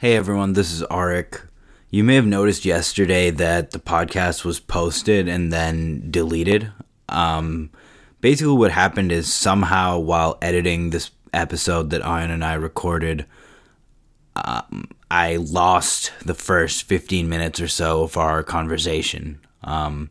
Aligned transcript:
Hey 0.00 0.14
everyone, 0.14 0.52
this 0.52 0.72
is 0.72 0.84
Arik. 0.84 1.40
You 1.90 2.04
may 2.04 2.14
have 2.14 2.24
noticed 2.24 2.64
yesterday 2.64 3.30
that 3.30 3.72
the 3.72 3.80
podcast 3.80 4.44
was 4.44 4.60
posted 4.60 5.26
and 5.26 5.52
then 5.52 6.08
deleted. 6.08 6.70
Um, 7.08 7.70
basically, 8.20 8.54
what 8.54 8.70
happened 8.70 9.10
is 9.10 9.34
somehow 9.34 9.98
while 9.98 10.38
editing 10.40 10.90
this 10.90 11.10
episode 11.32 11.90
that 11.90 12.02
Ian 12.02 12.30
and 12.30 12.44
I 12.44 12.54
recorded, 12.54 13.26
um, 14.36 14.88
I 15.10 15.34
lost 15.34 16.12
the 16.24 16.34
first 16.34 16.84
15 16.84 17.28
minutes 17.28 17.60
or 17.60 17.66
so 17.66 18.04
of 18.04 18.16
our 18.16 18.44
conversation. 18.44 19.40
Um, 19.64 20.10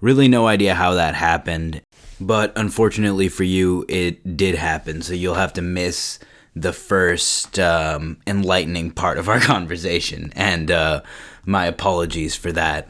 really, 0.00 0.28
no 0.28 0.46
idea 0.46 0.76
how 0.76 0.94
that 0.94 1.16
happened, 1.16 1.82
but 2.20 2.52
unfortunately 2.54 3.28
for 3.28 3.42
you, 3.42 3.84
it 3.88 4.36
did 4.36 4.54
happen. 4.54 5.02
So 5.02 5.12
you'll 5.12 5.34
have 5.34 5.54
to 5.54 5.60
miss 5.60 6.20
the 6.56 6.72
first 6.72 7.58
um, 7.58 8.18
enlightening 8.26 8.90
part 8.90 9.18
of 9.18 9.28
our 9.28 9.40
conversation, 9.52 10.32
and 10.36 10.70
uh, 10.70 11.02
my 11.44 11.66
apologies 11.66 12.34
for 12.34 12.52
that. 12.52 12.88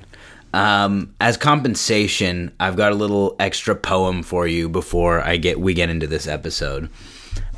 Um, 0.53 1.15
as 1.21 1.37
compensation, 1.37 2.55
I've 2.61 2.77
got 2.77 2.93
a 2.93 2.95
little 2.95 3.35
extra 3.41 3.75
poem 3.75 4.23
for 4.23 4.47
you 4.47 4.69
before 4.69 5.21
I 5.21 5.37
get 5.37 5.59
we 5.59 5.75
get 5.75 5.91
into 5.91 6.07
this 6.07 6.29
episode. 6.29 6.91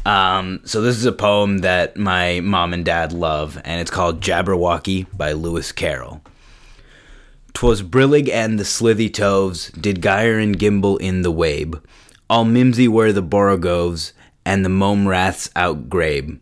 Um, 0.06 0.60
so 0.64 0.80
this 0.80 0.96
is 0.96 1.04
a 1.04 1.12
poem 1.12 1.58
that 1.58 1.96
my 1.96 2.40
mom 2.40 2.72
and 2.72 2.84
dad 2.84 3.12
love, 3.12 3.60
and 3.64 3.80
it's 3.80 3.90
called 3.90 4.22
Jabberwocky 4.22 5.06
by 5.16 5.32
Lewis 5.32 5.72
Carroll. 5.72 6.22
Twas 7.52 7.82
brillig 7.82 8.28
and 8.28 8.58
the 8.58 8.64
slithy 8.64 9.10
toves 9.10 9.70
did 9.70 10.00
gyre 10.00 10.38
and 10.38 10.58
gimble 10.58 10.96
in 10.98 11.22
the 11.22 11.30
wabe. 11.30 11.76
All 12.30 12.44
mimsy 12.44 12.86
were 12.86 13.12
the 13.12 13.22
borogoves, 13.22 14.12
and 14.46 14.64
the 14.64 14.70
mome 14.70 15.08
raths 15.08 15.50
outgrabe. 15.56 16.38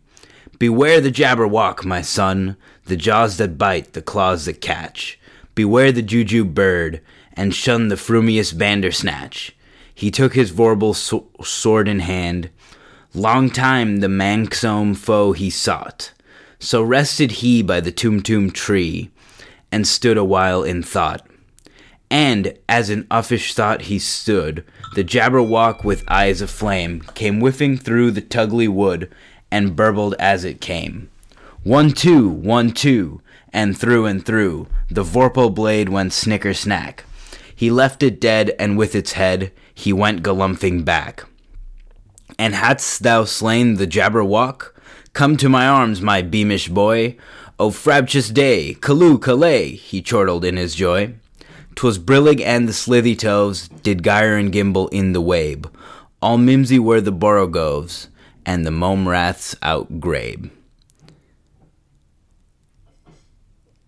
Beware 0.59 1.01
the 1.01 1.11
jabberwock, 1.11 1.83
my 1.83 2.01
son, 2.01 2.55
the 2.85 2.95
jaws 2.95 3.37
that 3.37 3.57
bite, 3.57 3.93
the 3.93 4.01
claws 4.01 4.45
that 4.45 4.61
catch. 4.61 5.19
Beware 5.55 5.91
the 5.91 6.03
Jubjub 6.03 6.53
bird, 6.53 7.01
and 7.33 7.53
shun 7.53 7.87
the 7.87 7.97
frumious 7.97 8.53
bandersnatch. 8.53 9.55
He 9.93 10.11
took 10.11 10.35
his 10.35 10.51
vorpal 10.51 10.95
so- 10.95 11.27
sword 11.43 11.87
in 11.87 11.99
hand. 11.99 12.51
Long 13.15 13.49
time 13.49 13.97
the 13.97 14.07
manxome 14.07 14.95
foe 14.95 15.31
he 15.31 15.49
sought. 15.49 16.13
So 16.59 16.83
rested 16.83 17.31
he 17.31 17.63
by 17.63 17.79
the 17.81 17.91
tumtum 17.91 18.53
tree, 18.53 19.09
and 19.71 19.87
stood 19.87 20.17
a 20.17 20.23
while 20.23 20.63
in 20.63 20.83
thought. 20.83 21.25
And 22.09 22.57
as 22.69 22.89
in 22.89 23.05
uffish 23.05 23.53
thought 23.53 23.83
he 23.83 23.99
stood, 23.99 24.63
the 24.93 25.03
Jabberwock 25.03 25.83
with 25.83 26.03
eyes 26.07 26.41
aflame 26.41 27.01
came 27.15 27.39
whiffing 27.39 27.77
through 27.77 28.11
the 28.11 28.21
tulgey 28.21 28.69
wood 28.69 29.11
and 29.51 29.75
burbled 29.75 30.15
as 30.19 30.43
it 30.43 30.61
came. 30.61 31.09
One, 31.63 31.91
two, 31.91 32.29
one, 32.29 32.71
two, 32.71 33.21
and 33.51 33.77
through 33.77 34.05
and 34.05 34.25
through 34.25 34.67
the 34.89 35.03
vorpal 35.03 35.53
blade 35.53 35.89
went 35.89 36.13
snicker 36.13 36.53
snack. 36.53 37.05
He 37.55 37.71
left 37.71 38.03
it 38.03 38.19
dead, 38.19 38.53
and 38.59 38.77
with 38.77 38.95
its 38.95 39.13
head 39.13 39.51
he 39.73 39.93
went 39.93 40.23
galumphing 40.23 40.85
back. 40.85 41.25
And 42.37 42.53
hadst 42.53 43.03
thou 43.03 43.23
slain 43.23 43.75
the 43.75 43.87
Jabberwock? 43.87 44.73
Come 45.13 45.37
to 45.37 45.49
my 45.49 45.67
arms, 45.67 46.01
my 46.01 46.21
beamish 46.21 46.67
boy. 46.67 47.15
O 47.57 47.69
frabjous 47.71 48.33
day, 48.33 48.73
Callooh, 48.73 49.17
Callay, 49.17 49.71
he 49.71 50.01
chortled 50.01 50.43
in 50.43 50.57
his 50.57 50.75
joy. 50.75 51.15
'Twas 51.75 51.99
brillig 51.99 52.41
and 52.41 52.67
the 52.67 52.73
slithy 52.73 53.15
toves 53.15 53.67
did 53.67 54.03
gyre 54.03 54.37
and 54.37 54.51
gimble 54.51 54.87
in 54.89 55.13
the 55.13 55.21
wabe. 55.21 55.67
All 56.21 56.37
mimsy 56.37 56.79
were 56.79 57.01
the 57.01 57.11
borogoves, 57.11 58.07
and 58.45 58.65
the 58.65 58.71
mome 58.71 59.07
raths 59.07 59.55
outgrabe. 59.55 60.49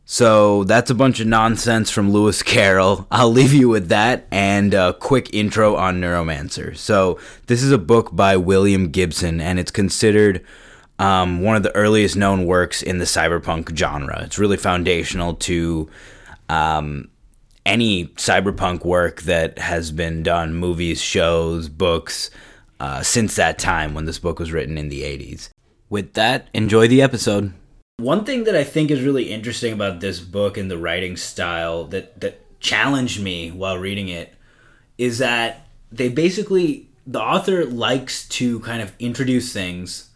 So 0.10 0.64
that's 0.64 0.90
a 0.90 0.96
bunch 0.96 1.20
of 1.20 1.28
nonsense 1.28 1.92
from 1.92 2.12
Lewis 2.12 2.42
Carroll. 2.42 3.06
I'll 3.12 3.32
leave 3.32 3.54
you 3.54 3.68
with 3.68 3.90
that 3.90 4.26
and 4.32 4.74
a 4.74 4.94
quick 4.94 5.34
intro 5.34 5.76
on 5.76 6.00
Neuromancer. 6.00 6.78
So 6.78 7.20
this 7.48 7.62
is 7.62 7.74
a 7.74 7.78
book 7.78 8.16
by 8.16 8.38
William 8.38 8.90
Gibson, 8.90 9.42
and 9.42 9.60
it's 9.60 9.70
considered 9.70 10.46
um, 10.98 11.42
one 11.42 11.58
of 11.58 11.64
the 11.64 11.76
earliest 11.76 12.16
known 12.16 12.46
works 12.46 12.82
in 12.82 13.00
the 13.00 13.06
cyberpunk 13.06 13.76
genre. 13.78 14.22
It's 14.24 14.40
really 14.40 14.56
foundational 14.56 15.34
to 15.36 15.90
um, 16.48 17.10
any 17.68 18.06
cyberpunk 18.16 18.86
work 18.86 19.22
that 19.24 19.60
has 19.60 19.92
been 19.92 20.24
done, 20.24 20.56
movies, 20.56 21.02
shows, 21.02 21.68
books, 21.68 22.32
uh, 22.80 23.04
since 23.04 23.36
that 23.36 23.60
time 23.60 23.94
when 23.94 24.06
this 24.06 24.18
book 24.18 24.40
was 24.40 24.52
written 24.52 24.78
in 24.78 24.90
the 24.90 25.04
80s. 25.04 25.50
With 25.90 26.14
that, 26.14 26.48
enjoy 26.54 26.88
the 26.88 27.02
episode. 27.02 27.54
One 27.98 28.24
thing 28.24 28.46
that 28.46 28.56
I 28.56 28.64
think 28.64 28.90
is 28.90 29.04
really 29.04 29.32
interesting 29.32 29.74
about 29.74 30.00
this 30.00 30.20
book 30.20 30.58
and 30.58 30.72
the 30.72 30.78
writing 30.78 31.18
style 31.18 31.86
that, 31.86 32.20
that 32.22 32.60
challenged 32.60 33.22
me 33.22 33.52
while 33.52 33.78
reading 33.78 34.08
it 34.08 34.34
is 34.98 35.18
that 35.18 35.68
they 35.92 36.08
basically, 36.10 36.90
the 37.06 37.22
author 37.22 37.66
likes 37.66 38.28
to 38.30 38.60
kind 38.62 38.82
of 38.82 38.94
introduce 39.00 39.52
things 39.52 40.10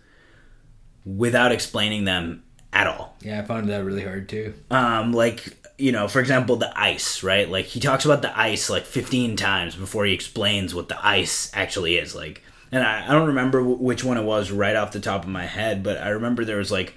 without 1.06 1.52
explaining 1.52 2.06
them 2.06 2.44
at 2.72 2.88
all. 2.88 3.18
Yeah, 3.22 3.42
I 3.42 3.44
found 3.44 3.68
that 3.70 3.84
really 3.84 4.04
hard 4.04 4.30
too. 4.30 4.54
Um, 4.70 5.12
like 5.12 5.58
you 5.82 5.92
know, 5.92 6.08
for 6.08 6.20
example, 6.20 6.56
the 6.56 6.72
ice, 6.80 7.24
right? 7.24 7.50
Like 7.50 7.66
he 7.66 7.80
talks 7.80 8.06
about 8.06 8.22
the 8.22 8.38
ice 8.38 8.70
like 8.70 8.86
15 8.86 9.36
times 9.36 9.76
before 9.76 10.06
he 10.06 10.14
explains 10.14 10.76
what 10.76 10.90
the 10.90 11.06
ice 11.06 11.52
actually 11.54 11.98
is. 11.98 12.16
Like, 12.16 12.44
and 12.72 12.84
I, 12.84 13.08
I 13.08 13.12
don't 13.12 13.28
remember 13.28 13.60
w- 13.60 13.78
which 13.78 14.04
one 14.04 14.18
it 14.18 14.24
was 14.24 14.52
right 14.52 14.76
off 14.76 14.92
the 14.92 15.00
top 15.00 15.24
of 15.24 15.30
my 15.30 15.46
head, 15.46 15.84
but 15.84 15.98
I 15.98 16.10
remember 16.10 16.46
there 16.46 16.58
was 16.58 16.72
like 16.72 16.96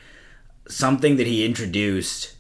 something 0.69 1.17
that 1.17 1.27
he 1.27 1.45
introduced 1.45 2.34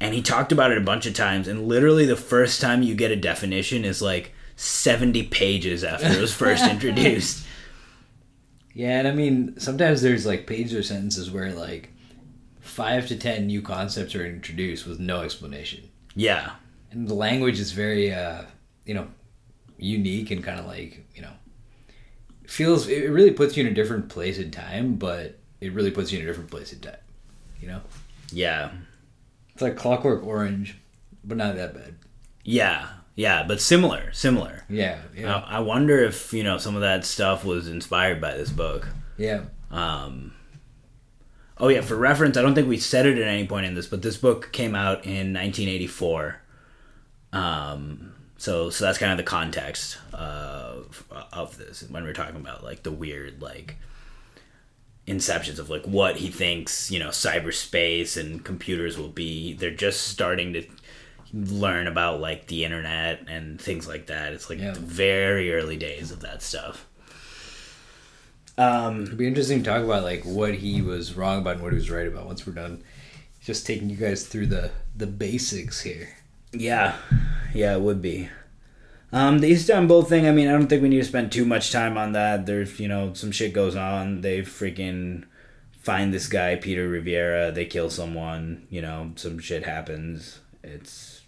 and 0.00 0.14
he 0.14 0.22
talked 0.22 0.52
about 0.52 0.72
it 0.72 0.78
a 0.78 0.82
bunch 0.82 1.06
of 1.06 1.14
times. 1.14 1.48
And 1.48 1.68
literally, 1.68 2.06
the 2.06 2.16
first 2.16 2.60
time 2.60 2.82
you 2.82 2.94
get 2.94 3.10
a 3.10 3.16
definition 3.16 3.84
is 3.84 4.02
like 4.02 4.32
70 4.56 5.24
pages 5.24 5.84
after 5.84 6.08
it 6.08 6.20
was 6.20 6.32
first 6.32 6.66
introduced. 6.70 7.46
Yeah, 8.74 8.98
and 8.98 9.08
I 9.08 9.12
mean, 9.12 9.58
sometimes 9.58 10.02
there's 10.02 10.26
like 10.26 10.46
pages 10.46 10.74
or 10.74 10.82
sentences 10.82 11.30
where 11.30 11.52
like 11.52 11.90
five 12.76 13.08
to 13.08 13.16
ten 13.16 13.46
new 13.46 13.62
concepts 13.62 14.14
are 14.14 14.26
introduced 14.26 14.86
with 14.86 15.00
no 15.00 15.22
explanation. 15.22 15.88
Yeah. 16.14 16.52
And 16.90 17.08
the 17.08 17.14
language 17.14 17.58
is 17.58 17.72
very, 17.72 18.12
uh, 18.12 18.42
you 18.84 18.92
know, 18.92 19.08
unique 19.78 20.30
and 20.30 20.44
kind 20.44 20.60
of 20.60 20.66
like, 20.66 21.06
you 21.14 21.22
know, 21.22 21.32
feels, 22.46 22.86
it 22.86 23.10
really 23.10 23.30
puts 23.30 23.56
you 23.56 23.64
in 23.64 23.72
a 23.72 23.74
different 23.74 24.10
place 24.10 24.38
in 24.38 24.50
time, 24.50 24.96
but 24.96 25.38
it 25.62 25.72
really 25.72 25.90
puts 25.90 26.12
you 26.12 26.18
in 26.18 26.24
a 26.24 26.28
different 26.28 26.50
place 26.50 26.72
in 26.74 26.80
time, 26.80 26.96
you 27.60 27.66
know? 27.66 27.80
Yeah. 28.30 28.72
It's 29.54 29.62
like 29.62 29.76
Clockwork 29.76 30.22
Orange, 30.24 30.76
but 31.24 31.38
not 31.38 31.56
that 31.56 31.72
bad. 31.72 31.94
Yeah. 32.44 32.88
Yeah. 33.14 33.44
But 33.48 33.62
similar. 33.62 34.12
Similar. 34.12 34.64
Yeah. 34.68 34.98
Yeah. 35.16 35.34
I, 35.34 35.56
I 35.56 35.60
wonder 35.60 35.98
if, 35.98 36.34
you 36.34 36.44
know, 36.44 36.58
some 36.58 36.74
of 36.74 36.82
that 36.82 37.06
stuff 37.06 37.42
was 37.42 37.68
inspired 37.68 38.20
by 38.20 38.36
this 38.36 38.50
book. 38.50 38.86
yeah. 39.16 39.44
Um, 39.70 40.32
oh 41.58 41.68
yeah, 41.68 41.80
for 41.80 41.96
reference, 41.96 42.36
I 42.36 42.42
don't 42.42 42.54
think 42.54 42.68
we 42.68 42.78
said 42.78 43.06
it 43.06 43.18
at 43.18 43.26
any 43.28 43.46
point 43.46 43.66
in 43.66 43.74
this, 43.74 43.86
but 43.86 44.02
this 44.02 44.16
book 44.16 44.52
came 44.52 44.74
out 44.74 45.04
in 45.04 45.32
1984. 45.32 46.40
Um, 47.32 48.12
so 48.38 48.70
so 48.70 48.84
that's 48.84 48.98
kind 48.98 49.12
of 49.12 49.18
the 49.18 49.24
context 49.24 49.98
of 50.12 51.04
of 51.32 51.56
this 51.58 51.84
when 51.88 52.04
we're 52.04 52.12
talking 52.12 52.36
about 52.36 52.62
like 52.64 52.82
the 52.82 52.92
weird 52.92 53.40
like 53.42 53.76
inceptions 55.06 55.58
of 55.58 55.70
like 55.70 55.84
what 55.84 56.16
he 56.16 56.28
thinks 56.28 56.90
you 56.90 56.98
know 56.98 57.08
cyberspace 57.08 58.16
and 58.20 58.44
computers 58.44 58.98
will 58.98 59.08
be. 59.08 59.52
They're 59.54 59.70
just 59.70 60.08
starting 60.08 60.52
to 60.54 60.64
learn 61.32 61.86
about 61.86 62.20
like 62.20 62.46
the 62.46 62.64
internet 62.64 63.24
and 63.28 63.60
things 63.60 63.86
like 63.88 64.06
that. 64.06 64.32
It's 64.32 64.48
like 64.48 64.58
Yeah. 64.58 64.72
the 64.72 64.80
very 64.80 65.52
early 65.52 65.76
days 65.76 66.10
of 66.10 66.20
that 66.20 66.42
stuff. 66.42 66.85
Um, 68.58 69.02
It'd 69.02 69.18
be 69.18 69.26
interesting 69.26 69.62
to 69.62 69.70
talk 69.70 69.82
about 69.84 70.02
like 70.02 70.24
what 70.24 70.54
he 70.54 70.80
was 70.80 71.14
wrong 71.14 71.38
about 71.38 71.54
and 71.54 71.62
what 71.62 71.72
he 71.72 71.78
was 71.78 71.90
right 71.90 72.06
about 72.06 72.26
once 72.26 72.46
we're 72.46 72.54
done. 72.54 72.82
Just 73.40 73.66
taking 73.66 73.90
you 73.90 73.96
guys 73.96 74.26
through 74.26 74.46
the 74.46 74.70
the 74.96 75.06
basics 75.06 75.82
here. 75.82 76.08
Yeah, 76.52 76.96
yeah, 77.54 77.74
it 77.74 77.80
would 77.80 78.00
be. 78.02 78.28
Um, 79.12 79.38
the 79.38 79.52
Istanbul 79.52 80.02
thing. 80.02 80.26
I 80.26 80.32
mean, 80.32 80.48
I 80.48 80.52
don't 80.52 80.66
think 80.66 80.82
we 80.82 80.88
need 80.88 80.98
to 80.98 81.04
spend 81.04 81.30
too 81.30 81.44
much 81.44 81.70
time 81.70 81.96
on 81.96 82.12
that. 82.12 82.46
There's, 82.46 82.80
you 82.80 82.88
know, 82.88 83.12
some 83.14 83.30
shit 83.30 83.52
goes 83.52 83.76
on. 83.76 84.20
They 84.20 84.40
freaking 84.40 85.24
find 85.80 86.12
this 86.12 86.26
guy 86.26 86.56
Peter 86.56 86.88
Riviera. 86.88 87.52
They 87.52 87.66
kill 87.66 87.88
someone. 87.88 88.66
You 88.68 88.82
know, 88.82 89.12
some 89.16 89.38
shit 89.38 89.64
happens. 89.64 90.40
It's 90.64 91.22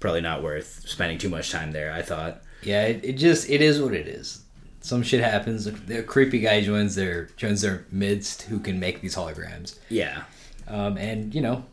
probably 0.00 0.22
not 0.22 0.42
worth 0.42 0.88
spending 0.88 1.18
too 1.18 1.28
much 1.28 1.50
time 1.50 1.72
there. 1.72 1.92
I 1.92 2.02
thought. 2.02 2.42
Yeah, 2.62 2.86
it, 2.86 3.04
it 3.04 3.12
just 3.14 3.50
it 3.50 3.60
is 3.60 3.80
what 3.80 3.94
it 3.94 4.08
is. 4.08 4.42
Some 4.80 5.02
shit 5.02 5.20
happens. 5.20 5.66
A 5.66 6.02
creepy 6.02 6.40
guy 6.40 6.60
joins 6.62 6.94
their 6.94 7.24
joins 7.36 7.62
their 7.62 7.84
midst 7.90 8.42
who 8.42 8.58
can 8.58 8.78
make 8.80 9.00
these 9.00 9.14
holograms. 9.16 9.78
Yeah. 9.88 10.22
Um, 10.66 10.96
and 10.96 11.34
you 11.34 11.40
know, 11.40 11.64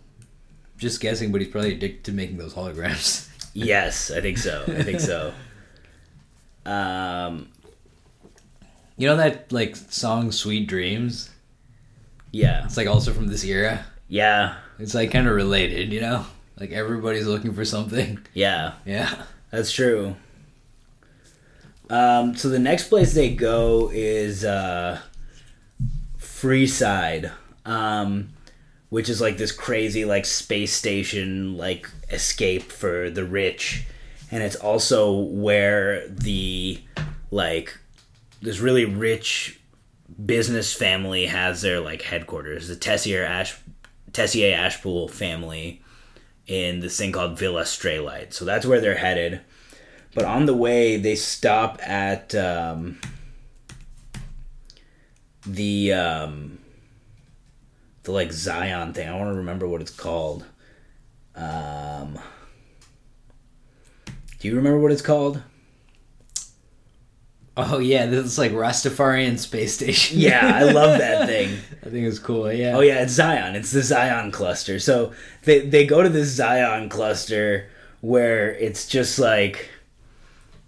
just 0.78 1.00
guessing, 1.02 1.32
but 1.32 1.42
he's 1.42 1.50
probably 1.50 1.74
addicted 1.74 2.04
to 2.06 2.12
making 2.12 2.38
those 2.38 2.54
holograms. 2.54 3.30
Yes, 3.58 4.12
I 4.12 4.20
think 4.20 4.38
so. 4.38 4.66
I 4.68 4.84
think 4.84 5.00
so. 5.00 5.34
Um. 6.66 7.48
You 8.98 9.08
know 9.08 9.16
that 9.16 9.50
like 9.52 9.78
song 9.78 10.34
"Sweet 10.34 10.68
Dreams." 10.68 11.30
Yeah. 12.36 12.66
It's 12.66 12.76
like 12.76 12.88
also 12.88 13.14
from 13.14 13.28
this 13.28 13.46
era. 13.46 13.86
Yeah. 14.10 14.56
It's 14.78 14.94
like 14.94 15.12
kind 15.12 15.26
of 15.26 15.36
related, 15.36 15.94
you 15.94 16.02
know? 16.02 16.26
Like 16.60 16.72
everybody's 16.72 17.28
looking 17.28 17.54
for 17.54 17.64
something. 17.64 18.20
Yeah. 18.34 18.74
Yeah. 18.86 19.24
That's 19.52 19.72
true. 19.72 20.18
Um, 21.90 22.36
so 22.36 22.50
the 22.50 22.60
next 22.60 22.90
place 22.90 23.14
they 23.14 23.34
go 23.34 23.92
is 23.94 24.44
uh, 24.44 25.00
Freeside, 26.18 27.32
um, 27.66 28.30
which 28.90 29.10
is 29.10 29.22
like 29.22 29.38
this 29.38 29.52
crazy 29.52 30.06
like 30.06 30.26
space 30.26 30.74
station 30.74 31.58
like 31.58 31.90
escape 32.10 32.72
for 32.72 33.10
the 33.10 33.26
rich, 33.26 33.86
and 34.32 34.42
it's 34.42 34.56
also 34.56 35.20
where 35.20 36.08
the 36.08 36.82
like 37.32 37.78
this 38.42 38.60
really 38.60 38.86
rich 38.86 39.60
business 40.24 40.74
family 40.74 41.26
has 41.28 41.62
their 41.62 41.80
like 41.80 42.02
headquarters. 42.02 42.68
The 42.68 42.76
Tessier 42.76 43.24
Ash 43.24 43.58
Tessier 44.12 44.56
Ashpool 44.58 45.10
family 45.10 45.82
in 46.48 46.80
this 46.80 46.98
thing 46.98 47.12
called 47.12 47.38
Villa 47.38 47.64
Straylight. 47.64 48.34
So 48.34 48.46
that's 48.46 48.66
where 48.66 48.80
they're 48.80 48.96
headed. 48.96 49.42
But 50.16 50.24
on 50.24 50.46
the 50.46 50.56
way, 50.56 50.96
they 50.96 51.16
stop 51.16 51.78
at 51.84 52.34
um, 52.34 53.00
the 55.46 55.92
um, 55.92 56.58
the 58.04 58.14
like 58.14 58.32
Zion 58.32 58.94
thing. 58.94 59.10
I 59.10 59.18
want 59.18 59.30
to 59.30 59.36
remember 59.36 59.68
what 59.68 59.82
it's 59.82 59.92
called. 59.92 60.46
Um, 61.36 62.18
do 64.40 64.48
you 64.48 64.56
remember 64.56 64.80
what 64.80 64.94
it's 64.94 65.02
called? 65.02 65.44
Oh 67.58 67.80
yeah, 67.80 68.06
this 68.06 68.26
is 68.26 68.38
like 68.38 68.54
Rastafarian 68.54 69.38
space 69.38 69.74
station. 69.74 70.18
Yeah, 70.18 70.50
I 70.56 70.64
love 70.64 70.98
that 70.98 71.28
thing. 71.28 71.58
I 71.82 71.90
think 71.90 72.08
it's 72.08 72.20
cool. 72.20 72.50
Yeah. 72.54 72.78
Oh 72.78 72.80
yeah, 72.80 73.02
it's 73.04 73.12
Zion. 73.12 73.58
It's 73.58 73.72
the 73.72 73.84
Zion 73.84 74.32
cluster. 74.32 74.80
So 74.80 75.12
they 75.44 75.60
they 75.68 75.86
go 75.86 76.02
to 76.02 76.10
this 76.10 76.30
Zion 76.30 76.88
cluster 76.88 77.70
where 78.00 78.54
it's 78.56 78.88
just 78.88 79.20
like 79.20 79.72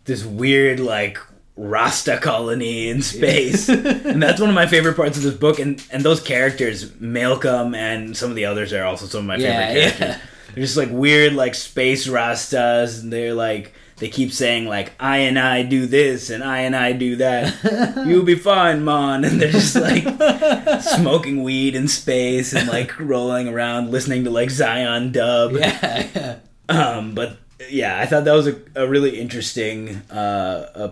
this 0.07 0.25
weird 0.25 0.79
like 0.79 1.19
Rasta 1.55 2.17
colony 2.17 2.89
in 2.89 3.01
space. 3.01 3.69
and 3.69 4.21
that's 4.21 4.39
one 4.41 4.49
of 4.49 4.55
my 4.55 4.67
favorite 4.67 4.95
parts 4.95 5.17
of 5.17 5.23
this 5.23 5.33
book 5.35 5.59
and 5.59 5.81
and 5.91 6.03
those 6.03 6.19
characters, 6.21 6.91
Malcolm 6.99 7.75
and 7.75 8.17
some 8.17 8.29
of 8.31 8.35
the 8.35 8.45
others 8.45 8.73
are 8.73 8.83
also 8.83 9.05
some 9.05 9.21
of 9.21 9.25
my 9.25 9.35
Yeah, 9.37 9.67
favorite 9.67 9.81
characters. 9.81 9.99
yeah. 10.07 10.19
They're 10.55 10.63
just 10.63 10.77
like 10.77 10.89
weird 10.91 11.33
like 11.33 11.53
space 11.55 12.07
Rastas 12.07 13.01
and 13.03 13.13
they're 13.13 13.33
like 13.35 13.73
they 13.97 14.09
keep 14.09 14.31
saying 14.31 14.67
like 14.67 14.91
I 14.99 15.17
and 15.19 15.39
I 15.39 15.63
do 15.63 15.87
this 15.87 16.29
and 16.29 16.43
I 16.43 16.59
and 16.59 16.75
I 16.75 16.91
do 16.93 17.15
that. 17.17 18.03
You'll 18.07 18.23
be 18.23 18.35
fine, 18.35 18.85
man. 18.85 19.25
And 19.25 19.41
they're 19.41 19.51
just 19.51 19.75
like 19.75 20.03
smoking 20.81 21.41
weed 21.43 21.73
in 21.75 21.87
space 21.87 22.53
and 22.53 22.67
like 22.69 22.99
rolling 22.99 23.47
around 23.47 23.89
listening 23.91 24.23
to 24.25 24.29
like 24.29 24.51
Zion 24.51 25.11
dub. 25.11 25.53
Yeah. 25.53 26.07
yeah. 26.15 26.35
Um, 26.69 27.15
but 27.15 27.37
yeah, 27.69 27.99
I 27.99 28.05
thought 28.05 28.25
that 28.25 28.33
was 28.33 28.47
a, 28.47 28.55
a 28.75 28.87
really 28.87 29.19
interesting 29.19 29.95
uh, 30.11 30.69
a 30.75 30.91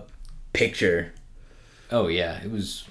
picture. 0.53 1.13
Oh 1.91 2.07
yeah, 2.07 2.41
it 2.43 2.51
was. 2.51 2.85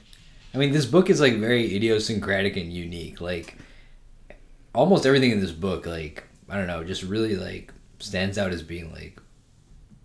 I 0.54 0.58
mean, 0.58 0.72
this 0.72 0.86
book 0.86 1.10
is 1.10 1.20
like 1.20 1.34
very 1.38 1.74
idiosyncratic 1.74 2.56
and 2.56 2.72
unique. 2.72 3.20
Like 3.20 3.56
almost 4.74 5.06
everything 5.06 5.30
in 5.32 5.40
this 5.40 5.52
book, 5.52 5.86
like 5.86 6.24
I 6.48 6.56
don't 6.56 6.66
know, 6.66 6.84
just 6.84 7.02
really 7.02 7.36
like 7.36 7.72
stands 7.98 8.38
out 8.38 8.52
as 8.52 8.62
being 8.62 8.92
like. 8.92 9.18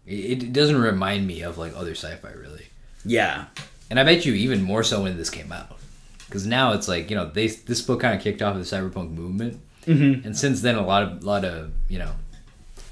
It, 0.05 0.43
it 0.43 0.53
doesn't 0.53 0.79
remind 0.81 1.27
me 1.27 1.43
of 1.43 1.57
like 1.59 1.73
other 1.75 1.91
sci-fi 1.91 2.31
really, 2.31 2.65
Yeah, 3.05 3.45
and 3.91 3.99
I 3.99 4.03
bet 4.03 4.25
you 4.25 4.33
even 4.33 4.63
more 4.63 4.81
so 4.83 5.03
when 5.03 5.17
this 5.17 5.29
came 5.29 5.51
out, 5.51 5.77
because 6.25 6.47
now 6.47 6.73
it's 6.73 6.87
like 6.87 7.11
you 7.11 7.15
know 7.15 7.29
they 7.29 7.45
this 7.47 7.81
book 7.83 7.99
kind 8.01 8.15
of 8.15 8.21
kicked 8.21 8.41
off 8.41 8.55
the 8.55 8.61
cyberpunk 8.61 9.11
movement, 9.11 9.61
Mhm. 9.85 10.25
and 10.25 10.35
since 10.35 10.61
then 10.61 10.75
a 10.75 10.85
lot 10.85 11.03
of 11.03 11.23
lot 11.23 11.45
of 11.45 11.71
you 11.89 11.99
know 11.99 12.11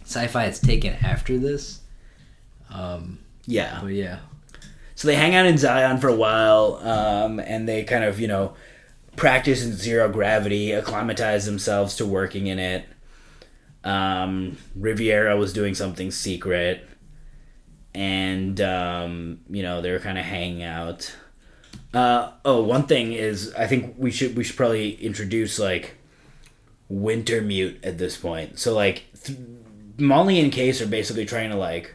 sci-fi 0.07 0.45
has 0.45 0.59
taken 0.59 0.93
after 1.03 1.37
this. 1.37 1.81
Um, 2.69 3.19
yeah. 3.45 3.79
but 3.81 3.93
yeah, 3.93 4.19
So 4.95 5.07
they 5.07 5.15
hang 5.15 5.35
out 5.35 5.45
in 5.45 5.57
Zion 5.57 5.99
for 5.99 6.07
a 6.07 6.15
while, 6.15 6.79
um, 6.81 7.39
and 7.39 7.67
they 7.67 7.83
kind 7.83 8.03
of 8.03 8.19
you 8.19 8.27
know 8.27 8.53
practice 9.15 9.63
in 9.63 9.73
zero 9.73 10.09
gravity, 10.09 10.71
acclimatize 10.71 11.45
themselves 11.45 11.95
to 11.97 12.05
working 12.05 12.47
in 12.47 12.59
it. 12.59 12.85
Um, 13.83 14.57
Riviera 14.75 15.37
was 15.37 15.53
doing 15.53 15.75
something 15.75 16.11
secret, 16.11 16.87
and 17.93 18.59
um, 18.61 19.39
you 19.49 19.63
know 19.63 19.81
they 19.81 19.91
were 19.91 19.99
kind 19.99 20.17
of 20.17 20.25
hanging 20.25 20.63
out. 20.63 21.13
Uh, 21.93 22.31
oh, 22.45 22.61
one 22.63 22.83
thing 22.83 23.13
is, 23.13 23.53
I 23.55 23.67
think 23.67 23.95
we 23.97 24.11
should 24.11 24.35
we 24.37 24.43
should 24.43 24.57
probably 24.57 24.93
introduce 24.95 25.57
like 25.57 25.95
Wintermute 26.91 27.85
at 27.85 27.97
this 27.97 28.17
point. 28.17 28.59
So 28.59 28.73
like, 28.73 29.03
th- 29.23 29.39
Molly 29.97 30.39
and 30.39 30.51
Case 30.51 30.81
are 30.81 30.87
basically 30.87 31.25
trying 31.25 31.49
to 31.49 31.55
like 31.57 31.93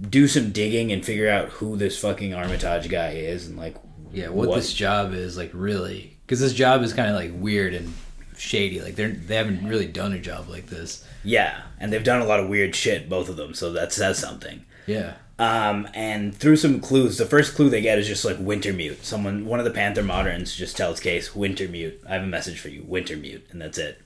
do 0.00 0.26
some 0.26 0.50
digging 0.52 0.90
and 0.92 1.04
figure 1.04 1.28
out 1.28 1.48
who 1.50 1.76
this 1.76 1.98
fucking 2.00 2.34
Armitage 2.34 2.88
guy 2.88 3.10
is 3.12 3.46
and 3.46 3.56
like 3.56 3.76
yeah, 4.12 4.28
what, 4.28 4.48
What- 4.48 4.56
this 4.56 4.72
job 4.72 5.12
is 5.14 5.36
like 5.36 5.50
really 5.54 6.16
because 6.26 6.40
this 6.40 6.54
job 6.54 6.82
is 6.82 6.92
kind 6.92 7.08
of 7.08 7.14
like 7.16 7.30
weird 7.34 7.74
and 7.74 7.92
shady. 8.36 8.80
Like 8.80 8.94
they're 8.96 9.10
they 9.12 9.36
haven't 9.36 9.66
really 9.66 9.86
done 9.86 10.12
a 10.12 10.18
job 10.18 10.48
like 10.48 10.66
this. 10.66 11.04
yeah, 11.24 11.62
and 11.78 11.92
they've 11.92 12.02
done 12.04 12.20
a 12.20 12.24
lot 12.26 12.40
of 12.40 12.48
weird 12.48 12.74
shit, 12.74 13.08
both 13.08 13.28
of 13.28 13.36
them. 13.36 13.54
So 13.54 13.72
that 13.72 13.92
says 13.92 14.18
something. 14.18 14.64
Yeah, 14.86 15.14
Um, 15.38 15.88
and 15.94 16.34
through 16.34 16.56
some 16.56 16.80
clues, 16.80 17.16
the 17.16 17.24
first 17.26 17.54
clue 17.54 17.70
they 17.70 17.80
get 17.80 17.98
is 18.00 18.08
just 18.08 18.24
like 18.24 18.38
Wintermute. 18.38 19.04
Someone, 19.04 19.46
one 19.46 19.60
of 19.60 19.64
the 19.64 19.70
Panther 19.70 20.02
moderns, 20.02 20.56
just 20.56 20.76
tells 20.76 20.98
Case 20.98 21.30
Wintermute. 21.30 21.98
I 22.08 22.14
have 22.14 22.22
a 22.24 22.26
message 22.26 22.58
for 22.58 22.68
you, 22.68 22.82
Wintermute, 22.82 23.42
and 23.52 23.60
that's 23.62 23.78
it. 23.78 24.00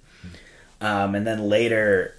Um, 0.83 1.15
and 1.15 1.27
then 1.27 1.49
later, 1.49 2.15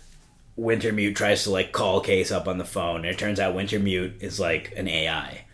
Wintermute 0.57 1.15
tries 1.15 1.43
to 1.43 1.51
like 1.51 1.71
call 1.71 2.01
Case 2.01 2.31
up 2.31 2.47
on 2.47 2.57
the 2.57 2.65
phone, 2.65 2.97
and 2.97 3.05
it 3.07 3.17
turns 3.19 3.39
out 3.39 3.55
Wintermute 3.55 4.21
is 4.23 4.39
like 4.39 4.73
an 4.75 4.87
AI, 4.87 5.45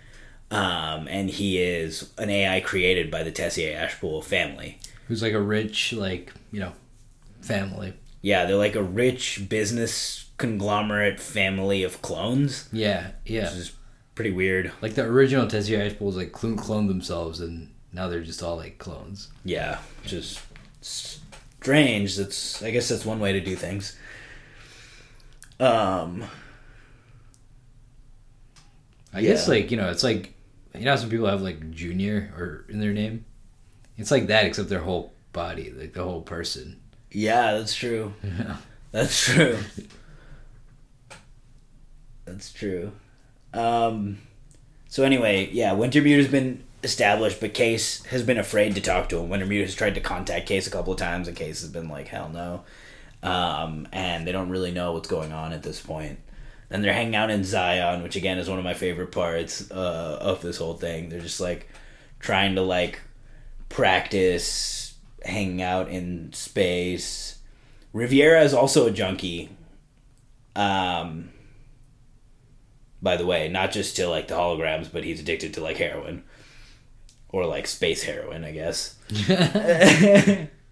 um, 0.52 1.08
and 1.10 1.30
he 1.30 1.62
is 1.62 2.12
an 2.18 2.30
AI 2.30 2.62
created 2.62 3.12
by 3.12 3.24
the 3.24 3.32
Tessier 3.32 3.76
Ashpool 3.78 4.24
family. 4.24 4.80
who's 5.08 5.22
like 5.22 5.34
a 5.34 5.42
rich 5.42 5.92
like 5.94 6.34
you 6.52 6.60
know 6.60 6.72
family. 7.42 7.94
Yeah, 8.22 8.46
they're 8.46 8.56
like 8.56 8.76
a 8.76 8.84
rich 8.84 9.50
business 9.50 10.30
conglomerate 10.38 11.20
family 11.20 11.84
of 11.84 12.02
clones, 12.02 12.70
Yeah, 12.72 13.12
yeah. 13.26 13.44
which 13.44 13.52
is 13.60 13.72
pretty 14.16 14.32
weird. 14.32 14.72
Like 14.82 14.94
the 14.96 15.04
original 15.04 15.48
Tessier 15.48 15.80
Ashpools 15.90 16.16
like 16.16 16.32
clone 16.32 16.56
cloned 16.58 16.88
themselves 16.88 17.42
and 17.42 17.70
now 17.92 18.08
they're 18.08 18.22
just 18.24 18.42
all 18.42 18.56
like 18.56 18.78
clones. 18.78 19.30
Yeah, 19.44 19.80
which 20.04 20.14
is 20.14 20.40
strange. 20.82 22.16
That's 22.18 22.64
I 22.64 22.72
guess 22.72 22.90
that's 22.90 23.06
one 23.06 23.20
way 23.20 23.34
to 23.34 23.42
do 23.42 23.56
things. 23.56 23.98
Um, 25.60 26.24
I 29.14 29.22
guess 29.22 29.48
like 29.48 29.72
you 29.72 29.78
know 29.78 29.90
it's 29.90 30.04
like 30.04 30.34
you 30.74 30.86
know 30.86 30.96
some 30.96 31.10
people 31.10 31.28
have 31.28 31.42
like 31.42 31.72
junior 31.72 32.34
or 32.38 32.66
in 32.70 32.80
their 32.80 32.94
name. 32.94 33.26
It's 33.98 34.12
like 34.12 34.28
that 34.28 34.46
except 34.46 34.70
their 34.70 34.80
whole 34.82 35.14
body, 35.34 35.72
like 35.72 35.94
the 35.94 36.04
whole 36.04 36.22
person. 36.22 36.82
yeah, 37.12 37.54
that's 37.54 37.76
true. 37.76 38.14
Yeah. 38.24 38.58
That's 38.92 39.26
true. 39.26 39.58
That's 42.26 42.54
true. 42.54 42.92
Um, 43.52 44.20
so 44.88 45.04
anyway, 45.04 45.50
yeah, 45.52 45.72
Wintermute 45.72 46.18
has 46.18 46.28
been 46.28 46.64
established, 46.84 47.40
but 47.40 47.56
Case 47.56 48.06
has 48.06 48.22
been 48.22 48.38
afraid 48.38 48.76
to 48.76 48.82
talk 48.82 49.10
to 49.10 49.18
him. 49.20 49.30
Wintermute 49.30 49.62
has 49.62 49.74
tried 49.74 49.96
to 49.96 50.02
contact 50.02 50.48
Case 50.48 50.68
a 50.68 50.70
couple 50.70 50.94
of 50.94 51.00
times, 51.00 51.28
and 51.28 51.36
Case 51.36 51.62
has 51.62 51.72
been 51.72 51.90
like, 51.90 52.10
"Hell 52.10 52.30
no," 52.30 52.66
um, 53.24 53.88
and 53.94 54.28
they 54.28 54.32
don't 54.32 54.50
really 54.50 54.72
know 54.72 54.92
what's 54.92 55.08
going 55.08 55.32
on 55.32 55.54
at 55.54 55.64
this 55.64 55.82
point. 55.82 56.20
Then 56.70 56.82
they're 56.82 56.94
hanging 56.94 57.16
out 57.16 57.30
in 57.32 57.44
Zion, 57.44 58.04
which 58.04 58.16
again 58.16 58.38
is 58.38 58.50
one 58.50 58.60
of 58.60 58.66
my 58.66 58.74
favorite 58.74 59.12
parts 59.12 59.72
uh, 59.72 60.18
of 60.22 60.42
this 60.42 60.58
whole 60.58 60.74
thing. 60.74 61.10
They're 61.10 61.20
just 61.22 61.40
like 61.40 61.70
trying 62.20 62.56
to 62.56 62.62
like 62.62 63.00
practice 63.70 64.96
hanging 65.24 65.62
out 65.62 65.90
in 65.90 66.34
space. 66.34 67.40
Riviera 67.94 68.44
is 68.44 68.54
also 68.54 68.88
a 68.88 68.92
junkie. 68.92 69.50
Um, 70.56 71.30
by 73.02 73.18
the 73.18 73.26
way, 73.26 73.48
not 73.50 73.72
just 73.72 73.96
to 73.98 74.08
like 74.08 74.28
the 74.28 74.36
holograms, 74.36 74.92
but 74.92 75.04
he's 75.04 75.20
addicted 75.20 75.54
to 75.54 75.62
like 75.62 75.78
heroin 75.78 76.24
or 77.30 77.46
like 77.46 77.68
space 77.68 78.04
heroin, 78.04 78.44
I 78.44 78.52
guess. 78.52 78.96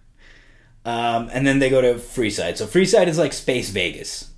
um, 0.85 1.29
and 1.31 1.45
then 1.45 1.59
they 1.59 1.69
go 1.69 1.81
to 1.81 1.95
Freeside. 1.95 2.57
So 2.57 2.65
Freeside 2.65 3.07
is 3.07 3.17
like 3.17 3.33
space 3.33 3.69
Vegas, 3.69 4.31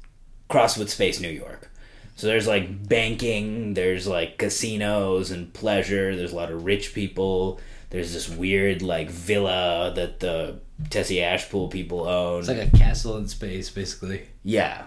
crossed 0.50 0.78
with 0.78 0.90
space 0.90 1.20
New 1.20 1.30
York. 1.30 1.70
So 2.16 2.28
there's 2.28 2.48
like 2.48 2.88
banking, 2.88 3.74
there's 3.74 4.08
like 4.08 4.38
casinos 4.38 5.32
and 5.32 5.52
pleasure. 5.54 6.16
There's 6.16 6.32
a 6.32 6.36
lot 6.36 6.52
of 6.52 6.64
rich 6.64 6.94
people. 6.94 7.60
There's 7.90 8.14
this 8.14 8.30
weird 8.30 8.82
like 8.82 9.10
villa 9.10 9.92
that 9.96 10.20
the 10.20 10.60
Tessier 10.90 11.26
Ashpool 11.26 11.72
people 11.72 12.08
own. 12.08 12.40
It's 12.40 12.48
like 12.48 12.74
a 12.74 12.78
castle 12.78 13.18
in 13.18 13.28
space, 13.28 13.70
basically. 13.70 14.28
Yeah. 14.44 14.86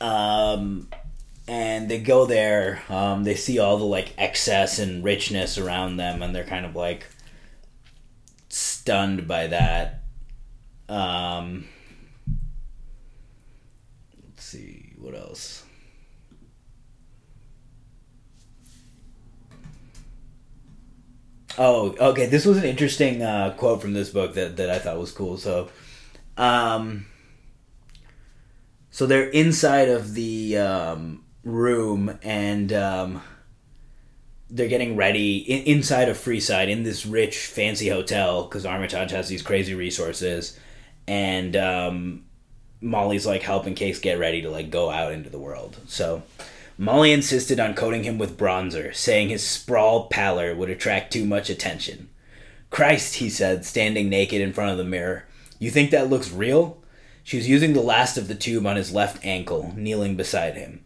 Um, 0.00 0.88
and 1.46 1.88
they 1.88 2.00
go 2.00 2.26
there. 2.26 2.82
Um, 2.88 3.24
they 3.24 3.34
see 3.34 3.58
all 3.58 3.76
the 3.76 3.84
like 3.84 4.14
excess 4.18 4.78
and 4.78 5.04
richness 5.04 5.58
around 5.58 5.96
them, 5.96 6.22
and 6.22 6.34
they're 6.34 6.44
kind 6.44 6.66
of 6.66 6.74
like, 6.74 7.06
stunned 8.82 9.28
by 9.28 9.46
that. 9.46 10.02
Um, 10.88 11.66
let's 14.24 14.42
see 14.42 14.94
what 14.98 15.14
else. 15.14 15.64
Oh, 21.56 21.94
okay. 21.96 22.26
This 22.26 22.44
was 22.44 22.58
an 22.58 22.64
interesting 22.64 23.22
uh, 23.22 23.54
quote 23.56 23.80
from 23.80 23.92
this 23.92 24.10
book 24.10 24.34
that, 24.34 24.56
that 24.56 24.68
I 24.68 24.80
thought 24.80 24.98
was 24.98 25.12
cool. 25.12 25.36
So, 25.36 25.68
um, 26.36 27.06
so 28.90 29.06
they're 29.06 29.30
inside 29.30 29.90
of 29.90 30.14
the 30.14 30.58
um, 30.58 31.24
room 31.44 32.18
and 32.24 32.72
um, 32.72 33.22
they're 34.52 34.68
getting 34.68 34.96
ready 34.96 35.38
in, 35.38 35.64
inside 35.64 36.08
of 36.08 36.18
Freeside 36.18 36.68
in 36.68 36.82
this 36.82 37.06
rich, 37.06 37.38
fancy 37.46 37.88
hotel 37.88 38.44
because 38.44 38.66
Armitage 38.66 39.10
has 39.10 39.28
these 39.28 39.42
crazy 39.42 39.74
resources, 39.74 40.58
and 41.08 41.56
um, 41.56 42.24
Molly's 42.80 43.26
like 43.26 43.42
helping 43.42 43.74
Case 43.74 43.98
get 43.98 44.18
ready 44.18 44.42
to 44.42 44.50
like 44.50 44.70
go 44.70 44.90
out 44.90 45.12
into 45.12 45.30
the 45.30 45.38
world. 45.38 45.78
So 45.86 46.22
Molly 46.76 47.12
insisted 47.12 47.58
on 47.58 47.74
coating 47.74 48.04
him 48.04 48.18
with 48.18 48.38
bronzer, 48.38 48.94
saying 48.94 49.30
his 49.30 49.42
sprawled 49.42 50.10
pallor 50.10 50.54
would 50.54 50.70
attract 50.70 51.12
too 51.12 51.24
much 51.24 51.48
attention. 51.48 52.10
Christ, 52.70 53.16
he 53.16 53.28
said, 53.30 53.64
standing 53.64 54.08
naked 54.08 54.40
in 54.40 54.52
front 54.52 54.70
of 54.70 54.78
the 54.78 54.84
mirror. 54.84 55.26
You 55.58 55.70
think 55.70 55.90
that 55.90 56.10
looks 56.10 56.30
real? 56.30 56.78
She 57.22 57.36
was 57.36 57.48
using 57.48 57.72
the 57.72 57.80
last 57.82 58.16
of 58.18 58.28
the 58.28 58.34
tube 58.34 58.66
on 58.66 58.76
his 58.76 58.92
left 58.92 59.24
ankle, 59.24 59.72
kneeling 59.76 60.16
beside 60.16 60.54
him. 60.56 60.82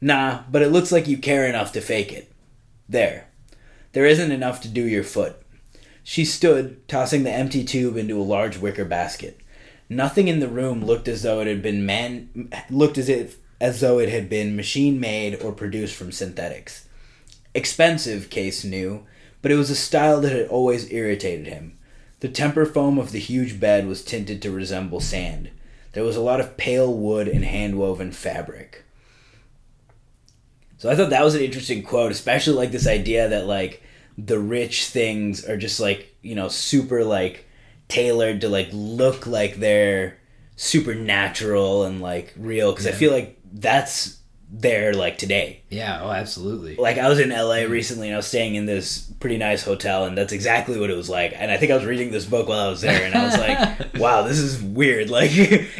Nah, 0.00 0.42
but 0.50 0.62
it 0.62 0.70
looks 0.70 0.92
like 0.92 1.08
you 1.08 1.18
care 1.18 1.46
enough 1.46 1.72
to 1.72 1.80
fake 1.80 2.12
it. 2.12 2.30
There. 2.90 3.28
There 3.92 4.04
isn't 4.04 4.32
enough 4.32 4.60
to 4.62 4.68
do 4.68 4.82
your 4.82 5.04
foot. 5.04 5.40
She 6.02 6.24
stood, 6.24 6.88
tossing 6.88 7.22
the 7.22 7.30
empty 7.30 7.62
tube 7.62 7.96
into 7.96 8.20
a 8.20 8.22
large 8.22 8.58
wicker 8.58 8.84
basket. 8.84 9.38
Nothing 9.88 10.26
in 10.26 10.40
the 10.40 10.48
room 10.48 10.84
looked 10.84 11.06
as 11.06 11.22
though 11.22 11.40
it 11.40 11.46
had 11.46 11.62
been 11.62 11.86
man 11.86 12.50
looked 12.68 12.98
as 12.98 13.08
if 13.08 13.38
as 13.60 13.78
though 13.78 14.00
it 14.00 14.08
had 14.08 14.28
been 14.28 14.56
machine 14.56 14.98
made 14.98 15.40
or 15.40 15.52
produced 15.52 15.94
from 15.94 16.10
synthetics. 16.10 16.88
Expensive, 17.54 18.28
Case 18.28 18.64
knew, 18.64 19.06
but 19.40 19.52
it 19.52 19.56
was 19.56 19.70
a 19.70 19.76
style 19.76 20.20
that 20.22 20.32
had 20.32 20.48
always 20.48 20.90
irritated 20.90 21.46
him. 21.46 21.78
The 22.18 22.28
temper 22.28 22.66
foam 22.66 22.98
of 22.98 23.12
the 23.12 23.20
huge 23.20 23.60
bed 23.60 23.86
was 23.86 24.04
tinted 24.04 24.42
to 24.42 24.50
resemble 24.50 25.00
sand. 25.00 25.50
There 25.92 26.04
was 26.04 26.16
a 26.16 26.20
lot 26.20 26.40
of 26.40 26.56
pale 26.56 26.92
wood 26.92 27.28
and 27.28 27.44
hand 27.44 27.78
woven 27.78 28.10
fabric. 28.10 28.84
So 30.80 30.88
I 30.88 30.96
thought 30.96 31.10
that 31.10 31.22
was 31.22 31.34
an 31.34 31.42
interesting 31.42 31.82
quote, 31.82 32.10
especially 32.10 32.54
like 32.54 32.72
this 32.72 32.86
idea 32.86 33.28
that 33.28 33.44
like 33.44 33.82
the 34.16 34.38
rich 34.38 34.86
things 34.86 35.46
are 35.46 35.58
just 35.58 35.78
like, 35.78 36.16
you 36.22 36.34
know, 36.34 36.48
super 36.48 37.04
like 37.04 37.46
tailored 37.88 38.40
to 38.40 38.48
like 38.48 38.70
look 38.72 39.26
like 39.26 39.56
they're 39.56 40.16
supernatural 40.56 41.84
and 41.84 42.00
like 42.00 42.32
real 42.34 42.72
because 42.72 42.86
I 42.86 42.92
feel 42.92 43.12
like 43.12 43.38
that's 43.52 44.20
there 44.50 44.94
like 44.94 45.18
today. 45.18 45.64
Yeah. 45.68 46.00
Oh, 46.02 46.12
absolutely. 46.12 46.76
Like 46.76 46.96
I 46.96 47.10
was 47.10 47.20
in 47.20 47.28
LA 47.28 47.64
recently 47.68 48.08
and 48.08 48.14
I 48.14 48.16
was 48.16 48.26
staying 48.26 48.54
in 48.54 48.64
this 48.64 49.12
pretty 49.20 49.36
nice 49.36 49.62
hotel 49.62 50.06
and 50.06 50.16
that's 50.16 50.32
exactly 50.32 50.80
what 50.80 50.88
it 50.88 50.96
was 50.96 51.10
like. 51.10 51.34
And 51.36 51.50
I 51.50 51.58
think 51.58 51.72
I 51.72 51.76
was 51.76 51.84
reading 51.84 52.10
this 52.10 52.24
book 52.24 52.48
while 52.48 52.66
I 52.66 52.70
was 52.70 52.80
there 52.80 53.04
and 53.04 53.14
I 53.14 53.24
was 53.26 53.36
like, 53.36 53.94
wow, 54.00 54.22
this 54.22 54.38
is 54.38 54.62
weird. 54.62 55.10
Like 55.20 55.32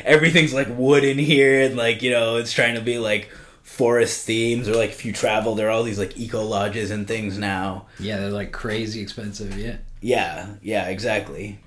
everything's 0.04 0.52
like 0.52 0.68
wood 0.68 1.04
in 1.04 1.16
here 1.16 1.62
and 1.62 1.78
like, 1.78 2.02
you 2.02 2.10
know, 2.10 2.36
it's 2.36 2.52
trying 2.52 2.74
to 2.74 2.82
be 2.82 2.98
like 2.98 3.30
forest 3.70 4.26
themes 4.26 4.68
or 4.68 4.74
like 4.74 4.90
if 4.90 5.04
you 5.04 5.12
travel 5.12 5.54
there 5.54 5.68
are 5.68 5.70
all 5.70 5.84
these 5.84 5.98
like 5.98 6.18
eco 6.18 6.42
lodges 6.42 6.90
and 6.90 7.06
things 7.06 7.38
now. 7.38 7.86
Yeah, 8.00 8.18
they're 8.18 8.28
like 8.28 8.50
crazy 8.50 9.00
expensive. 9.00 9.56
Yeah. 9.56 9.76
Yeah, 10.00 10.54
yeah, 10.60 10.88
exactly. 10.88 11.60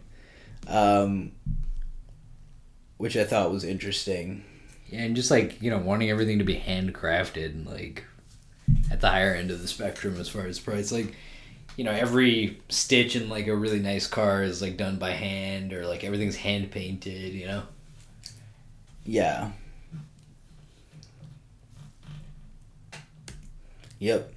Um 0.68 1.32
which 2.98 3.16
I 3.16 3.24
thought 3.24 3.52
was 3.52 3.64
interesting. 3.64 4.44
Yeah, 4.88 5.00
and 5.00 5.16
just 5.16 5.32
like 5.32 5.62
you 5.62 5.72
know, 5.72 5.78
wanting 5.80 6.10
everything 6.10 6.40
to 6.40 6.44
be 6.44 6.58
handcrafted 6.58 7.46
and 7.46 7.66
like 7.66 8.04
at 8.92 9.00
the 9.00 9.10
higher 9.10 9.34
end 9.34 9.50
of 9.50 9.62
the 9.62 9.68
spectrum 9.68 10.18
as 10.20 10.28
far 10.28 10.46
as 10.46 10.60
price, 10.60 10.92
like 10.92 11.16
you 11.78 11.86
know, 11.86 11.92
every 11.92 12.62
stitch 12.68 13.16
in 13.16 13.30
like 13.30 13.48
a 13.48 13.56
really 13.56 13.80
nice 13.80 14.08
car 14.08 14.44
is 14.44 14.62
like 14.62 14.76
done 14.76 14.98
by 14.98 15.12
hand 15.12 15.72
or 15.72 15.88
like 15.88 16.04
everything's 16.04 16.36
hand 16.36 16.70
painted. 16.70 17.34
You 17.34 17.48
know. 17.48 17.64
Yeah. 19.06 19.52
Yep. 24.04 24.34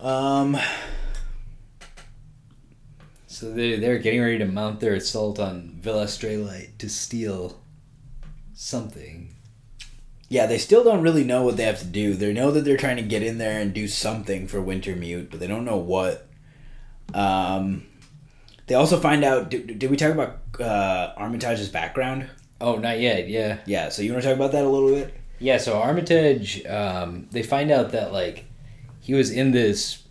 Um 0.00 0.56
So 3.26 3.52
they 3.52 3.76
they're 3.78 3.98
getting 3.98 4.20
ready 4.20 4.38
to 4.38 4.46
mount 4.46 4.80
their 4.80 4.94
assault 4.94 5.38
on 5.38 5.76
Villa 5.80 6.06
Straylight 6.06 6.78
to 6.78 6.88
steal 6.88 7.60
something. 8.52 9.34
yeah, 10.28 10.46
they 10.46 10.58
still 10.58 10.84
don't 10.84 11.02
really 11.02 11.24
know 11.24 11.44
what 11.44 11.56
they 11.56 11.64
have 11.64 11.80
to 11.80 11.86
do. 11.86 12.14
They 12.14 12.32
know 12.32 12.50
that 12.50 12.64
they're 12.64 12.76
trying 12.76 12.96
to 12.96 13.02
get 13.02 13.22
in 13.22 13.38
there 13.38 13.60
and 13.60 13.72
do 13.74 13.88
something 13.88 14.48
for 14.48 14.58
Wintermute, 14.60 15.30
but 15.30 15.40
they 15.40 15.46
don't 15.46 15.64
know 15.64 15.76
what. 15.78 16.28
Um 17.14 17.86
they 18.66 18.74
also 18.74 18.98
find 18.98 19.24
out 19.24 19.50
did, 19.50 19.78
did 19.78 19.90
we 19.90 19.96
talk 19.96 20.12
about 20.12 20.40
uh 20.60 21.14
Armitage's 21.18 21.68
background? 21.68 22.28
Oh, 22.60 22.76
not 22.76 22.98
yet. 23.00 23.28
Yeah. 23.28 23.58
Yeah, 23.66 23.88
so 23.90 24.02
you 24.02 24.12
want 24.12 24.22
to 24.24 24.28
talk 24.30 24.36
about 24.36 24.52
that 24.52 24.64
a 24.64 24.68
little 24.68 24.90
bit? 24.90 25.14
Yeah, 25.44 25.58
so 25.58 25.78
Armitage, 25.78 26.64
um, 26.64 27.28
they 27.30 27.42
find 27.42 27.70
out 27.70 27.92
that 27.92 28.14
like 28.14 28.46
he 29.00 29.12
was 29.12 29.30
in 29.30 29.50
this 29.50 30.02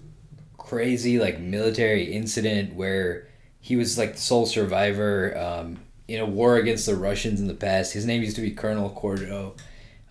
crazy 0.60 1.18
like 1.18 1.40
military 1.40 2.14
incident 2.14 2.76
where 2.76 3.28
he 3.60 3.76
was 3.76 3.98
like 3.98 4.14
the 4.14 4.22
sole 4.22 4.46
survivor 4.46 5.36
um, 5.36 5.80
in 6.08 6.20
a 6.20 6.26
war 6.28 6.58
against 6.58 6.86
the 6.86 6.96
Russians 6.96 7.42
in 7.42 7.48
the 7.48 7.56
past. 7.56 7.94
His 7.94 8.06
name 8.06 8.22
used 8.22 8.36
to 8.36 8.44
be 8.44 8.52
Colonel 8.52 8.92
Corto, 8.92 9.58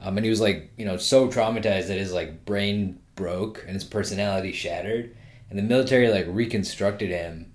um, 0.00 0.16
and 0.16 0.24
he 0.24 0.30
was 0.30 0.40
like 0.40 0.72
you 0.76 0.84
know 0.84 0.96
so 0.96 1.28
traumatized 1.28 1.86
that 1.86 1.98
his 1.98 2.12
like 2.12 2.44
brain 2.44 2.98
broke 3.14 3.62
and 3.64 3.74
his 3.74 3.84
personality 3.84 4.50
shattered, 4.50 5.14
and 5.48 5.56
the 5.56 5.62
military 5.62 6.08
like 6.08 6.26
reconstructed 6.28 7.10
him 7.10 7.52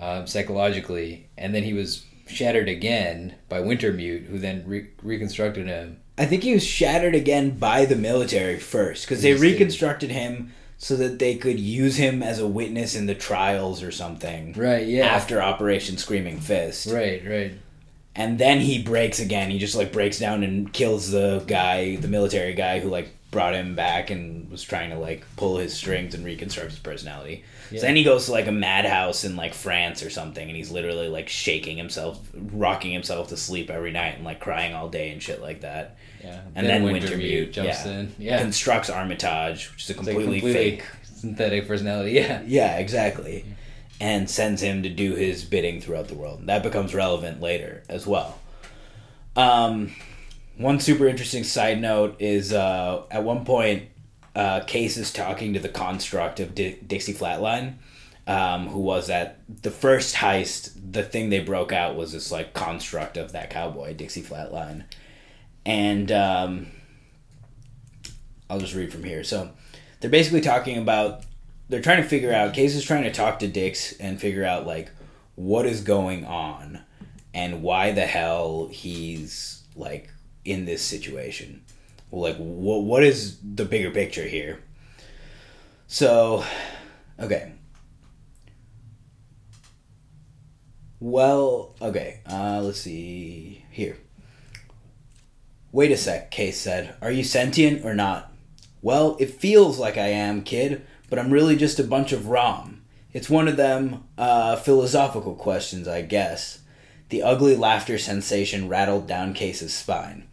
um, 0.00 0.26
psychologically, 0.26 1.28
and 1.38 1.54
then 1.54 1.62
he 1.62 1.72
was 1.72 2.04
shattered 2.26 2.68
again 2.68 3.36
by 3.48 3.60
Wintermute, 3.60 4.26
who 4.26 4.40
then 4.40 4.64
re- 4.66 4.90
reconstructed 5.04 5.68
him. 5.68 6.00
I 6.18 6.24
think 6.26 6.42
he 6.42 6.54
was 6.54 6.64
shattered 6.64 7.14
again 7.14 7.50
by 7.58 7.84
the 7.84 7.96
military 7.96 8.58
first 8.58 9.04
because 9.06 9.22
they 9.22 9.34
reconstructed 9.34 10.10
him 10.10 10.52
so 10.78 10.96
that 10.96 11.18
they 11.18 11.36
could 11.36 11.58
use 11.58 11.96
him 11.96 12.22
as 12.22 12.38
a 12.38 12.46
witness 12.46 12.94
in 12.94 13.06
the 13.06 13.14
trials 13.14 13.82
or 13.82 13.90
something 13.90 14.52
Right. 14.54 14.86
Yeah. 14.86 15.06
after 15.06 15.42
Operation 15.42 15.96
Screaming 15.98 16.38
Fist. 16.40 16.86
Right. 16.90 17.22
Right. 17.26 17.52
And 18.14 18.38
then 18.38 18.60
he 18.60 18.82
breaks 18.82 19.18
again. 19.20 19.50
He 19.50 19.58
just 19.58 19.74
like 19.74 19.92
breaks 19.92 20.18
down 20.18 20.42
and 20.42 20.72
kills 20.72 21.10
the 21.10 21.44
guy, 21.46 21.96
the 21.96 22.08
military 22.08 22.54
guy 22.54 22.80
who 22.80 22.88
like 22.88 23.08
brought 23.30 23.54
him 23.54 23.74
back 23.74 24.08
and 24.10 24.50
was 24.50 24.62
trying 24.62 24.88
to 24.90 24.96
like 24.98 25.24
pull 25.36 25.58
his 25.58 25.74
strings 25.74 26.14
and 26.14 26.24
reconstruct 26.24 26.70
his 26.70 26.78
personality. 26.78 27.44
Yeah. 27.70 27.80
So 27.80 27.86
then 27.86 27.96
he 27.96 28.04
goes 28.04 28.26
to 28.26 28.32
like 28.32 28.46
a 28.46 28.52
madhouse 28.52 29.24
in 29.24 29.36
like 29.36 29.52
France 29.52 30.02
or 30.02 30.08
something 30.08 30.46
and 30.48 30.56
he's 30.56 30.70
literally 30.70 31.08
like 31.08 31.28
shaking 31.28 31.76
himself, 31.76 32.18
rocking 32.34 32.92
himself 32.92 33.28
to 33.28 33.36
sleep 33.36 33.68
every 33.68 33.92
night 33.92 34.14
and 34.16 34.24
like 34.24 34.40
crying 34.40 34.74
all 34.74 34.88
day 34.88 35.10
and 35.10 35.22
shit 35.22 35.42
like 35.42 35.60
that. 35.62 35.96
Yeah. 36.26 36.40
And 36.54 36.66
then, 36.66 36.84
Wintermute, 36.84 37.52
jumps 37.52 37.84
yeah, 37.86 37.92
in. 37.92 38.14
Yeah. 38.18 38.38
constructs 38.40 38.90
Armitage, 38.90 39.70
which 39.72 39.84
is 39.84 39.90
a 39.90 39.92
It's 39.92 40.06
like 40.06 40.16
completely, 40.16 40.52
fake. 40.52 40.84
synthetic 41.04 41.66
personality. 41.68 42.12
Yeah. 42.12 42.42
Yeah, 42.46 42.76
exactly. 42.78 43.44
And 44.00 44.28
sends 44.28 44.60
him 44.62 44.82
to 44.82 44.88
do 44.90 45.14
his 45.14 45.44
bidding 45.44 45.80
throughout 45.80 46.08
the 46.08 46.14
world. 46.14 46.46
That 46.46 46.62
becomes 46.62 46.94
relevant 46.94 47.40
later 47.40 47.82
as 47.88 48.06
well. 48.06 48.38
Um, 49.36 49.92
one 50.56 50.80
super 50.80 51.06
interesting 51.06 51.44
side 51.44 51.80
note 51.80 52.16
is 52.18 52.52
uh, 52.52 53.02
at 53.10 53.22
one 53.24 53.44
point, 53.44 53.84
uh, 54.34 54.60
Case 54.60 54.96
is 54.96 55.12
talking 55.12 55.54
to 55.54 55.60
the 55.60 55.68
construct 55.68 56.40
of 56.40 56.54
Di- 56.54 56.78
Dixie 56.86 57.14
Flatline, 57.14 57.74
um, 58.26 58.68
who 58.68 58.80
was 58.80 59.08
at 59.08 59.38
the 59.62 59.70
first 59.70 60.16
heist. 60.16 60.72
The 60.90 61.02
thing 61.02 61.30
they 61.30 61.40
broke 61.40 61.72
out 61.72 61.96
was 61.96 62.12
this 62.12 62.30
like 62.32 62.52
construct 62.52 63.16
of 63.16 63.32
that 63.32 63.50
cowboy, 63.50 63.94
Dixie 63.94 64.22
Flatline. 64.22 64.84
And 65.66 66.12
um, 66.12 66.68
I'll 68.48 68.60
just 68.60 68.74
read 68.74 68.92
from 68.92 69.02
here. 69.02 69.24
So 69.24 69.50
they're 70.00 70.08
basically 70.08 70.40
talking 70.40 70.78
about 70.78 71.24
they're 71.68 71.82
trying 71.82 72.02
to 72.02 72.08
figure 72.08 72.32
out 72.32 72.54
Case 72.54 72.76
is 72.76 72.84
trying 72.84 73.02
to 73.02 73.12
talk 73.12 73.40
to 73.40 73.48
Dix 73.48 73.92
and 73.94 74.20
figure 74.20 74.44
out 74.44 74.64
like 74.64 74.90
what 75.34 75.66
is 75.66 75.80
going 75.80 76.24
on 76.24 76.80
and 77.34 77.62
why 77.62 77.90
the 77.90 78.06
hell 78.06 78.68
he's 78.70 79.64
like 79.74 80.10
in 80.44 80.64
this 80.64 80.82
situation. 80.82 81.64
Like 82.12 82.36
what 82.36 82.84
what 82.84 83.02
is 83.02 83.38
the 83.42 83.64
bigger 83.64 83.90
picture 83.90 84.26
here? 84.26 84.62
So 85.88 86.44
okay. 87.18 87.52
Well, 91.00 91.74
okay. 91.82 92.20
Uh 92.30 92.60
let's 92.62 92.80
see 92.80 93.64
here. 93.72 93.98
Wait 95.72 95.90
a 95.90 95.96
sec, 95.96 96.30
Case 96.30 96.58
said. 96.58 96.94
Are 97.02 97.10
you 97.10 97.24
sentient 97.24 97.84
or 97.84 97.94
not? 97.94 98.32
Well, 98.82 99.16
it 99.18 99.30
feels 99.30 99.78
like 99.78 99.96
I 99.98 100.08
am, 100.08 100.42
kid, 100.42 100.86
but 101.10 101.18
I'm 101.18 101.32
really 101.32 101.56
just 101.56 101.78
a 101.78 101.84
bunch 101.84 102.12
of 102.12 102.28
ROM. 102.28 102.82
It's 103.12 103.28
one 103.28 103.48
of 103.48 103.56
them 103.56 104.04
uh, 104.16 104.56
philosophical 104.56 105.34
questions, 105.34 105.88
I 105.88 106.02
guess. 106.02 106.60
The 107.08 107.22
ugly 107.22 107.56
laughter 107.56 107.98
sensation 107.98 108.68
rattled 108.68 109.06
down 109.06 109.34
Case's 109.34 109.74
spine. 109.74 110.28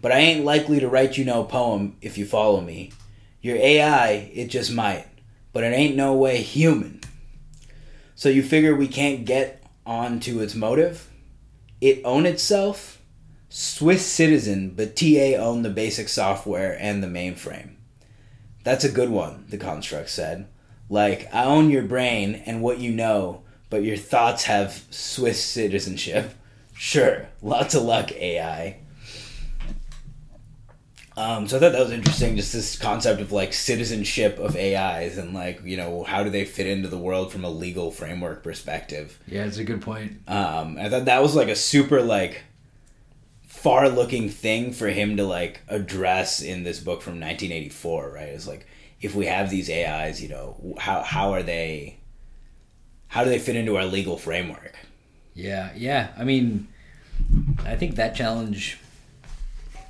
But 0.00 0.12
I 0.12 0.18
ain't 0.18 0.44
likely 0.44 0.78
to 0.80 0.88
write 0.88 1.16
you 1.16 1.24
no 1.24 1.44
poem 1.44 1.96
if 2.00 2.16
you 2.16 2.24
follow 2.24 2.60
me. 2.60 2.92
Your 3.40 3.56
AI, 3.56 4.30
it 4.32 4.46
just 4.46 4.72
might, 4.72 5.06
but 5.52 5.64
it 5.64 5.68
ain't 5.68 5.96
no 5.96 6.14
way 6.14 6.42
human. 6.42 7.00
So 8.14 8.28
you 8.28 8.42
figure 8.42 8.74
we 8.74 8.88
can't 8.88 9.24
get 9.24 9.62
on 9.86 10.20
to 10.20 10.40
its 10.40 10.54
motive? 10.54 11.08
It 11.80 12.02
own 12.04 12.26
itself? 12.26 12.97
Swiss 13.48 14.04
citizen, 14.04 14.70
but 14.76 14.96
TA 14.96 15.36
own 15.38 15.62
the 15.62 15.70
basic 15.70 16.08
software 16.08 16.76
and 16.78 17.02
the 17.02 17.08
mainframe. 17.08 17.76
That's 18.64 18.84
a 18.84 18.90
good 18.90 19.10
one, 19.10 19.46
the 19.48 19.56
construct 19.56 20.10
said. 20.10 20.48
Like, 20.90 21.32
I 21.34 21.44
own 21.44 21.70
your 21.70 21.82
brain 21.82 22.42
and 22.46 22.62
what 22.62 22.78
you 22.78 22.90
know, 22.90 23.42
but 23.70 23.82
your 23.84 23.96
thoughts 23.96 24.44
have 24.44 24.84
Swiss 24.90 25.44
citizenship. 25.44 26.34
Sure, 26.80 27.26
lots 27.42 27.74
of 27.74 27.82
luck, 27.82 28.12
AI. 28.12 28.78
Um, 31.18 31.48
so 31.48 31.56
I 31.56 31.60
thought 31.60 31.72
that 31.72 31.80
was 31.80 31.90
interesting, 31.90 32.36
just 32.36 32.52
this 32.52 32.78
concept 32.78 33.20
of 33.20 33.32
like 33.32 33.52
citizenship 33.52 34.38
of 34.38 34.54
AIs 34.54 35.18
and 35.18 35.34
like 35.34 35.60
you 35.64 35.76
know 35.76 36.04
how 36.04 36.22
do 36.22 36.30
they 36.30 36.44
fit 36.44 36.68
into 36.68 36.86
the 36.86 36.96
world 36.96 37.32
from 37.32 37.44
a 37.44 37.50
legal 37.50 37.90
framework 37.90 38.44
perspective. 38.44 39.18
Yeah, 39.26 39.44
it's 39.44 39.58
a 39.58 39.64
good 39.64 39.82
point. 39.82 40.20
Um, 40.28 40.78
I 40.78 40.88
thought 40.88 41.06
that 41.06 41.20
was 41.20 41.34
like 41.34 41.48
a 41.48 41.56
super 41.56 42.00
like 42.00 42.44
far-looking 43.62 44.28
thing 44.28 44.72
for 44.72 44.88
him 44.88 45.16
to 45.16 45.24
like 45.24 45.60
address 45.68 46.40
in 46.40 46.62
this 46.62 46.80
book 46.80 47.02
from 47.02 47.14
1984. 47.14 48.12
Right? 48.12 48.28
It's 48.28 48.46
like 48.46 48.66
if 49.00 49.14
we 49.14 49.26
have 49.26 49.50
these 49.50 49.70
AIs, 49.70 50.22
you 50.22 50.28
know, 50.28 50.76
how 50.78 51.02
how 51.02 51.32
are 51.32 51.42
they? 51.42 51.98
How 53.08 53.24
do 53.24 53.30
they 53.30 53.38
fit 53.38 53.56
into 53.56 53.76
our 53.76 53.86
legal 53.86 54.18
framework? 54.18 54.76
Yeah, 55.34 55.70
yeah. 55.74 56.12
I 56.18 56.24
mean, 56.24 56.68
I 57.64 57.74
think 57.76 57.96
that 57.96 58.14
challenge 58.14 58.78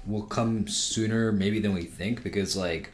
will 0.07 0.23
come 0.23 0.67
sooner 0.69 1.33
maybe 1.33 1.59
than 1.59 1.75
we 1.75 1.83
think 1.85 2.23
because 2.23 2.57
like 2.57 2.93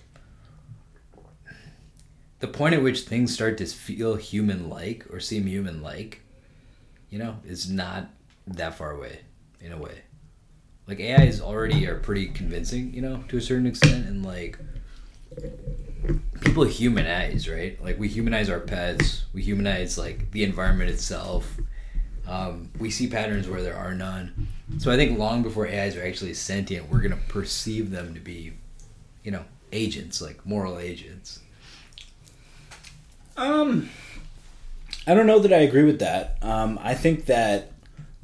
the 2.41 2.49
point 2.49 2.75
at 2.75 2.83
which 2.83 3.03
things 3.03 3.33
start 3.33 3.57
to 3.59 3.67
feel 3.67 4.17
human 4.17 4.69
like 4.69 5.07
or 5.11 5.21
seem 5.21 5.47
human 5.47 5.83
like 5.83 6.23
you 7.09 7.19
know 7.19 7.37
is 7.45 7.71
not 7.71 8.11
that 8.47 8.75
far 8.75 8.91
away 8.91 9.21
in 9.61 9.73
a 9.73 9.79
way 9.79 10.03
like 10.87 11.01
ais 11.01 11.41
already 11.41 11.87
are 11.87 11.99
pretty 11.99 12.27
convincing 12.27 12.93
you 12.93 13.01
know 13.01 13.23
to 13.29 13.37
a 13.37 13.41
certain 13.41 13.67
extent 13.67 14.07
and 14.07 14.25
like 14.25 14.59
people 16.41 16.65
humanize 16.65 17.49
right 17.49 17.83
like 17.83 17.99
we 17.99 18.09
humanize 18.09 18.51
our 18.51 18.61
pets 18.61 19.25
we 19.33 19.43
humanize 19.43 19.97
like 19.97 20.31
the 20.33 20.45
environment 20.45 20.91
itself 20.91 21.57
um, 22.27 22.71
we 22.79 22.91
see 22.91 23.07
patterns 23.07 23.49
where 23.49 23.63
there 23.63 23.77
are 23.77 23.95
none. 23.95 24.49
So 24.79 24.91
I 24.91 24.97
think 24.97 25.19
long 25.19 25.43
before 25.43 25.67
AIs 25.67 25.97
are 25.97 26.05
actually 26.05 26.35
sentient, 26.35 26.91
we're 26.91 27.01
gonna 27.01 27.19
perceive 27.29 27.91
them 27.91 28.15
to 28.15 28.21
be, 28.21 28.55
you 29.23 29.31
know, 29.31 29.45
agents, 29.73 30.23
like 30.23 30.45
moral 30.47 30.79
agents. 30.79 31.41
Um, 33.37 33.91
I 35.07 35.15
don't 35.15 35.27
know 35.27 35.39
that 35.41 35.53
I 35.53 35.59
agree 35.59 35.85
with 35.85 35.99
that. 35.99 36.39
Um, 36.41 36.79
I 36.83 36.95
think 36.95 37.27
that 37.27 37.73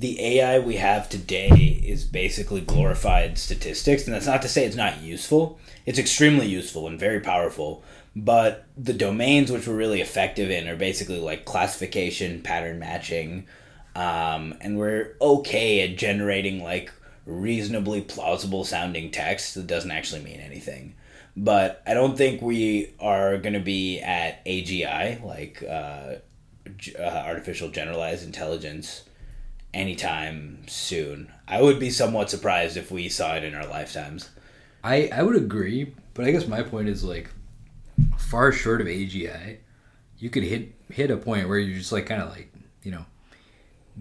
the 0.01 0.39
AI 0.39 0.59
we 0.59 0.77
have 0.77 1.11
today 1.11 1.79
is 1.85 2.05
basically 2.05 2.63
glorified 2.63 3.37
statistics, 3.37 4.07
and 4.07 4.15
that's 4.15 4.27
not 4.27 4.41
to 4.41 4.49
say 4.49 4.65
it's 4.65 4.75
not 4.75 5.03
useful. 5.03 5.61
It's 5.85 5.99
extremely 5.99 6.47
useful 6.47 6.87
and 6.87 6.99
very 6.99 7.21
powerful. 7.21 7.85
But 8.17 8.65
the 8.79 8.95
domains 8.95 9.53
which 9.53 9.69
we're 9.69 9.77
really 9.77 10.01
effective 10.01 10.51
in 10.51 10.69
are 10.69 10.77
basically 10.77 11.21
like 11.21 11.45
classification, 11.45 12.41
pattern 12.41 12.79
matching, 12.79 13.47
um, 13.95 14.55
and 14.63 14.79
we're 14.79 15.17
okay 15.21 15.83
at 15.83 15.99
generating 15.99 16.63
like 16.63 16.91
reasonably 17.27 18.01
plausible 18.01 18.65
sounding 18.65 19.11
text 19.11 19.55
that 19.55 19.67
doesn't 19.67 19.91
actually 19.91 20.23
mean 20.23 20.41
anything. 20.41 20.95
But 21.37 21.83
I 21.87 21.93
don't 21.93 22.17
think 22.17 22.41
we 22.41 22.95
are 23.01 23.37
going 23.37 23.53
to 23.53 23.61
be 23.61 24.01
at 24.01 24.43
AGI, 24.47 25.23
like 25.23 25.63
uh, 25.63 26.15
uh, 26.99 27.03
artificial 27.03 27.69
generalized 27.69 28.25
intelligence, 28.25 29.03
anytime 29.73 30.65
soon. 30.67 31.33
I 31.47 31.63
would 31.63 31.79
be 31.79 31.91
somewhat 31.91 32.31
surprised 32.31 32.77
if 32.77 32.91
we 32.91 33.09
saw 33.09 33.35
it 33.37 33.45
in 33.45 33.55
our 33.55 33.67
lifetimes. 33.67 34.31
I, 34.83 35.11
I 35.13 35.23
would 35.23 35.37
agree, 35.37 35.95
but 36.15 36.25
I 36.25 36.31
guess 36.31 36.47
my 36.47 36.63
point 36.63 36.89
is 36.89 37.05
like 37.05 37.31
far 38.17 38.53
short 38.53 38.81
of 38.81 38.87
AGI, 38.87 39.59
you 40.21 40.31
could 40.31 40.45
hit 40.45 40.73
hit 40.91 41.11
a 41.11 41.17
point 41.17 41.49
where 41.49 41.59
you're 41.59 41.79
just 41.79 41.93
like 41.93 42.07
kind 42.07 42.23
of 42.23 42.31
like 42.31 42.53
you 42.85 42.93
know 42.93 43.05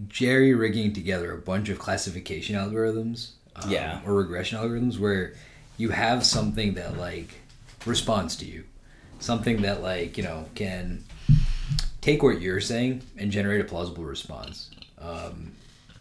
jerry 0.06 0.54
rigging 0.54 0.92
together 0.92 1.32
a 1.32 1.38
bunch 1.38 1.68
of 1.68 1.78
classification 1.78 2.54
algorithms 2.54 3.32
um, 3.56 3.70
yeah 3.70 4.00
or 4.06 4.14
regression 4.14 4.58
algorithms 4.58 4.98
where 4.98 5.34
you 5.78 5.88
have 5.88 6.24
something 6.24 6.74
that 6.74 6.96
like 6.96 7.34
responds 7.86 8.36
to 8.36 8.44
you 8.44 8.62
something 9.18 9.62
that 9.62 9.82
like 9.82 10.16
you 10.16 10.22
know 10.22 10.46
can 10.54 11.02
take 12.00 12.22
what 12.22 12.40
you're 12.40 12.60
saying 12.60 13.02
and 13.16 13.30
generate 13.30 13.60
a 13.60 13.64
plausible 13.64 14.04
response 14.04 14.70
um, 15.00 15.52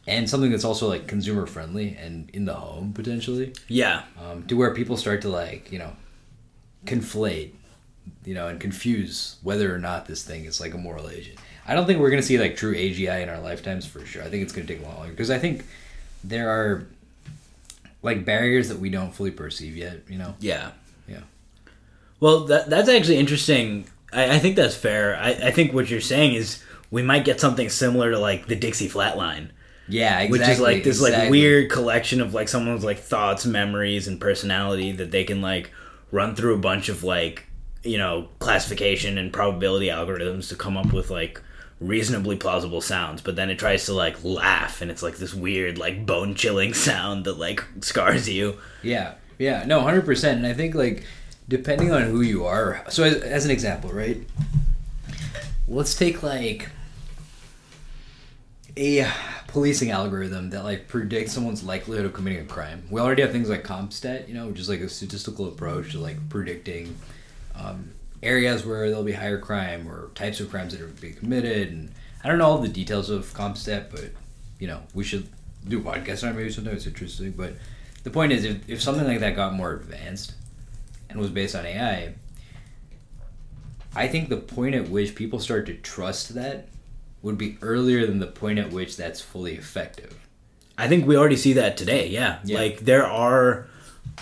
and 0.07 0.29
something 0.29 0.51
that's 0.51 0.65
also 0.65 0.87
like 0.87 1.07
consumer 1.07 1.45
friendly 1.45 1.95
and 1.99 2.29
in 2.31 2.45
the 2.45 2.53
home 2.53 2.93
potentially 2.93 3.53
yeah 3.67 4.03
um, 4.21 4.45
to 4.47 4.55
where 4.55 4.73
people 4.73 4.97
start 4.97 5.21
to 5.21 5.29
like 5.29 5.71
you 5.71 5.79
know 5.79 5.91
conflate 6.85 7.51
you 8.25 8.33
know 8.33 8.47
and 8.47 8.59
confuse 8.59 9.37
whether 9.43 9.73
or 9.73 9.79
not 9.79 10.05
this 10.05 10.23
thing 10.23 10.45
is 10.45 10.59
like 10.59 10.73
a 10.73 10.77
moral 10.77 11.09
agent 11.09 11.37
I 11.69 11.75
don't 11.75 11.85
think 11.85 11.99
we're 11.99 12.09
gonna 12.09 12.23
see 12.23 12.39
like 12.39 12.55
true 12.55 12.73
AGI 12.73 13.21
in 13.21 13.29
our 13.29 13.39
lifetimes 13.39 13.85
for 13.85 14.03
sure. 14.03 14.23
I 14.23 14.27
think 14.27 14.41
it's 14.41 14.51
gonna 14.51 14.65
take 14.65 14.81
a 14.81 14.85
lot 14.85 14.97
longer 14.97 15.11
because 15.11 15.29
I 15.29 15.37
think 15.37 15.65
there 16.23 16.49
are 16.49 16.87
like 18.01 18.25
barriers 18.25 18.69
that 18.69 18.79
we 18.79 18.89
don't 18.89 19.13
fully 19.13 19.29
perceive 19.29 19.77
yet. 19.77 19.99
You 20.09 20.17
know? 20.17 20.33
Yeah. 20.39 20.71
Yeah. 21.07 21.21
Well, 22.19 22.45
that 22.45 22.71
that's 22.71 22.89
actually 22.89 23.17
interesting. 23.17 23.87
I, 24.11 24.37
I 24.37 24.39
think 24.39 24.55
that's 24.55 24.75
fair. 24.75 25.15
I, 25.15 25.29
I 25.29 25.51
think 25.51 25.71
what 25.71 25.91
you're 25.91 26.01
saying 26.01 26.33
is 26.33 26.63
we 26.91 27.01
might 27.01 27.25
get 27.25 27.39
something 27.39 27.69
similar 27.69 28.11
to 28.11 28.19
like 28.19 28.47
the 28.47 28.55
Dixie 28.55 28.89
Flatline. 28.89 29.49
Yeah, 29.87 30.19
exactly. 30.19 30.39
Which 30.39 30.47
is 30.49 30.59
like 30.59 30.83
this 30.83 31.01
exactly. 31.01 31.21
like 31.21 31.31
weird 31.31 31.71
collection 31.71 32.21
of 32.21 32.33
like 32.33 32.47
someone's 32.47 32.83
like 32.83 32.99
thoughts, 32.99 33.45
memories, 33.45 34.07
and 34.07 34.19
personality 34.19 34.91
that 34.93 35.11
they 35.11 35.23
can 35.23 35.41
like 35.41 35.71
run 36.11 36.35
through 36.35 36.55
a 36.55 36.59
bunch 36.59 36.89
of 36.89 37.03
like 37.03 37.45
you 37.83 37.97
know 37.97 38.27
classification 38.39 39.17
and 39.17 39.33
probability 39.33 39.87
algorithms 39.87 40.49
to 40.49 40.55
come 40.55 40.77
up 40.77 40.93
with 40.93 41.09
like 41.09 41.41
reasonably 41.79 42.35
plausible 42.35 42.81
sounds, 42.81 43.21
but 43.21 43.35
then 43.35 43.49
it 43.49 43.57
tries 43.57 43.85
to 43.85 43.93
like 43.93 44.23
laugh 44.23 44.81
and 44.81 44.91
it's 44.91 45.01
like 45.01 45.17
this 45.17 45.33
weird 45.33 45.77
like 45.77 46.05
bone 46.05 46.35
chilling 46.35 46.73
sound 46.73 47.25
that 47.25 47.37
like 47.37 47.63
scars 47.81 48.27
you. 48.27 48.57
Yeah. 48.83 49.15
Yeah. 49.37 49.63
No, 49.65 49.81
100%. 49.81 50.31
And 50.31 50.45
I 50.45 50.53
think 50.53 50.75
like 50.75 51.05
depending 51.47 51.91
on 51.91 52.03
who 52.03 52.21
you 52.21 52.45
are. 52.45 52.83
So 52.89 53.03
as, 53.03 53.15
as 53.15 53.45
an 53.45 53.51
example, 53.51 53.91
right? 53.91 54.17
Let's 55.67 55.95
take 55.95 56.21
like 56.21 56.69
a 58.79 59.11
policing 59.47 59.91
algorithm 59.91 60.51
that 60.51 60.63
like 60.63 60.87
predicts 60.87 61.33
someone's 61.33 61.63
likelihood 61.63 62.05
of 62.05 62.13
committing 62.13 62.39
a 62.39 62.45
crime. 62.45 62.87
We 62.89 63.01
already 63.01 63.21
have 63.21 63.31
things 63.31 63.49
like 63.49 63.63
CompStat, 63.63 64.27
you 64.27 64.33
know, 64.33 64.47
which 64.47 64.59
is 64.59 64.69
like 64.69 64.79
a 64.79 64.87
statistical 64.89 65.47
approach 65.47 65.91
to 65.91 65.99
like 65.99 66.29
predicting 66.29 66.95
um, 67.55 67.91
areas 68.23 68.65
where 68.65 68.87
there'll 68.87 69.03
be 69.03 69.11
higher 69.11 69.37
crime 69.37 69.87
or 69.87 70.11
types 70.15 70.39
of 70.39 70.49
crimes 70.49 70.71
that 70.71 70.81
are 70.81 70.87
being 70.87 71.15
committed. 71.15 71.71
And 71.71 71.91
I 72.23 72.29
don't 72.29 72.37
know 72.37 72.45
all 72.45 72.59
the 72.59 72.69
details 72.69 73.09
of 73.09 73.33
CompStat, 73.33 73.91
but 73.91 74.11
you 74.59 74.67
know, 74.67 74.81
we 74.93 75.03
should 75.03 75.27
do 75.67 75.79
a 75.79 75.81
podcast 75.81 76.23
on 76.23 76.29
it 76.29 76.37
maybe 76.37 76.51
sometime. 76.51 76.75
It's 76.75 76.87
interesting. 76.87 77.31
But 77.31 77.55
the 78.03 78.09
point 78.09 78.31
is, 78.31 78.45
if, 78.45 78.69
if 78.69 78.81
something 78.81 79.05
like 79.05 79.19
that 79.19 79.35
got 79.35 79.53
more 79.53 79.73
advanced 79.73 80.35
and 81.09 81.19
was 81.19 81.29
based 81.29 81.55
on 81.55 81.65
AI, 81.65 82.13
I 83.93 84.07
think 84.07 84.29
the 84.29 84.37
point 84.37 84.75
at 84.75 84.89
which 84.89 85.15
people 85.15 85.39
start 85.39 85.65
to 85.65 85.73
trust 85.73 86.35
that 86.35 86.69
would 87.21 87.37
be 87.37 87.57
earlier 87.61 88.05
than 88.05 88.19
the 88.19 88.27
point 88.27 88.59
at 88.59 88.71
which 88.71 88.95
that's 88.97 89.19
fully 89.21 89.55
effective. 89.55 90.17
I 90.77 90.87
think 90.87 91.05
we 91.05 91.17
already 91.17 91.35
see 91.35 91.53
that 91.53 91.75
today. 91.77 92.07
Yeah, 92.07 92.39
Yeah. 92.45 92.57
like 92.59 92.79
there 92.79 93.05
are 93.05 93.67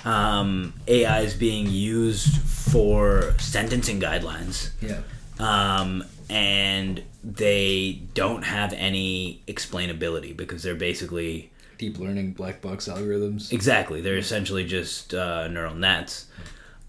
um, 0.05 0.73
AIs 0.89 1.35
being 1.35 1.69
used 1.69 2.37
for 2.41 3.33
sentencing 3.39 3.99
guidelines, 4.01 4.69
Yeah. 4.81 5.01
um, 5.39 6.03
and 6.29 7.03
they 7.23 8.01
don't 8.13 8.43
have 8.43 8.73
any 8.73 9.41
explainability 9.47 10.35
because 10.35 10.63
they're 10.63 10.75
basically 10.75 11.51
Deep 11.77 11.99
learning 11.99 12.31
black 12.33 12.59
box 12.61 12.87
algorithms. 12.87 13.51
Exactly. 13.53 14.01
They're 14.01 14.17
essentially 14.17 14.65
just 14.65 15.13
uh, 15.13 15.47
neural 15.47 15.75
nets. 15.75 16.25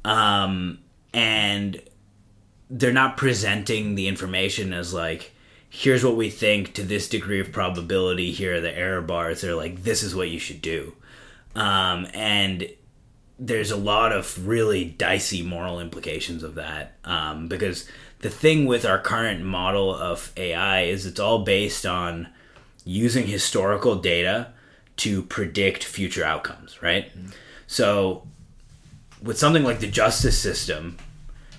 Um, 0.02 0.78
and 1.12 1.80
they're 2.70 2.92
not 2.94 3.18
presenting 3.18 3.96
the 3.96 4.08
information 4.08 4.72
as 4.72 4.94
like, 4.94 5.32
here's 5.68 6.04
what 6.04 6.16
we 6.16 6.30
think 6.30 6.74
to 6.74 6.82
this 6.82 7.08
degree 7.08 7.40
of 7.40 7.52
probability. 7.52 8.32
Here 8.32 8.56
are 8.56 8.60
the 8.60 8.76
error 8.76 9.02
bars. 9.02 9.40
They're 9.40 9.54
like, 9.54 9.82
this 9.82 10.02
is 10.02 10.14
what 10.14 10.30
you 10.30 10.38
should 10.38 10.62
do. 10.62 10.94
Um, 11.54 12.06
and 12.14 12.68
there's 13.38 13.70
a 13.70 13.76
lot 13.76 14.12
of 14.12 14.46
really 14.46 14.84
dicey 14.84 15.42
moral 15.42 15.80
implications 15.80 16.42
of 16.42 16.56
that 16.56 16.96
um, 17.04 17.48
because 17.48 17.88
the 18.20 18.30
thing 18.30 18.66
with 18.66 18.84
our 18.84 18.98
current 18.98 19.44
model 19.44 19.94
of 19.94 20.32
AI 20.36 20.82
is 20.82 21.06
it's 21.06 21.20
all 21.20 21.44
based 21.44 21.86
on 21.86 22.28
using 22.84 23.26
historical 23.26 23.96
data 23.96 24.52
to 24.96 25.22
predict 25.22 25.84
future 25.84 26.24
outcomes, 26.24 26.82
right? 26.82 27.12
So 27.66 28.26
with 29.22 29.38
something 29.38 29.62
like 29.62 29.80
the 29.80 29.86
justice 29.86 30.38
system, 30.38 30.96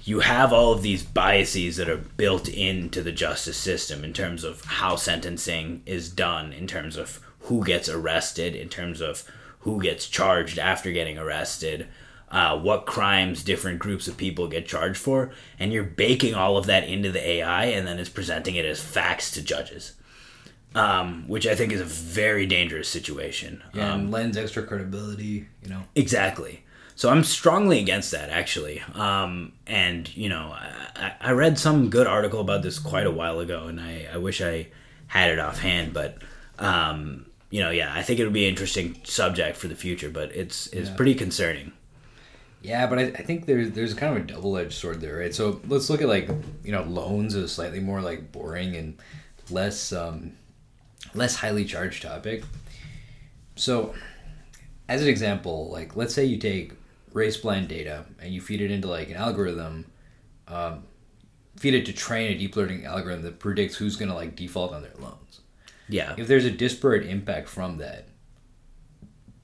you 0.10 0.22
have 0.22 0.52
all 0.52 0.74
of 0.74 0.82
these 0.82 1.04
biases 1.04 1.78
that 1.78 1.88
are 1.88 1.98
built 1.98 2.48
into 2.50 3.04
the 3.04 3.12
justice 3.12 3.58
system 3.58 4.04
in 4.04 4.12
terms 4.12 4.44
of 4.44 4.66
how 4.66 4.96
sentencing 4.96 5.84
is 5.86 6.10
done, 6.10 6.52
in 6.52 6.66
terms 6.66 6.98
of 6.98 7.20
who 7.42 7.64
gets 7.64 7.88
arrested, 7.88 8.56
in 8.56 8.70
terms 8.70 9.02
of 9.02 9.24
who 9.60 9.80
gets 9.80 10.08
charged 10.08 10.58
after 10.58 10.92
getting 10.92 11.20
arrested, 11.20 11.88
uh, 12.32 12.58
what 12.58 12.88
crimes 12.88 13.44
different 13.44 13.78
groups 13.78 14.08
of 14.08 14.18
people 14.18 14.48
get 14.48 14.66
charged 14.66 14.98
for, 14.98 15.32
and 15.60 15.72
you're 15.72 15.84
baking 15.84 16.34
all 16.34 16.58
of 16.58 16.66
that 16.66 16.86
into 16.86 17.12
the 17.12 17.30
AI 17.30 17.66
and 17.66 17.86
then 17.86 18.00
it's 18.00 18.10
presenting 18.10 18.56
it 18.56 18.66
as 18.66 18.82
facts 18.82 19.30
to 19.30 19.44
judges, 19.44 19.94
um, 20.74 21.28
which 21.28 21.46
I 21.46 21.54
think 21.54 21.72
is 21.72 21.82
a 21.82 21.86
very 21.86 22.48
dangerous 22.48 22.90
situation. 22.90 23.62
Yeah, 23.76 23.94
Um, 23.94 24.00
and 24.00 24.12
lends 24.12 24.38
extra 24.38 24.64
credibility. 24.64 25.46
You 25.62 25.70
know. 25.70 25.84
Exactly. 25.94 26.64
So 27.00 27.08
I'm 27.10 27.24
strongly 27.24 27.80
against 27.80 28.12
that, 28.12 28.30
actually. 28.30 28.82
Um, 28.94 29.54
and 29.66 30.14
you 30.18 30.28
know, 30.28 30.54
I, 30.54 31.14
I 31.22 31.32
read 31.32 31.58
some 31.58 31.90
good 31.90 32.06
article 32.08 32.42
about 32.42 32.62
this 32.62 32.78
quite 32.78 33.08
a 33.08 33.12
while 33.12 33.40
ago, 33.40 33.68
and 33.68 33.80
I, 33.80 34.10
I 34.14 34.18
wish 34.18 34.42
I 34.42 34.68
had 35.08 35.32
it 35.32 35.40
offhand. 35.40 35.94
But 35.94 36.18
um, 36.58 37.28
you 37.52 37.62
know, 37.62 37.70
yeah, 37.70 37.94
I 37.96 38.04
think 38.04 38.20
it 38.20 38.26
would 38.26 38.34
be 38.34 38.44
an 38.44 38.50
interesting 38.50 39.00
subject 39.06 39.56
for 39.56 39.70
the 39.70 39.76
future. 39.76 40.10
But 40.10 40.36
it's 40.36 40.68
it's 40.74 40.90
Yeah. 40.90 40.96
pretty 40.98 41.16
concerning. 41.16 41.72
Yeah, 42.62 42.86
but 42.88 43.00
I, 43.00 43.04
I 43.04 43.24
think 43.24 43.46
there's 43.46 43.72
there's 43.72 43.94
kind 43.94 44.18
of 44.18 44.22
a 44.22 44.28
double 44.28 44.58
edged 44.58 44.74
sword 44.74 45.00
there, 45.00 45.20
right? 45.20 45.34
So 45.34 45.62
let's 45.70 45.90
look 45.90 46.02
at 46.02 46.10
like 46.10 46.28
you 46.66 46.74
know 46.74 46.84
loans 46.84 47.34
as 47.34 47.44
a 47.46 47.48
slightly 47.48 47.80
more 47.80 48.02
like 48.02 48.34
boring 48.34 48.76
and 48.76 48.98
less 49.50 49.94
um, 49.94 50.34
less 51.16 51.36
highly 51.36 51.64
charged 51.64 52.02
topic. 52.04 52.44
So, 53.56 53.94
as 54.90 55.02
an 55.02 55.08
example, 55.08 55.70
like 55.72 55.96
let's 55.96 56.14
say 56.14 56.26
you 56.26 56.38
take 56.38 56.74
race 57.14 57.38
blind 57.38 57.68
data 57.68 58.06
and 58.20 58.34
you 58.34 58.42
feed 58.42 58.62
it 58.62 58.72
into 58.72 58.88
like 58.88 59.10
an 59.10 59.16
algorithm, 59.16 59.86
um, 60.48 60.84
feed 61.58 61.74
it 61.74 61.86
to 61.86 61.94
train 61.94 62.32
a 62.32 62.38
deep 62.38 62.56
learning 62.56 62.86
algorithm 62.86 63.24
that 63.24 63.40
predicts 63.40 63.76
who's 63.76 63.96
gonna 63.96 64.16
like 64.16 64.36
default 64.36 64.74
on 64.74 64.82
their 64.82 64.96
loans. 65.00 65.42
Yeah. 65.88 66.14
If 66.18 66.28
there's 66.28 66.46
a 66.46 66.52
disparate 66.52 67.06
impact 67.06 67.50
from 67.50 67.78
that, 67.78 68.08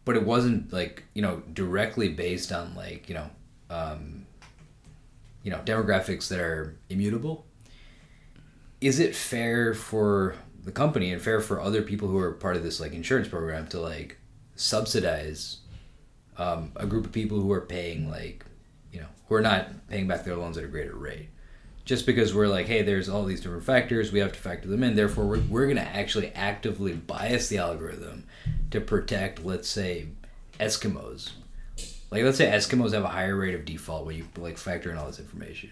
but 0.06 0.16
it 0.16 0.24
wasn't 0.24 0.72
like 0.72 1.04
you 1.14 1.22
know 1.22 1.42
directly 1.54 2.10
based 2.10 2.52
on 2.52 2.76
like 2.76 3.10
you 3.10 3.16
know 3.16 3.30
um, 3.70 4.26
you 5.44 5.52
know 5.52 5.60
demographics 5.66 6.28
that 6.30 6.40
are 6.40 6.78
immutable 6.90 7.46
is 8.82 9.00
it 9.00 9.16
fair 9.16 9.74
for 9.74 10.36
the 10.64 10.72
company 10.72 11.12
and 11.12 11.22
fair 11.22 11.40
for 11.40 11.62
other 11.62 11.82
people 11.82 12.08
who 12.08 12.18
are 12.18 12.32
part 12.32 12.56
of 12.56 12.64
this 12.64 12.80
like 12.80 12.94
insurance 12.94 13.28
program 13.28 13.68
to 13.68 13.80
like 13.80 14.18
subsidize 14.56 15.58
um, 16.38 16.72
a 16.76 16.86
group 16.86 17.06
of 17.06 17.12
people 17.12 17.40
who 17.40 17.52
are 17.52 17.62
paying 17.62 18.10
like 18.10 18.46
you 18.92 19.00
know 19.00 19.08
who 19.28 19.36
are 19.36 19.42
not 19.42 19.88
paying 19.90 20.08
back 20.08 20.24
their 20.24 20.36
loans 20.36 20.58
at 20.58 20.64
a 20.64 20.68
greater 20.68 20.96
rate. 20.96 21.30
Just 21.86 22.06
because 22.06 22.34
we're 22.34 22.48
like 22.48 22.66
hey 22.66 22.82
there's 22.82 23.10
all 23.10 23.26
these 23.26 23.42
different 23.42 23.64
factors 23.64 24.12
we 24.12 24.20
have 24.20 24.34
to 24.34 24.40
factor 24.40 24.68
them 24.68 24.84
in 24.84 24.96
therefore 24.96 25.26
we're, 25.26 25.42
we're 25.42 25.66
going 25.66 25.78
to 25.78 25.84
actually 25.84 26.32
actively 26.34 26.94
bias 26.94 27.48
the 27.48 27.60
algorithm 27.60 28.26
to 28.72 28.82
protect 28.82 29.46
let's 29.46 29.70
say 29.70 30.08
eskimos. 30.60 31.32
Like 32.12 32.24
let's 32.24 32.38
say 32.38 32.50
eskimos 32.50 32.94
have 32.94 33.04
a 33.04 33.10
higher 33.10 33.36
rate 33.36 33.56
of 33.56 33.66
default 33.66 34.06
when 34.06 34.18
you 34.18 34.28
like 34.38 34.58
factor 34.58 34.92
in 34.92 34.98
all 34.98 35.08
this 35.08 35.20
information. 35.20 35.72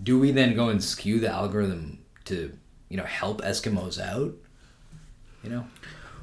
Do 0.00 0.18
we 0.18 0.30
then 0.30 0.54
go 0.54 0.68
and 0.68 0.82
skew 0.82 1.18
the 1.18 1.28
algorithm 1.28 2.04
to 2.26 2.56
you 2.88 2.96
know 2.96 3.04
help 3.04 3.42
eskimos 3.42 4.00
out? 4.00 4.34
You 5.42 5.50
know 5.50 5.64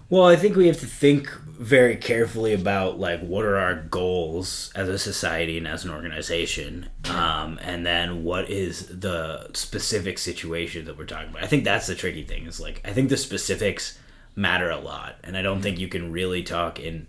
Well, 0.09 0.25
I 0.25 0.35
think 0.35 0.55
we 0.55 0.67
have 0.67 0.79
to 0.81 0.85
think 0.85 1.31
very 1.45 1.95
carefully 1.95 2.53
about 2.53 2.99
like 2.99 3.21
what 3.21 3.43
are 3.43 3.57
our 3.57 3.75
goals 3.75 4.71
as 4.75 4.87
a 4.87 4.99
society 4.99 5.57
and 5.57 5.67
as 5.67 5.83
an 5.83 5.89
organization, 5.89 6.89
um, 7.05 7.59
and 7.61 7.85
then 7.85 8.23
what 8.23 8.49
is 8.49 8.87
the 8.87 9.49
specific 9.53 10.19
situation 10.19 10.85
that 10.85 10.97
we're 10.97 11.05
talking 11.05 11.29
about. 11.29 11.43
I 11.43 11.47
think 11.47 11.63
that's 11.63 11.87
the 11.87 11.95
tricky 11.95 12.23
thing. 12.23 12.45
Is 12.45 12.59
like 12.59 12.81
I 12.85 12.93
think 12.93 13.09
the 13.09 13.17
specifics 13.17 13.97
matter 14.35 14.69
a 14.69 14.77
lot, 14.79 15.15
and 15.23 15.35
I 15.35 15.41
don't 15.41 15.61
think 15.61 15.79
you 15.79 15.87
can 15.87 16.11
really 16.11 16.43
talk 16.43 16.79
in 16.79 17.07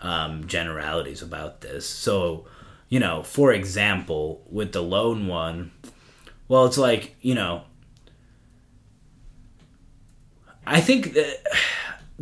um, 0.00 0.46
generalities 0.48 1.22
about 1.22 1.60
this. 1.60 1.88
So, 1.88 2.46
you 2.88 2.98
know, 2.98 3.22
for 3.22 3.52
example, 3.52 4.42
with 4.50 4.72
the 4.72 4.82
loan 4.82 5.28
one, 5.28 5.70
well, 6.48 6.66
it's 6.66 6.78
like 6.78 7.14
you 7.20 7.36
know. 7.36 7.62
I 10.64 10.80
think 10.80 11.14
that 11.14 11.40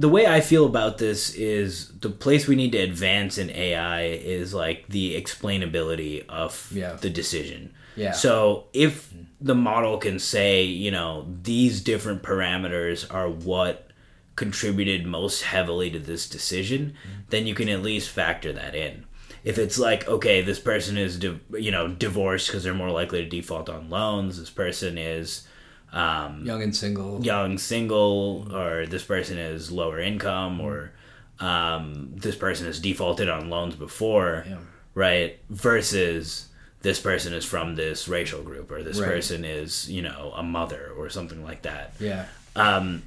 the 0.00 0.08
way 0.08 0.26
I 0.26 0.40
feel 0.40 0.64
about 0.66 0.98
this 0.98 1.34
is 1.34 1.88
the 2.00 2.08
place 2.10 2.46
we 2.48 2.56
need 2.56 2.72
to 2.72 2.78
advance 2.78 3.36
in 3.38 3.50
AI 3.50 4.04
is 4.04 4.54
like 4.54 4.86
the 4.88 5.20
explainability 5.20 6.24
of 6.28 6.70
Yeah. 6.74 6.94
the 6.94 7.10
decision. 7.10 7.74
Yeah. 7.96 8.12
So 8.12 8.64
if 8.72 9.12
the 9.40 9.54
model 9.54 9.98
can 9.98 10.18
say, 10.18 10.62
you 10.64 10.90
know, 10.90 11.26
these 11.42 11.80
different 11.82 12.22
parameters 12.22 13.06
are 13.12 13.28
what 13.28 13.90
contributed 14.36 15.06
most 15.06 15.42
heavily 15.42 15.90
to 15.90 15.98
this 15.98 16.28
decision, 16.28 16.94
then 17.28 17.46
you 17.46 17.54
can 17.54 17.68
at 17.68 17.82
least 17.82 18.08
factor 18.10 18.52
that 18.54 18.74
in. 18.74 19.04
If 19.44 19.58
it's 19.58 19.78
like, 19.78 20.06
okay, 20.08 20.40
this 20.40 20.58
person 20.58 20.96
is, 20.98 21.18
di- 21.18 21.40
you 21.58 21.70
know, 21.70 21.88
divorced 21.88 22.46
because 22.48 22.62
they're 22.64 22.74
more 22.74 22.90
likely 22.90 23.22
to 23.22 23.28
default 23.28 23.68
on 23.68 23.90
loans. 23.90 24.38
This 24.38 24.50
person 24.50 24.96
is, 24.98 25.46
um, 25.92 26.44
young 26.44 26.62
and 26.62 26.74
single. 26.76 27.24
Young 27.24 27.59
single 27.59 28.48
or 28.55 28.87
this 28.87 29.03
person 29.05 29.38
is 29.38 29.70
lower 29.72 29.98
income 30.00 30.61
or 30.61 30.92
um, 31.40 32.12
this 32.16 32.37
person 32.37 32.66
has 32.66 32.79
defaulted 32.81 33.29
on 33.29 33.48
loans 33.50 33.74
before 33.74 34.44
Yeah. 34.48 34.59
right? 34.94 35.38
Versus 35.50 36.48
this 36.83 37.00
person 37.00 37.33
is 37.35 37.44
from 37.44 37.74
this 37.76 38.09
racial 38.09 38.42
group 38.42 38.70
or 38.70 38.83
this 38.83 38.98
Right. 39.00 39.09
person 39.09 39.44
is 39.44 39.90
you 39.90 40.03
know 40.03 40.33
a 40.37 40.42
mother 40.42 40.90
or 40.96 41.09
something 41.11 41.42
like 41.42 41.62
that. 41.62 41.94
Yeah. 41.98 42.26
Um, 42.57 43.03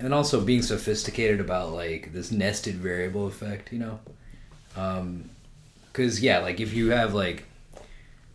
and 0.00 0.12
also 0.12 0.40
being 0.40 0.62
sophisticated 0.62 1.38
about 1.40 1.72
like 1.72 2.12
this 2.12 2.30
nested 2.32 2.74
variable 2.76 3.26
effect 3.26 3.72
you 3.72 3.78
know? 3.78 4.00
Because 5.92 6.20
yeah 6.22 6.38
like 6.38 6.60
if 6.60 6.72
you 6.74 6.90
have 6.90 7.14
like 7.14 7.44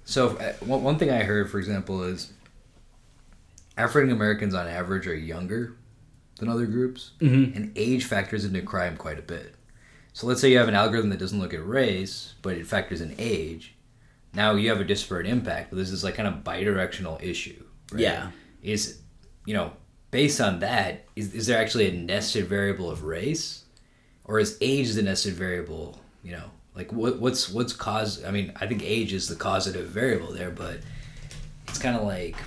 so 0.05 0.29
if, 0.39 0.61
uh, 0.63 0.65
one 0.65 0.97
thing 0.97 1.09
i 1.11 1.19
heard 1.23 1.49
for 1.51 1.59
example 1.59 2.03
is 2.03 2.31
african 3.79 4.11
americans 4.11 4.53
on 4.53 4.67
average 4.67 5.07
are 5.07 5.15
younger 5.15 5.75
than 6.39 6.49
other 6.49 6.65
groups 6.65 7.11
mm-hmm. 7.19 7.55
and 7.55 7.71
age 7.75 8.05
factors 8.05 8.45
into 8.45 8.61
crime 8.61 8.97
quite 8.97 9.19
a 9.19 9.23
bit. 9.23 9.53
So 10.13 10.25
let's 10.25 10.41
say 10.41 10.51
you 10.51 10.57
have 10.57 10.67
an 10.67 10.75
algorithm 10.75 11.11
that 11.11 11.19
doesn't 11.19 11.39
look 11.39 11.53
at 11.53 11.65
race 11.65 12.33
but 12.41 12.55
it 12.55 12.65
factors 12.65 13.01
in 13.01 13.13
age. 13.19 13.75
Now 14.33 14.55
you 14.55 14.69
have 14.69 14.79
a 14.79 14.85
disparate 14.85 15.27
impact 15.27 15.69
but 15.69 15.77
this 15.77 15.91
is 15.91 16.03
like 16.03 16.15
kind 16.15 16.27
of 16.27 16.35
a 16.35 16.41
bidirectional 16.41 17.21
issue 17.21 17.63
right? 17.91 18.01
Yeah. 18.01 18.31
is 18.63 18.99
you 19.45 19.53
know 19.53 19.73
based 20.11 20.41
on 20.41 20.59
that 20.59 21.05
is, 21.15 21.33
is 21.33 21.47
there 21.47 21.61
actually 21.61 21.89
a 21.89 21.93
nested 21.93 22.47
variable 22.47 22.89
of 22.89 23.03
race? 23.03 23.65
Or 24.25 24.39
is 24.39 24.57
age 24.61 24.93
the 24.93 25.03
nested 25.03 25.33
variable 25.33 25.99
you 26.23 26.31
know? 26.31 26.51
Like 26.75 26.93
what, 26.93 27.19
what's 27.19 27.49
what's 27.49 27.73
cause 27.73 28.23
i 28.23 28.31
mean 28.31 28.53
i 28.55 28.65
think 28.65 28.83
age 28.83 29.11
is 29.11 29.27
the 29.27 29.35
causative 29.35 29.89
variable 29.89 30.31
there 30.31 30.51
but 30.51 30.79
it's 31.67 31.79
kind 31.79 31.97
of 31.97 32.03
like 32.03 32.37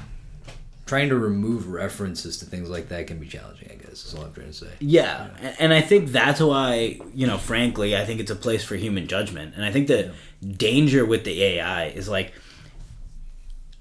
trying 0.86 1.08
to 1.08 1.16
remove 1.16 1.68
references 1.68 2.36
to 2.38 2.44
things 2.44 2.68
like 2.68 2.88
that 2.88 3.06
can 3.06 3.18
be 3.18 3.26
challenging 3.26 3.68
i 3.70 3.74
guess 3.74 4.04
is 4.04 4.14
all 4.14 4.24
i'm 4.24 4.32
trying 4.32 4.48
to 4.48 4.52
say 4.52 4.68
Yeah, 4.80 5.28
a- 5.42 5.62
and 5.62 5.72
I 5.72 5.80
think 5.80 6.10
that's 6.10 6.40
why, 6.40 6.98
you 7.14 7.26
know, 7.26 7.38
frankly, 7.38 7.96
I 7.96 8.04
think 8.04 8.20
it's 8.20 8.30
a 8.30 8.36
place 8.36 8.64
for 8.64 8.76
human 8.76 9.06
judgment. 9.06 9.54
And 9.54 9.64
I 9.64 9.70
think 9.72 9.86
the 9.88 10.12
danger 10.46 11.04
with 11.06 11.24
the 11.24 11.42
AI 11.42 11.86
is 11.86 12.08
like, 12.08 12.32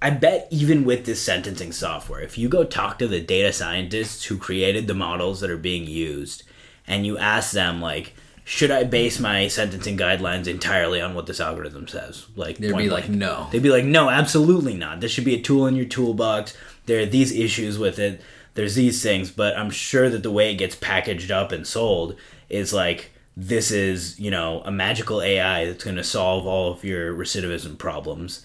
I 0.02 0.10
bet 0.10 0.48
even 0.50 0.84
with 0.84 1.06
this 1.06 1.22
sentencing 1.22 1.72
software, 1.74 2.22
if 2.22 2.38
you 2.38 2.50
go 2.50 2.64
talk 2.64 2.98
to 3.00 3.08
the 3.08 3.22
data 3.22 3.54
scientists 3.54 4.26
who 4.26 4.38
created 4.38 4.88
the 4.88 4.94
models 4.96 5.42
that 5.42 5.52
are 5.52 5.58
being 5.58 5.86
used 5.86 6.44
and 6.88 7.06
you 7.06 7.18
ask 7.20 7.52
them, 7.52 7.80
like, 7.82 8.14
should 8.44 8.72
I 8.72 8.84
base 8.84 9.20
my 9.20 9.48
sentencing 9.48 9.98
guidelines 9.98 10.48
entirely 10.48 11.00
on 11.00 11.14
what 11.14 11.28
this 11.28 11.40
algorithm 11.40 11.88
says? 11.88 12.26
Like, 12.36 12.58
They'd 12.58 12.76
be 12.76 12.90
like, 12.90 13.10
no. 13.10 13.48
They'd 13.52 13.62
be 13.62 13.70
like, 13.70 13.86
no, 13.86 14.10
absolutely 14.10 14.74
not. 14.76 15.00
This 15.02 15.12
should 15.12 15.24
be 15.26 15.36
a 15.36 15.42
tool 15.42 15.68
in 15.68 15.76
your 15.76 15.86
toolbox. 15.86 16.58
There 16.86 17.02
are 17.02 17.06
these 17.06 17.32
issues 17.32 17.78
with 17.78 18.00
it. 18.00 18.22
There's 18.54 18.76
these 18.76 19.02
things, 19.02 19.32
but 19.32 19.58
I'm 19.58 19.70
sure 19.70 20.10
that 20.10 20.24
the 20.24 20.32
way 20.32 20.52
it 20.52 20.58
gets 20.58 20.76
packaged 20.76 21.32
up 21.32 21.52
and 21.52 21.65
sold 21.65 22.15
is 22.50 22.74
like 22.74 23.12
this 23.38 23.72
is, 23.72 24.20
you 24.20 24.30
know, 24.30 24.62
a 24.65 24.72
magical 24.72 25.22
AI 25.22 25.65
that's 25.65 25.84
going 25.84 25.96
to 25.96 26.04
solve 26.04 26.46
all 26.46 26.74
of 26.74 26.84
your 26.84 27.13
recidivism 27.13 27.78
problems. 27.78 28.41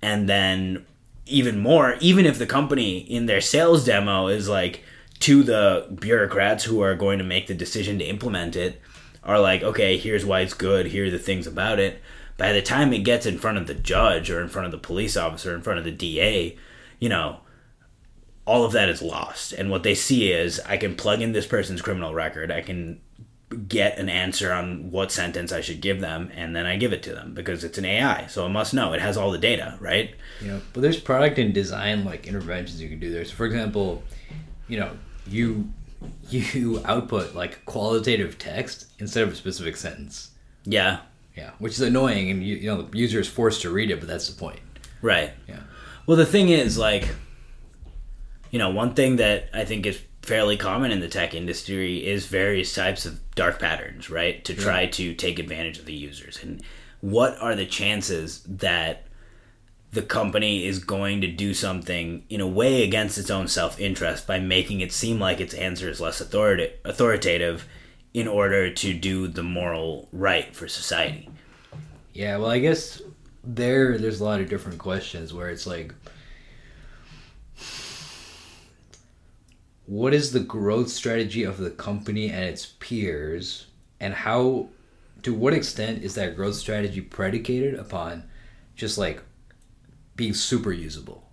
And 0.00 0.28
then 0.28 0.86
even 1.26 1.58
more, 1.58 1.96
even 2.00 2.24
if 2.24 2.38
the 2.38 2.46
company 2.46 2.98
in 2.98 3.26
their 3.26 3.40
sales 3.40 3.84
demo 3.84 4.28
is 4.28 4.48
like 4.48 4.84
to 5.20 5.42
the 5.42 5.86
bureaucrats 5.98 6.64
who 6.64 6.80
are 6.80 6.94
going 6.94 7.18
to 7.18 7.24
make 7.24 7.48
the 7.48 7.54
decision 7.54 7.98
to 7.98 8.04
implement 8.04 8.54
it, 8.54 8.80
are 9.24 9.40
like, 9.40 9.62
okay, 9.62 9.98
here's 9.98 10.24
why 10.24 10.40
it's 10.40 10.54
good, 10.54 10.86
here 10.86 11.06
are 11.06 11.10
the 11.10 11.18
things 11.18 11.46
about 11.46 11.78
it. 11.78 12.00
By 12.36 12.52
the 12.52 12.62
time 12.62 12.92
it 12.92 13.00
gets 13.00 13.26
in 13.26 13.36
front 13.36 13.58
of 13.58 13.66
the 13.66 13.74
judge 13.74 14.30
or 14.30 14.40
in 14.40 14.48
front 14.48 14.66
of 14.66 14.72
the 14.72 14.78
police 14.78 15.16
officer, 15.16 15.54
in 15.54 15.60
front 15.60 15.80
of 15.80 15.84
the 15.84 15.90
DA, 15.90 16.56
you 17.00 17.08
know, 17.08 17.40
all 18.48 18.64
of 18.64 18.72
that 18.72 18.88
is 18.88 19.02
lost. 19.02 19.52
And 19.52 19.70
what 19.70 19.82
they 19.82 19.94
see 19.94 20.32
is 20.32 20.58
I 20.60 20.78
can 20.78 20.96
plug 20.96 21.20
in 21.20 21.32
this 21.32 21.46
person's 21.46 21.82
criminal 21.82 22.14
record, 22.14 22.50
I 22.50 22.62
can 22.62 23.00
get 23.66 23.98
an 23.98 24.08
answer 24.08 24.52
on 24.52 24.90
what 24.90 25.12
sentence 25.12 25.52
I 25.52 25.60
should 25.60 25.80
give 25.80 26.00
them, 26.00 26.30
and 26.34 26.56
then 26.56 26.66
I 26.66 26.76
give 26.76 26.92
it 26.92 27.02
to 27.04 27.14
them 27.14 27.34
because 27.34 27.62
it's 27.62 27.78
an 27.78 27.84
AI, 27.84 28.26
so 28.26 28.46
it 28.46 28.50
must 28.50 28.74
know. 28.74 28.92
It 28.94 29.00
has 29.00 29.16
all 29.16 29.30
the 29.30 29.38
data, 29.38 29.76
right? 29.80 30.14
Yeah, 30.42 30.58
but 30.72 30.80
there's 30.80 30.98
product 30.98 31.38
and 31.38 31.52
design 31.52 32.04
like 32.04 32.26
interventions 32.26 32.80
you 32.80 32.88
can 32.88 32.98
do 32.98 33.12
there. 33.12 33.24
So, 33.24 33.34
for 33.34 33.46
example, 33.46 34.02
you 34.66 34.80
know, 34.80 34.96
you 35.26 35.70
you 36.30 36.80
output 36.84 37.34
like 37.34 37.64
qualitative 37.66 38.38
text 38.38 38.86
instead 38.98 39.24
of 39.24 39.32
a 39.32 39.36
specific 39.36 39.76
sentence. 39.76 40.30
Yeah. 40.64 41.00
Yeah, 41.36 41.50
which 41.58 41.74
is 41.74 41.80
annoying, 41.82 42.30
and 42.30 42.42
you, 42.42 42.56
you 42.56 42.66
know 42.66 42.82
the 42.82 42.98
user 42.98 43.20
is 43.20 43.28
forced 43.28 43.62
to 43.62 43.70
read 43.70 43.90
it, 43.90 44.00
but 44.00 44.08
that's 44.08 44.28
the 44.28 44.38
point. 44.38 44.58
Right. 45.00 45.32
Yeah. 45.46 45.60
Well, 46.06 46.16
the 46.16 46.26
thing 46.26 46.48
is, 46.48 46.76
like, 46.76 47.08
you 48.50 48.58
know, 48.58 48.70
one 48.70 48.94
thing 48.94 49.16
that 49.16 49.48
I 49.52 49.64
think 49.64 49.86
is 49.86 50.00
fairly 50.22 50.56
common 50.56 50.90
in 50.90 51.00
the 51.00 51.08
tech 51.08 51.34
industry 51.34 52.06
is 52.06 52.26
various 52.26 52.74
types 52.74 53.06
of 53.06 53.18
dark 53.34 53.58
patterns, 53.58 54.10
right? 54.10 54.44
To 54.44 54.54
try 54.54 54.82
yeah. 54.82 54.90
to 54.90 55.14
take 55.14 55.38
advantage 55.38 55.78
of 55.78 55.86
the 55.86 55.94
users. 55.94 56.42
And 56.42 56.62
what 57.00 57.38
are 57.40 57.54
the 57.54 57.66
chances 57.66 58.42
that 58.42 59.04
the 59.92 60.02
company 60.02 60.66
is 60.66 60.80
going 60.80 61.20
to 61.22 61.26
do 61.26 61.54
something 61.54 62.24
in 62.28 62.40
a 62.40 62.46
way 62.46 62.82
against 62.82 63.16
its 63.16 63.30
own 63.30 63.48
self 63.48 63.80
interest 63.80 64.26
by 64.26 64.38
making 64.38 64.80
it 64.80 64.92
seem 64.92 65.18
like 65.18 65.40
its 65.40 65.54
answer 65.54 65.88
is 65.88 66.00
less 66.00 66.20
authoritative 66.20 67.66
in 68.12 68.28
order 68.28 68.70
to 68.70 68.92
do 68.92 69.28
the 69.28 69.42
moral 69.42 70.08
right 70.12 70.54
for 70.54 70.68
society. 70.68 71.28
Yeah, 72.12 72.36
well, 72.36 72.50
I 72.50 72.58
guess 72.58 73.00
there 73.44 73.96
there's 73.96 74.20
a 74.20 74.24
lot 74.24 74.40
of 74.40 74.48
different 74.48 74.78
questions 74.78 75.32
where 75.32 75.48
it's 75.48 75.66
like 75.66 75.94
what 79.88 80.14
is 80.14 80.32
the 80.32 80.40
growth 80.40 80.88
strategy 80.88 81.42
of 81.42 81.58
the 81.58 81.70
company 81.70 82.30
and 82.30 82.44
its 82.44 82.74
peers 82.78 83.66
and 83.98 84.14
how 84.14 84.68
to 85.22 85.34
what 85.34 85.54
extent 85.54 86.02
is 86.02 86.14
that 86.14 86.36
growth 86.36 86.54
strategy 86.54 87.00
predicated 87.00 87.74
upon 87.74 88.22
just 88.76 88.98
like 88.98 89.22
being 90.14 90.34
super 90.34 90.72
usable 90.72 91.28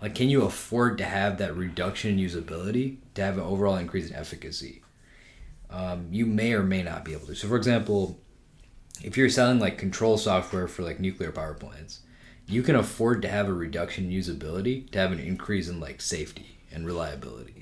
like 0.00 0.14
can 0.14 0.30
you 0.30 0.42
afford 0.42 0.96
to 0.96 1.04
have 1.04 1.36
that 1.36 1.56
reduction 1.56 2.18
in 2.18 2.24
usability 2.24 2.96
to 3.14 3.22
have 3.22 3.36
an 3.36 3.44
overall 3.44 3.76
increase 3.76 4.08
in 4.08 4.16
efficacy 4.16 4.82
um, 5.72 6.08
you 6.10 6.26
may 6.26 6.52
or 6.52 6.62
may 6.62 6.82
not 6.82 7.04
be 7.04 7.12
able 7.12 7.26
to. 7.26 7.34
So, 7.34 7.48
for 7.48 7.56
example, 7.56 8.18
if 9.02 9.16
you're 9.16 9.28
selling 9.28 9.58
like 9.58 9.78
control 9.78 10.18
software 10.18 10.68
for 10.68 10.82
like 10.82 11.00
nuclear 11.00 11.32
power 11.32 11.54
plants, 11.54 12.00
you 12.46 12.62
can 12.62 12.74
afford 12.74 13.22
to 13.22 13.28
have 13.28 13.48
a 13.48 13.52
reduction 13.52 14.06
in 14.06 14.10
usability 14.10 14.90
to 14.90 14.98
have 14.98 15.12
an 15.12 15.20
increase 15.20 15.68
in 15.68 15.80
like 15.80 16.00
safety 16.00 16.58
and 16.72 16.84
reliability. 16.84 17.59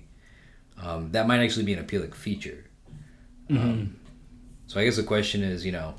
Um, 0.83 1.13
that 1.13 1.27
might 1.27 1.41
actually 1.41 1.65
be 1.65 1.73
an 1.73 1.81
appealing 1.81 2.13
feature. 2.13 2.65
Mm-hmm. 3.51 3.63
Um, 3.63 3.97
so 4.67 4.81
I 4.81 4.85
guess 4.85 4.97
the 4.97 5.03
question 5.03 5.43
is, 5.43 5.65
you 5.65 5.73
know, 5.73 5.95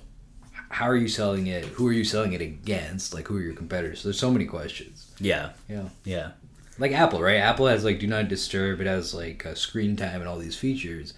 how 0.70 0.88
are 0.88 0.96
you 0.96 1.08
selling 1.08 1.48
it? 1.48 1.66
Who 1.66 1.88
are 1.88 1.92
you 1.92 2.04
selling 2.04 2.34
it 2.34 2.42
against? 2.42 3.14
Like, 3.14 3.28
who 3.28 3.38
are 3.38 3.42
your 3.42 3.56
competitors? 3.56 4.02
So 4.02 4.10
there's 4.10 4.20
so 4.20 4.32
many 4.32 4.46
questions. 4.46 5.12
Yeah. 5.20 5.52
Yeah. 5.68 5.90
Yeah. 6.06 6.32
Like 6.78 6.92
Apple, 6.94 7.22
right? 7.22 7.38
Apple 7.38 7.68
has 7.68 7.84
like 7.84 8.00
do 8.00 8.08
not 8.08 8.30
disturb. 8.30 8.80
It 8.80 8.88
has 8.88 9.14
like 9.14 9.46
screen 9.56 9.96
time 9.96 10.22
and 10.22 10.30
all 10.30 10.38
these 10.38 10.56
features 10.56 11.14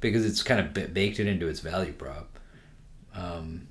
because 0.00 0.24
it's 0.24 0.42
kind 0.42 0.60
of 0.60 0.94
baked 0.94 1.20
it 1.20 1.26
into 1.26 1.48
its 1.48 1.60
value 1.60 1.92
prop. 1.92 2.38
Um, 3.14 3.68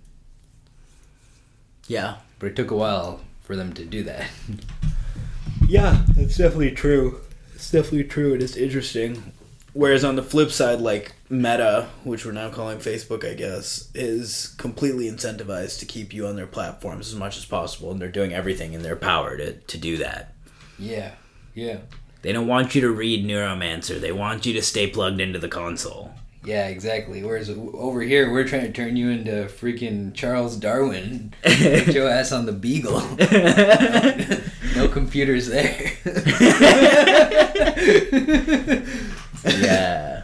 yeah, 1.88 2.18
but 2.38 2.48
it 2.48 2.56
took 2.56 2.70
a 2.70 2.76
while 2.76 3.22
for 3.42 3.56
them 3.56 3.74
to 3.74 3.86
do 3.86 4.04
that. 4.04 4.30
yeah, 5.68 6.04
that's 6.16 6.38
definitely 6.38 6.72
true. 6.72 7.22
It's 7.62 7.70
definitely 7.70 8.06
true. 8.06 8.34
It 8.34 8.42
is 8.42 8.58
interesting. 8.58 9.34
Whereas 9.74 10.04
on 10.04 10.16
the 10.16 10.24
flip 10.24 10.50
side, 10.50 10.82
like 10.82 11.14
Meta, 11.30 11.90
which 12.04 12.26
we're 12.26 12.32
now 12.32 12.50
calling 12.50 12.80
Facebook, 12.80 13.24
I 13.24 13.36
guess, 13.36 13.92
is 13.94 14.56
completely 14.58 15.08
incentivized 15.08 15.78
to 15.78 15.86
keep 15.86 16.12
you 16.12 16.26
on 16.26 16.36
their 16.36 16.48
platforms 16.48 17.10
as 17.10 17.16
much 17.16 17.38
as 17.38 17.46
possible, 17.46 17.92
and 17.92 18.02
they're 18.02 18.10
doing 18.10 18.34
everything 18.34 18.74
in 18.74 18.82
their 18.82 18.96
power 18.96 19.38
to, 19.38 19.54
to 19.54 19.78
do 19.78 19.98
that. 19.98 20.34
Yeah, 20.80 21.12
yeah. 21.54 21.82
They 22.24 22.34
don't 22.34 22.48
want 22.48 22.74
you 22.74 22.82
to 22.82 22.92
read 22.92 23.28
Neuromancer. 23.28 24.02
They 24.02 24.12
want 24.12 24.48
you 24.48 24.54
to 24.54 24.64
stay 24.64 24.88
plugged 24.88 25.22
into 25.22 25.38
the 25.38 25.48
console. 25.48 26.16
Yeah, 26.44 26.68
exactly. 26.68 27.24
Whereas 27.24 27.50
over 27.50 28.02
here, 28.02 28.32
we're 28.32 28.48
trying 28.48 28.64
to 28.64 28.72
turn 28.72 28.96
you 28.96 29.10
into 29.10 29.32
freaking 29.46 30.14
Charles 30.14 30.58
Darwin. 30.58 31.34
Put 31.44 31.94
your 31.94 32.10
ass 32.12 32.32
on 32.32 32.48
the 32.48 32.52
Beagle. 32.52 33.00
no 34.76 34.88
computers 34.88 35.48
there. 35.48 35.92
yeah. 39.46 40.24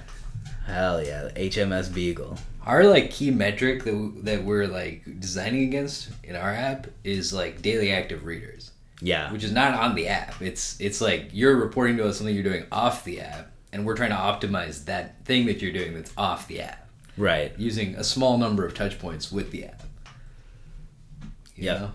Hell 0.65 1.03
yeah. 1.03 1.29
HMS 1.35 1.93
Beagle. 1.93 2.37
Our 2.65 2.85
like 2.85 3.11
key 3.11 3.29
metric 3.31 3.83
that, 3.83 4.13
that 4.23 4.43
we're 4.43 4.67
like 4.67 5.03
designing 5.19 5.63
against 5.63 6.09
in 6.23 6.35
our 6.35 6.51
app 6.51 6.87
is 7.03 7.31
like 7.31 7.61
daily 7.61 7.91
active 7.91 8.25
readers. 8.25 8.71
Yeah. 9.01 9.31
Which 9.31 9.43
is 9.43 9.51
not 9.51 9.75
on 9.75 9.93
the 9.93 10.07
app. 10.07 10.41
It's 10.41 10.81
it's 10.81 10.99
like 10.99 11.29
you're 11.31 11.55
reporting 11.55 11.97
to 11.97 12.07
us 12.07 12.17
something 12.17 12.33
you're 12.33 12.43
doing 12.43 12.65
off 12.71 13.03
the 13.03 13.21
app 13.21 13.51
and 13.77 13.85
we're 13.85 13.95
trying 13.95 14.09
to 14.09 14.15
optimize 14.15 14.85
that 14.85 15.23
thing 15.25 15.45
that 15.45 15.61
you're 15.61 15.71
doing 15.71 15.93
that's 15.93 16.11
off 16.17 16.47
the 16.47 16.61
app. 16.61 16.89
Right. 17.15 17.53
Using 17.57 17.95
a 17.95 18.03
small 18.03 18.37
number 18.37 18.65
of 18.65 18.73
touch 18.73 18.97
points 18.99 19.31
with 19.31 19.51
the 19.51 19.65
app. 19.65 19.83
Yeah. 21.55 21.89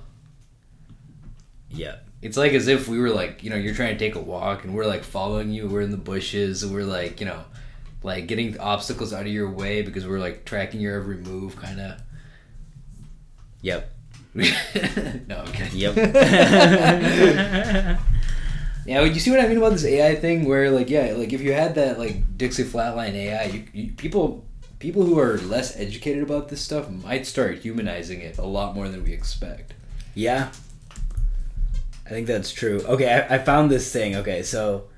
Yeah. 1.71 1.97
It's 2.21 2.37
like 2.37 2.53
as 2.53 2.69
if 2.69 2.87
we 2.89 3.01
were 3.01 3.11
like, 3.11 3.43
you 3.43 3.51
know, 3.51 3.57
you're 3.57 3.75
trying 3.75 3.95
to 3.95 3.99
take 3.99 4.15
a 4.15 4.21
walk 4.21 4.63
and 4.65 4.75
we're 4.75 4.87
like 4.87 5.03
following 5.03 5.51
you, 5.51 5.67
we're 5.69 5.81
in 5.81 5.91
the 5.91 5.97
bushes, 5.97 6.65
we're 6.65 6.85
like, 6.85 7.19
you 7.19 7.27
know, 7.27 7.43
like 8.05 8.29
getting 8.29 8.59
obstacles 8.61 9.13
out 9.13 9.23
of 9.23 9.29
your 9.33 9.51
way 9.51 9.83
because 9.83 10.07
we're 10.07 10.21
like 10.21 10.45
tracking 10.45 10.81
your 10.81 10.97
every 10.97 11.17
move 11.17 11.57
kind 11.57 11.81
of. 11.81 12.01
Yep. 13.63 13.91
no, 14.35 14.45
I'm 15.37 15.53
kidding. 15.53 15.79
Yep. 15.79 15.97
Yeah, 18.85 19.03
you 19.03 19.21
see 19.21 19.31
what 19.31 19.41
I 19.41 19.47
mean 19.47 19.59
about 19.59 19.73
this 19.73 19.85
AI 19.85 20.17
thing? 20.17 20.45
Where 20.45 20.71
like, 20.71 20.91
yeah, 20.91 21.13
like 21.17 21.33
if 21.33 21.41
you 21.41 21.53
had 21.53 21.75
that 21.77 21.99
like 21.99 22.37
Dixie 22.37 22.65
Flatline 22.65 23.15
AI, 23.15 23.45
you, 23.45 23.65
you, 23.73 23.93
people 23.93 24.45
people 24.79 25.05
who 25.05 25.19
are 25.19 25.39
less 25.39 25.79
educated 25.79 26.23
about 26.23 26.49
this 26.49 26.61
stuff 26.61 26.91
might 26.91 27.25
start 27.25 27.59
humanizing 27.59 28.21
it 28.21 28.39
a 28.39 28.45
lot 28.45 28.75
more 28.75 28.89
than 28.89 29.05
we 29.05 29.13
expect. 29.13 29.75
Yeah, 30.15 30.51
I 32.05 32.09
think 32.09 32.27
that's 32.27 32.53
true. 32.53 32.83
Okay, 32.87 33.09
I, 33.09 33.37
I 33.37 33.39
found 33.39 33.71
this 33.71 33.93
thing. 33.93 34.17
Okay, 34.17 34.43
so 34.43 34.89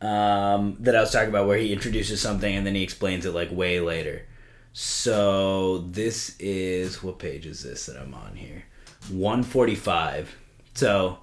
um, 0.00 0.76
that 0.80 0.96
I 0.96 1.00
was 1.00 1.12
talking 1.12 1.28
about 1.28 1.46
where 1.46 1.58
he 1.58 1.72
introduces 1.72 2.20
something 2.20 2.54
and 2.54 2.66
then 2.66 2.74
he 2.74 2.82
explains 2.82 3.26
it 3.26 3.32
like 3.32 3.50
way 3.52 3.80
later. 3.80 4.26
So 4.72 5.78
this 5.78 6.36
is 6.38 7.02
what 7.02 7.18
page 7.18 7.46
is 7.46 7.62
this 7.62 7.86
that 7.86 7.96
I'm 7.96 8.14
on 8.14 8.36
here? 8.36 8.64
145. 9.10 10.36
So 10.74 11.18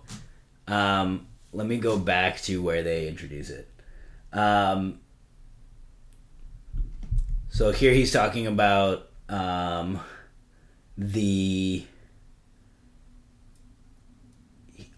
um, 0.68 1.28
let 1.56 1.68
me 1.68 1.78
go 1.78 1.98
back 1.98 2.42
to 2.42 2.62
where 2.62 2.84
they 2.84 3.08
introduce 3.08 3.50
it. 3.50 3.70
Um, 4.34 5.00
so 7.48 7.72
here 7.72 7.94
he's 7.94 8.12
talking 8.12 8.48
about 8.48 9.10
um, 9.30 10.02
the 10.98 11.86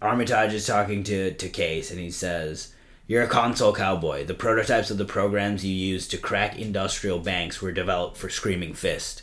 Armitage 0.02 0.52
is 0.52 0.66
talking 0.66 1.04
to, 1.04 1.32
to 1.34 1.48
Case 1.48 1.90
and 1.90 2.00
he 2.00 2.10
says, 2.10 2.74
You're 3.06 3.22
a 3.22 3.28
console 3.28 3.72
cowboy. 3.72 4.24
The 4.24 4.34
prototypes 4.34 4.90
of 4.90 4.98
the 4.98 5.04
programs 5.04 5.64
you 5.64 5.74
used 5.74 6.10
to 6.10 6.18
crack 6.18 6.58
industrial 6.58 7.20
banks 7.20 7.62
were 7.62 7.72
developed 7.72 8.16
for 8.16 8.28
Screaming 8.28 8.74
Fist. 8.74 9.22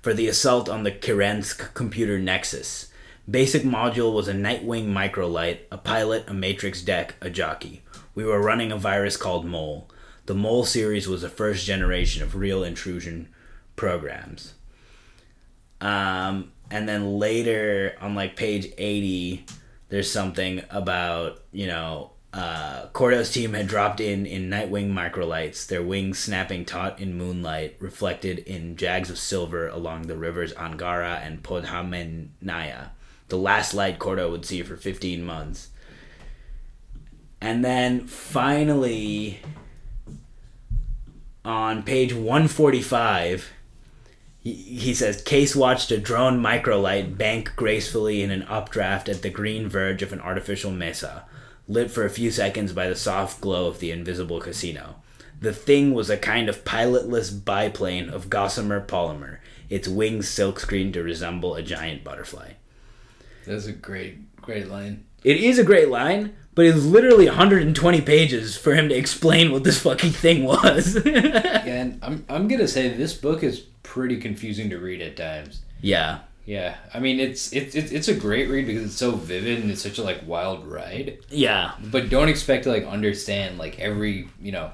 For 0.00 0.14
the 0.14 0.28
assault 0.28 0.68
on 0.70 0.82
the 0.82 0.92
Kirensk 0.92 1.74
computer 1.74 2.18
nexus. 2.18 2.89
Basic 3.30 3.62
module 3.62 4.12
was 4.12 4.26
a 4.26 4.32
Nightwing 4.32 4.88
microlight, 4.88 5.60
a 5.70 5.78
pilot, 5.78 6.24
a 6.26 6.34
matrix 6.34 6.82
deck, 6.82 7.14
a 7.20 7.30
jockey. 7.30 7.82
We 8.12 8.24
were 8.24 8.42
running 8.42 8.72
a 8.72 8.76
virus 8.76 9.16
called 9.16 9.44
Mole. 9.44 9.88
The 10.26 10.34
Mole 10.34 10.64
series 10.64 11.06
was 11.06 11.22
the 11.22 11.28
first 11.28 11.64
generation 11.64 12.24
of 12.24 12.34
real 12.34 12.64
intrusion 12.64 13.28
programs. 13.76 14.54
Um, 15.80 16.50
and 16.72 16.88
then 16.88 17.18
later 17.18 17.94
on 18.00 18.16
like 18.16 18.34
page 18.34 18.72
80, 18.76 19.44
there's 19.90 20.10
something 20.10 20.62
about, 20.68 21.40
you 21.52 21.68
know, 21.68 22.12
uh, 22.32 22.86
Corto's 22.92 23.30
team 23.30 23.54
had 23.54 23.68
dropped 23.68 24.00
in 24.00 24.26
in 24.26 24.50
Nightwing 24.50 24.92
microlights, 24.92 25.68
their 25.68 25.82
wings 25.82 26.18
snapping 26.18 26.64
taut 26.64 26.98
in 26.98 27.16
moonlight, 27.16 27.76
reflected 27.78 28.40
in 28.40 28.76
jags 28.76 29.10
of 29.10 29.18
silver 29.18 29.68
along 29.68 30.02
the 30.02 30.16
rivers 30.16 30.52
Angara 30.54 31.20
and 31.22 31.44
Podkamennaya 31.44 32.90
the 33.30 33.38
last 33.38 33.74
light 33.74 33.98
Corto 33.98 34.30
would 34.30 34.44
see 34.44 34.62
for 34.62 34.76
15 34.76 35.24
months. 35.24 35.68
And 37.40 37.64
then 37.64 38.06
finally, 38.06 39.40
on 41.44 41.82
page 41.82 42.12
145, 42.12 43.50
he, 44.40 44.52
he 44.52 44.94
says 44.94 45.22
Case 45.22 45.56
watched 45.56 45.90
a 45.90 45.98
drone 45.98 46.42
microlight 46.42 47.16
bank 47.16 47.52
gracefully 47.56 48.22
in 48.22 48.30
an 48.30 48.42
updraft 48.42 49.08
at 49.08 49.22
the 49.22 49.30
green 49.30 49.68
verge 49.68 50.02
of 50.02 50.12
an 50.12 50.20
artificial 50.20 50.70
mesa. 50.70 51.24
lit 51.66 51.90
for 51.90 52.04
a 52.04 52.10
few 52.10 52.30
seconds 52.30 52.72
by 52.72 52.88
the 52.88 52.96
soft 52.96 53.40
glow 53.40 53.66
of 53.68 53.78
the 53.78 53.90
invisible 53.90 54.40
casino. 54.40 54.96
The 55.40 55.54
thing 55.54 55.94
was 55.94 56.10
a 56.10 56.18
kind 56.18 56.50
of 56.50 56.64
pilotless 56.64 57.30
biplane 57.30 58.10
of 58.10 58.28
gossamer 58.28 58.84
polymer, 58.84 59.38
its 59.70 59.88
wings 59.88 60.28
silkscreen 60.28 60.92
to 60.92 61.02
resemble 61.02 61.54
a 61.54 61.62
giant 61.62 62.04
butterfly. 62.04 62.52
That's 63.46 63.66
a 63.66 63.72
great, 63.72 64.36
great 64.36 64.68
line. 64.68 65.04
It 65.24 65.36
is 65.38 65.58
a 65.58 65.64
great 65.64 65.88
line, 65.88 66.34
but 66.54 66.64
it's 66.66 66.84
literally 66.84 67.26
120 67.26 68.00
pages 68.00 68.56
for 68.56 68.74
him 68.74 68.88
to 68.88 68.94
explain 68.94 69.52
what 69.52 69.64
this 69.64 69.80
fucking 69.80 70.12
thing 70.12 70.44
was. 70.44 70.98
Yeah, 71.04 71.64
and 71.66 71.98
I'm, 72.02 72.24
I'm 72.28 72.48
gonna 72.48 72.68
say 72.68 72.88
this 72.88 73.12
book 73.14 73.42
is 73.42 73.60
pretty 73.82 74.18
confusing 74.18 74.70
to 74.70 74.78
read 74.78 75.00
at 75.02 75.16
times. 75.16 75.62
yeah. 75.80 76.20
Yeah, 76.46 76.74
I 76.92 76.98
mean 76.98 77.20
it's 77.20 77.52
it's 77.52 77.76
it's 77.76 77.92
it's 77.92 78.08
a 78.08 78.14
great 78.14 78.48
read 78.48 78.66
because 78.66 78.82
it's 78.84 78.96
so 78.96 79.12
vivid 79.12 79.60
and 79.60 79.70
it's 79.70 79.82
such 79.82 79.98
a 79.98 80.02
like 80.02 80.22
wild 80.26 80.66
ride. 80.66 81.18
Yeah. 81.28 81.72
But 81.92 82.08
don't 82.08 82.28
expect 82.28 82.64
to 82.64 82.70
like 82.70 82.84
understand 82.86 83.56
like 83.58 83.78
every 83.78 84.28
you 84.40 84.50
know 84.50 84.72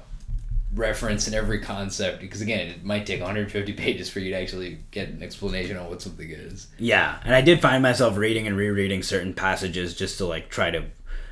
reference 0.77 1.27
and 1.27 1.35
every 1.35 1.59
concept 1.59 2.21
because 2.21 2.41
again 2.41 2.67
it 2.67 2.83
might 2.83 3.05
take 3.05 3.19
150 3.19 3.73
pages 3.73 4.09
for 4.09 4.19
you 4.19 4.31
to 4.31 4.39
actually 4.41 4.79
get 4.91 5.09
an 5.09 5.23
explanation 5.23 5.77
on 5.77 5.89
what 5.89 6.01
something 6.01 6.29
is. 6.29 6.67
Yeah, 6.77 7.19
and 7.23 7.35
I 7.35 7.41
did 7.41 7.61
find 7.61 7.83
myself 7.83 8.17
reading 8.17 8.47
and 8.47 8.55
rereading 8.57 9.03
certain 9.03 9.33
passages 9.33 9.95
just 9.95 10.17
to 10.19 10.25
like 10.25 10.49
try 10.49 10.71
to, 10.71 10.85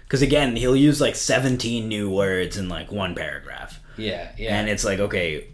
because 0.04 0.22
again 0.22 0.56
he'll 0.56 0.76
use 0.76 1.00
like 1.02 1.16
seventeen 1.16 1.88
new 1.88 2.10
words 2.10 2.58
in 2.58 2.70
like 2.70 2.92
one 2.92 3.16
paragraph, 3.16 3.80
Yeah, 3.98 4.32
yeah, 4.38 4.60
and 4.60 4.70
it's 4.70 4.84
like 4.86 5.00
okay, 5.00 5.48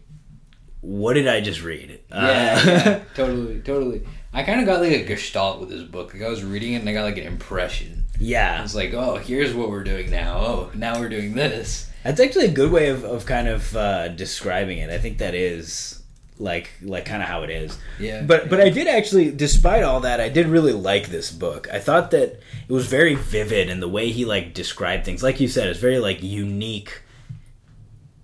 what 0.82 1.14
did 1.14 1.28
I 1.28 1.42
just 1.42 1.62
read? 1.62 2.00
yeah, 2.10 2.60
Uh, 2.66 2.66
yeah, 2.66 3.04
totally, 3.14 3.62
totally. 3.62 4.08
I 4.34 4.44
kind 4.44 4.60
of 4.62 4.66
got 4.66 4.82
like 4.82 4.92
a 4.94 5.04
gestalt 5.06 5.60
with 5.60 5.70
this 5.70 5.84
book. 5.84 6.14
Like 6.14 6.24
I 6.24 6.30
was 6.30 6.44
reading 6.44 6.74
it 6.74 6.78
and 6.78 6.90
I 6.90 6.94
got 6.94 7.04
like 7.04 7.18
an 7.18 7.28
impression. 7.28 8.06
I 8.16 8.18
yeah. 8.20 8.62
was 8.62 8.76
like, 8.76 8.94
oh, 8.94 9.18
here's 9.18 9.54
what 9.54 9.70
we're 9.70 9.84
doing 9.84 10.10
now. 10.10 10.38
Oh, 10.40 10.72
now 10.74 11.00
we're 11.00 11.10
doing 11.10 11.34
this. 11.34 11.90
That's 12.04 12.20
actually 12.20 12.46
a 12.46 12.52
good 12.52 12.72
way 12.72 12.90
of, 12.90 13.04
of 13.04 13.26
kind 13.26 13.48
of 13.48 13.76
uh, 13.76 14.08
describing 14.10 14.80
it. 14.80 14.90
I 14.90 14.98
think 14.98 15.20
that 15.20 15.36
is 15.36 16.02
like 16.40 16.72
like 16.82 17.06
kind 17.06 17.22
of 17.22 17.30
how 17.30 17.44
it 17.44 17.50
is. 17.50 17.78
Yeah, 18.00 18.24
But 18.24 18.50
but 18.50 18.60
I 18.60 18.70
did 18.70 18.88
actually, 18.88 19.32
despite 19.32 19.84
all 19.84 20.00
that, 20.02 20.20
I 20.20 20.30
did 20.30 20.48
really 20.48 20.74
like 20.74 21.10
this 21.10 21.32
book. 21.32 21.68
I 21.72 21.80
thought 21.80 22.12
that 22.12 22.40
it 22.68 22.74
was 22.74 22.88
very 22.88 23.16
vivid 23.16 23.70
in 23.70 23.80
the 23.80 23.88
way 23.88 24.10
he 24.12 24.26
like 24.26 24.54
described 24.54 25.06
things. 25.06 25.22
Like 25.22 25.40
you 25.40 25.48
said, 25.48 25.68
it's 25.68 25.80
very 25.80 26.00
like 26.00 26.24
unique 26.24 27.04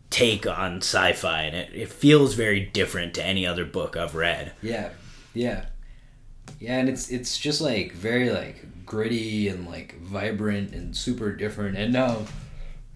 take 0.09 0.47
on 0.47 0.77
sci-fi, 0.77 1.43
and 1.43 1.55
it, 1.55 1.69
it 1.73 1.89
feels 1.89 2.33
very 2.33 2.61
different 2.61 3.13
to 3.15 3.23
any 3.23 3.45
other 3.45 3.65
book 3.65 3.95
I've 3.95 4.15
read. 4.15 4.53
Yeah, 4.61 4.89
yeah, 5.33 5.65
yeah, 6.59 6.79
and 6.79 6.89
it's 6.89 7.09
it's 7.09 7.37
just 7.37 7.61
like 7.61 7.91
very 7.91 8.31
like 8.31 8.65
gritty 8.85 9.49
and 9.49 9.67
like 9.67 9.99
vibrant 9.99 10.73
and 10.73 10.95
super 10.95 11.31
different. 11.33 11.77
And 11.77 11.93
now, 11.93 12.21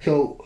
so 0.03 0.43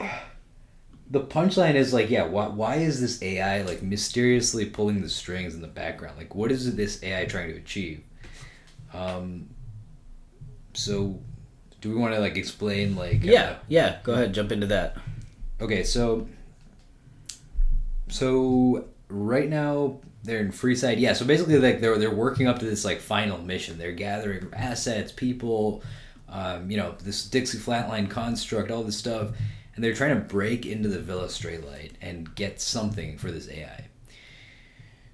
the 1.09 1.21
punchline 1.21 1.75
is 1.75 1.93
like, 1.93 2.09
yeah, 2.09 2.25
why 2.25 2.47
why 2.47 2.75
is 2.77 2.99
this 3.01 3.21
AI 3.21 3.61
like 3.61 3.81
mysteriously 3.81 4.65
pulling 4.65 5.01
the 5.01 5.09
strings 5.09 5.53
in 5.55 5.61
the 5.61 5.67
background? 5.67 6.17
Like, 6.17 6.33
what 6.35 6.51
is 6.51 6.75
this 6.75 7.01
AI 7.03 7.25
trying 7.25 7.51
to 7.51 7.57
achieve? 7.57 8.03
Um. 8.93 9.49
So, 10.73 11.19
do 11.79 11.89
we 11.89 11.95
want 11.95 12.13
to 12.13 12.19
like 12.19 12.35
explain 12.35 12.95
like? 12.95 13.17
uh, 13.23 13.31
Yeah, 13.31 13.55
yeah. 13.67 13.99
Go 14.03 14.13
ahead, 14.13 14.33
jump 14.33 14.51
into 14.51 14.67
that. 14.67 14.97
Okay, 15.61 15.83
so 15.83 16.27
so 18.09 18.85
right 19.09 19.49
now 19.49 19.99
they're 20.23 20.39
in 20.39 20.51
Freeside. 20.51 20.99
Yeah, 20.99 21.13
so 21.13 21.25
basically 21.25 21.59
like 21.59 21.81
they're 21.81 21.97
they're 21.97 22.13
working 22.13 22.47
up 22.47 22.59
to 22.59 22.65
this 22.65 22.83
like 22.83 22.99
final 22.99 23.37
mission. 23.37 23.77
They're 23.77 23.91
gathering 23.93 24.47
assets, 24.53 25.11
people, 25.11 25.83
um, 26.35 26.69
you 26.69 26.75
know, 26.75 26.95
this 27.01 27.25
Dixie 27.25 27.57
Flatline 27.57 28.09
construct, 28.09 28.69
all 28.69 28.83
this 28.83 28.97
stuff, 28.97 29.29
and 29.73 29.83
they're 29.83 29.93
trying 29.93 30.15
to 30.15 30.21
break 30.21 30.65
into 30.65 30.89
the 30.89 30.99
Villa 30.99 31.27
Straylight 31.27 31.91
and 32.01 32.35
get 32.35 32.59
something 32.59 33.17
for 33.17 33.31
this 33.31 33.49
AI. 33.49 33.85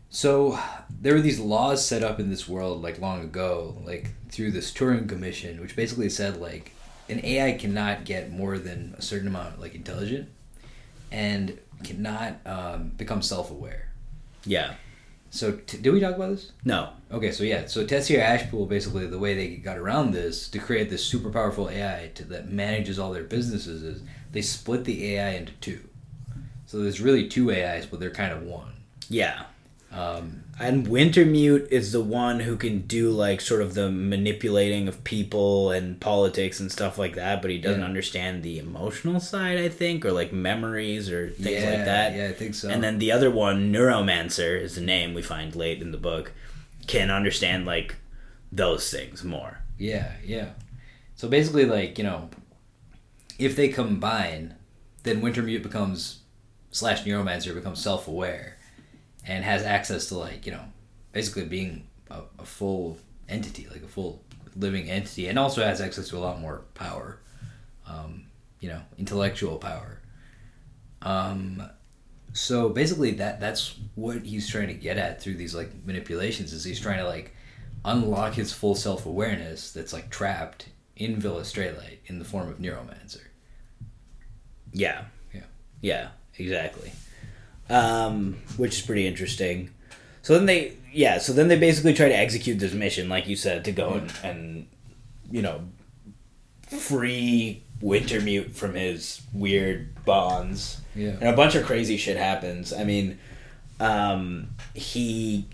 So 0.09 0.59
there 0.89 1.13
were 1.13 1.21
these 1.21 1.39
laws 1.39 1.85
set 1.85 2.01
up 2.01 2.19
in 2.19 2.31
this 2.31 2.49
world 2.49 2.81
like 2.81 2.99
long 2.99 3.21
ago, 3.21 3.77
like 3.85 4.09
through 4.29 4.51
this 4.51 4.73
Turing 4.73 5.07
Commission, 5.07 5.61
which 5.61 5.75
basically 5.75 6.09
said 6.09 6.41
like 6.41 6.71
an 7.07 7.23
AI 7.23 7.51
cannot 7.53 8.03
get 8.03 8.31
more 8.31 8.57
than 8.57 8.95
a 8.97 9.01
certain 9.03 9.27
amount 9.27 9.61
like 9.61 9.75
intelligent 9.75 10.27
and 11.11 11.59
cannot 11.83 12.39
um, 12.47 12.89
become 12.97 13.21
self-aware. 13.21 13.91
Yeah. 14.43 14.73
So 15.31 15.53
t- 15.53 15.77
did 15.77 15.91
we 15.91 16.01
talk 16.01 16.15
about 16.15 16.31
this? 16.31 16.51
No. 16.65 16.89
Okay, 17.09 17.31
so 17.31 17.43
yeah, 17.43 17.65
so 17.65 17.85
Tessier 17.85 18.21
Ashpool 18.21 18.67
basically 18.67 19.07
the 19.07 19.17
way 19.17 19.33
they 19.33 19.55
got 19.55 19.77
around 19.77 20.11
this 20.11 20.49
to 20.49 20.59
create 20.59 20.89
this 20.89 21.03
super 21.05 21.29
powerful 21.29 21.69
AI 21.69 22.11
to, 22.15 22.25
that 22.25 22.51
manages 22.51 22.99
all 22.99 23.13
their 23.13 23.23
businesses 23.23 23.81
is 23.81 24.03
they 24.33 24.41
split 24.41 24.83
the 24.83 25.15
AI 25.15 25.31
into 25.31 25.53
two. 25.53 25.79
So 26.65 26.79
there's 26.79 26.99
really 27.01 27.27
two 27.27 27.49
AIs, 27.49 27.85
but 27.85 27.99
they're 28.01 28.11
kind 28.11 28.33
of 28.33 28.43
one. 28.43 28.73
Yeah. 29.09 29.43
Um, 29.91 30.43
And 30.61 30.87
Wintermute 30.87 31.69
is 31.69 31.91
the 31.91 32.01
one 32.01 32.41
who 32.41 32.55
can 32.55 32.81
do 32.81 33.09
like 33.09 33.41
sort 33.41 33.61
of 33.61 33.73
the 33.73 33.89
manipulating 33.91 34.87
of 34.87 35.03
people 35.03 35.71
and 35.71 35.99
politics 35.99 36.59
and 36.59 36.71
stuff 36.71 36.97
like 36.97 37.15
that, 37.15 37.41
but 37.41 37.49
he 37.51 37.57
doesn't 37.57 37.79
Yeah. 37.81 37.85
understand 37.87 38.43
the 38.43 38.59
emotional 38.59 39.19
side, 39.19 39.57
I 39.57 39.69
think, 39.69 40.05
or 40.05 40.11
like 40.11 40.31
memories 40.31 41.09
or 41.09 41.31
things 41.31 41.63
yeah, 41.63 41.69
like 41.69 41.85
that. 41.85 42.15
Yeah, 42.15 42.27
I 42.27 42.33
think 42.33 42.53
so. 42.55 42.69
And 42.69 42.83
then 42.83 42.99
the 42.99 43.11
other 43.11 43.31
one, 43.31 43.73
Neuromancer, 43.73 44.59
is 44.61 44.75
the 44.75 44.81
name 44.81 45.13
we 45.13 45.21
find 45.21 45.55
late 45.55 45.81
in 45.81 45.91
the 45.91 45.97
book, 45.97 46.31
can 46.87 47.09
understand 47.09 47.65
like 47.65 47.95
those 48.51 48.89
things 48.91 49.23
more. 49.23 49.59
Yeah, 49.77 50.11
yeah. 50.23 50.49
So 51.15 51.27
basically, 51.27 51.65
like 51.65 51.97
you 51.97 52.03
know, 52.03 52.29
if 53.39 53.55
they 53.55 53.69
combine, 53.69 54.55
then 55.03 55.21
Wintermute 55.21 55.63
becomes 55.63 56.19
slash 56.69 57.03
Neuromancer 57.03 57.53
becomes 57.55 57.81
self 57.81 58.07
aware, 58.07 58.57
and 59.25 59.43
has 59.43 59.63
access 59.63 60.07
to 60.07 60.17
like 60.17 60.45
you 60.45 60.51
know, 60.51 60.63
basically 61.11 61.45
being 61.45 61.87
a, 62.09 62.21
a 62.39 62.45
full 62.45 62.97
entity, 63.29 63.67
like 63.71 63.83
a 63.83 63.87
full 63.87 64.23
living 64.55 64.89
entity, 64.89 65.27
and 65.27 65.39
also 65.39 65.63
has 65.63 65.81
access 65.81 66.09
to 66.09 66.17
a 66.17 66.19
lot 66.19 66.39
more 66.39 66.63
power, 66.73 67.19
um, 67.87 68.25
you 68.59 68.69
know, 68.69 68.81
intellectual 68.97 69.57
power. 69.57 69.99
Um, 71.01 71.63
so 72.33 72.69
basically, 72.69 73.11
that 73.11 73.39
that's 73.39 73.75
what 73.95 74.25
he's 74.25 74.49
trying 74.49 74.67
to 74.67 74.73
get 74.73 74.97
at 74.97 75.21
through 75.21 75.35
these 75.35 75.55
like 75.55 75.71
manipulations. 75.85 76.53
Is 76.53 76.63
he's 76.63 76.79
trying 76.79 76.99
to 76.99 77.07
like 77.07 77.35
unlock 77.85 78.33
his 78.33 78.53
full 78.53 78.75
self 78.75 79.05
awareness 79.05 79.71
that's 79.71 79.93
like 79.93 80.09
trapped 80.09 80.67
in 80.95 81.15
Villa 81.17 81.41
Straylight 81.41 81.97
in 82.05 82.19
the 82.19 82.25
form 82.25 82.47
of 82.49 82.59
Neuromancer. 82.59 83.23
Yeah. 84.71 85.05
Yeah. 85.33 85.43
Yeah, 85.81 86.09
exactly. 86.37 86.91
Um, 87.71 88.37
which 88.57 88.79
is 88.79 88.85
pretty 88.85 89.07
interesting. 89.07 89.69
So 90.23 90.33
then 90.33 90.45
they, 90.45 90.77
yeah, 90.91 91.19
so 91.19 91.31
then 91.31 91.47
they 91.47 91.57
basically 91.57 91.93
try 91.93 92.09
to 92.09 92.15
execute 92.15 92.59
this 92.59 92.73
mission, 92.73 93.07
like 93.07 93.27
you 93.27 93.37
said, 93.37 93.63
to 93.65 93.71
go 93.71 93.93
and, 93.93 94.13
and 94.23 94.67
you 95.31 95.41
know, 95.41 95.61
free 96.67 97.63
Wintermute 97.81 98.53
from 98.53 98.75
his 98.75 99.21
weird 99.33 100.03
bonds. 100.05 100.81
Yeah. 100.95 101.11
And 101.11 101.29
a 101.29 101.33
bunch 101.33 101.55
of 101.55 101.65
crazy 101.65 101.97
shit 101.97 102.17
happens. 102.17 102.73
I 102.73 102.83
mean, 102.83 103.17
um, 103.79 104.49
he. 104.73 105.47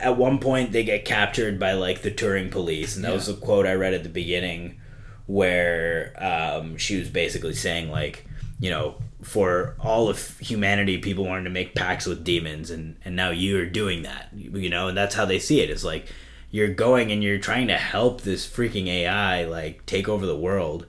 At 0.00 0.16
one 0.16 0.38
point, 0.38 0.72
they 0.72 0.84
get 0.84 1.04
captured 1.04 1.58
by 1.58 1.72
like 1.72 2.02
the 2.02 2.10
Turing 2.10 2.50
police, 2.50 2.96
and 2.96 3.04
that 3.04 3.12
was 3.12 3.28
a 3.28 3.34
quote 3.34 3.66
I 3.66 3.74
read 3.74 3.92
at 3.92 4.02
the 4.02 4.08
beginning, 4.08 4.80
where 5.26 6.14
um, 6.18 6.76
she 6.76 6.98
was 6.98 7.08
basically 7.08 7.54
saying 7.54 7.90
like, 7.90 8.26
you 8.60 8.70
know, 8.70 8.96
for 9.22 9.74
all 9.80 10.08
of 10.08 10.38
humanity, 10.38 10.98
people 10.98 11.24
wanted 11.24 11.44
to 11.44 11.50
make 11.50 11.74
pacts 11.74 12.06
with 12.06 12.24
demons, 12.24 12.70
and 12.70 12.96
and 13.04 13.14
now 13.16 13.30
you're 13.30 13.66
doing 13.66 14.02
that, 14.02 14.28
you 14.34 14.68
know, 14.68 14.88
and 14.88 14.96
that's 14.96 15.14
how 15.14 15.24
they 15.24 15.38
see 15.38 15.60
it. 15.60 15.70
It's 15.70 15.84
like 15.84 16.06
you're 16.50 16.68
going 16.74 17.10
and 17.12 17.22
you're 17.24 17.38
trying 17.38 17.68
to 17.68 17.76
help 17.78 18.20
this 18.22 18.46
freaking 18.46 18.86
AI 18.86 19.44
like 19.44 19.86
take 19.86 20.08
over 20.08 20.26
the 20.26 20.36
world. 20.36 20.86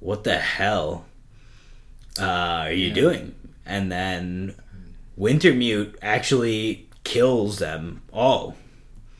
What 0.00 0.24
the 0.24 0.38
hell? 0.38 1.04
uh, 2.18 2.24
are 2.64 2.72
you 2.72 2.88
Yeah. 2.88 2.94
doing? 2.94 3.34
And 3.66 3.92
then 3.92 4.54
Wintermute 5.18 5.96
actually 6.00 6.88
kills 7.04 7.58
them 7.58 8.00
all. 8.12 8.56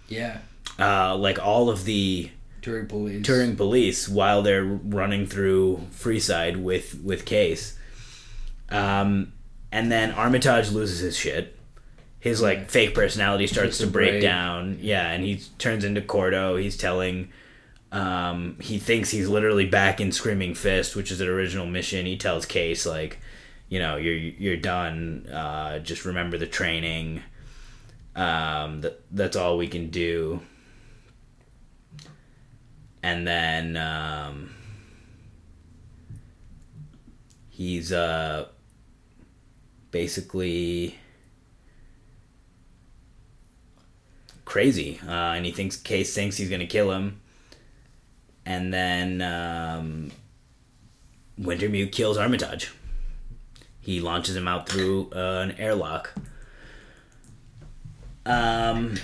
Yeah. 0.09 0.39
Uh, 0.79 1.15
like 1.17 1.39
all 1.45 1.69
of 1.69 1.85
the 1.85 2.31
Turing 2.63 2.89
police. 2.89 3.27
Turing 3.27 3.57
police 3.57 4.09
while 4.09 4.43
they're 4.43 4.65
running 4.65 5.27
through 5.27 5.83
Freeside 5.93 6.57
with 6.57 7.01
with 7.03 7.25
Case. 7.27 7.75
Um, 8.71 9.33
and 9.73 9.91
then 9.91 10.13
Armitage 10.13 10.71
loses 10.71 11.01
his 11.01 11.17
shit. 11.17 11.59
His 12.19 12.41
like 12.43 12.71
fake 12.71 12.95
personality 12.95 13.47
starts 13.47 13.79
to 13.79 13.87
break 13.87 14.13
break. 14.13 14.23
down. 14.23 14.79
Yeah, 14.81 15.09
and 15.11 15.23
he 15.25 15.37
turns 15.59 15.85
into 15.85 16.01
Corto. 16.01 16.61
He's 16.61 16.77
telling. 16.77 17.31
Um, 17.93 18.59
he 18.61 18.79
thinks 18.79 19.11
he's 19.11 19.29
literally 19.29 19.67
back 19.67 20.01
in 20.01 20.11
Screaming 20.11 20.55
Fist, 20.55 20.97
which 20.97 21.11
is 21.11 21.21
an 21.21 21.29
original 21.29 21.67
mission. 21.67 22.05
He 22.05 22.17
tells 22.17 22.45
Case 22.45 22.85
like, 22.85 23.21
you 23.69 23.79
know, 23.79 23.97
you're 23.97 24.15
you're 24.15 24.57
done. 24.57 25.27
Uh, 25.27 25.79
just 25.79 26.05
remember 26.05 26.37
the 26.37 26.47
training. 26.47 27.23
Um, 28.17 28.81
that 28.81 29.03
that's 29.13 29.37
all 29.37 29.57
we 29.57 29.69
can 29.69 29.91
do. 29.91 30.41
And 33.03 33.25
then, 33.27 33.77
um, 33.77 34.51
He's 37.57 37.91
uh 37.91 38.49
basically 39.97 40.95
crazy, 44.45 45.01
uh, 45.07 45.33
and 45.37 45.47
he 45.47 45.53
thinks 45.53 45.77
Case 45.79 46.15
thinks 46.15 46.37
he's 46.37 46.51
gonna 46.51 46.67
kill 46.67 46.91
him, 46.93 47.21
and 48.45 48.73
then 48.75 49.23
um, 49.23 50.11
Wintermute 51.41 51.93
kills 51.93 52.19
Armitage. 52.19 52.73
He 53.81 54.01
launches 54.01 54.37
him 54.37 54.47
out 54.47 54.69
through 54.69 55.11
uh, 55.15 55.41
an 55.49 55.53
airlock. 55.53 56.13
Um, 58.27 58.97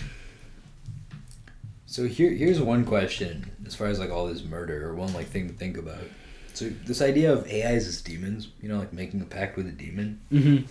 So 1.86 2.06
here, 2.06 2.30
here's 2.32 2.60
one 2.60 2.84
question 2.84 3.50
as 3.66 3.74
far 3.74 3.86
as 3.86 3.98
like 3.98 4.10
all 4.10 4.26
this 4.26 4.44
murder, 4.44 4.88
or 4.88 4.94
one 4.94 5.12
like 5.14 5.26
thing 5.28 5.48
to 5.48 5.54
think 5.54 5.78
about. 5.78 6.04
So 6.52 6.68
this 6.84 7.00
idea 7.00 7.32
of 7.32 7.46
AIs 7.46 7.86
as 7.86 8.02
demons, 8.02 8.48
you 8.60 8.68
know, 8.68 8.78
like 8.78 8.92
making 8.92 9.22
a 9.22 9.24
pact 9.24 9.56
with 9.56 9.66
a 9.68 9.72
demon. 9.72 10.20
mhm. 10.30 10.66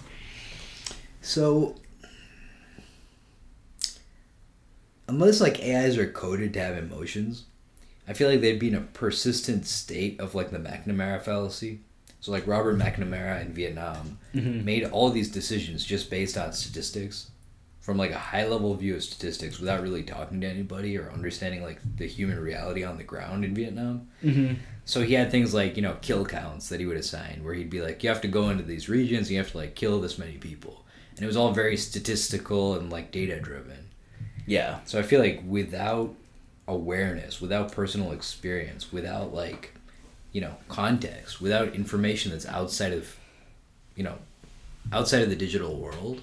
So 1.22 1.76
unless 5.08 5.42
like 5.42 5.60
AIs 5.62 5.98
are 5.98 6.12
coded 6.12 6.54
to 6.54 6.60
have 6.62 6.78
emotions, 6.78 7.46
I 8.08 8.14
feel 8.14 8.30
like 8.30 8.42
they'd 8.42 8.60
be 8.60 8.70
in 8.70 8.76
a 8.76 8.82
persistent 8.82 9.66
state 9.68 10.20
of 10.20 10.36
like 10.36 10.52
the 10.52 10.60
McNamara 10.60 11.22
fallacy. 11.22 11.80
So 12.20 12.32
like 12.32 12.48
Robert 12.48 12.78
McNamara 12.78 13.42
in 13.42 13.54
Vietnam 13.54 14.20
Mhm. 14.36 14.64
made 14.64 14.84
all 14.86 15.10
these 15.10 15.30
decisions 15.32 15.84
just 15.86 16.10
based 16.10 16.38
on 16.38 16.54
statistics 16.54 17.32
from 17.80 17.98
like 17.98 18.12
a 18.12 18.18
high 18.20 18.48
level 18.48 18.76
view 18.76 18.96
of 18.96 19.04
statistics 19.04 19.60
without 19.60 19.82
really 19.82 20.04
talking 20.04 20.40
to 20.42 20.48
anybody 20.48 20.96
or 20.98 21.12
understanding 21.12 21.64
like 21.64 21.80
the 21.98 22.06
human 22.08 22.40
reality 22.40 22.84
on 22.84 22.98
the 22.98 23.04
ground 23.04 23.44
in 23.44 23.56
Vietnam. 23.56 24.08
Mhm. 24.24 24.58
So 24.86 25.02
he 25.04 25.16
had 25.16 25.32
things 25.32 25.54
like, 25.54 25.76
you 25.76 25.82
know, 25.82 25.98
kill 26.02 26.26
counts 26.26 26.70
that 26.70 26.80
he 26.80 26.86
would 26.86 26.98
assign 26.98 27.42
where 27.44 27.56
he'd 27.56 27.70
be 27.72 27.82
like, 27.82 28.04
you 28.04 28.10
have 28.10 28.22
to 28.22 28.28
go 28.28 28.50
into 28.50 28.64
these 28.64 28.88
regions, 28.88 29.32
you 29.32 29.38
have 29.38 29.52
to 29.52 29.58
like 29.58 29.74
kill 29.76 30.00
this 30.00 30.18
many 30.20 30.38
people. 30.38 30.86
And 31.16 31.24
it 31.24 31.28
was 31.28 31.38
all 31.38 31.52
very 31.52 31.78
statistical 31.78 32.76
and 32.76 32.92
like 32.92 33.12
data 33.12 33.40
driven. 33.40 33.90
yeah, 34.46 34.80
So 34.86 34.98
I 35.00 35.04
feel 35.04 35.20
like 35.20 35.44
without 35.46 36.14
awareness, 36.68 37.42
without 37.42 37.72
personal 37.72 38.12
experience, 38.12 38.92
without 38.92 39.34
like, 39.34 39.74
you 40.32 40.42
know, 40.42 40.56
context, 40.70 41.42
without 41.42 41.76
information 41.76 42.32
that's 42.32 42.46
outside 42.46 42.94
of, 42.94 43.16
you 43.96 44.04
know, 44.04 44.18
outside 44.92 45.22
of 45.22 45.30
the 45.30 45.36
digital 45.36 45.78
world, 45.78 46.22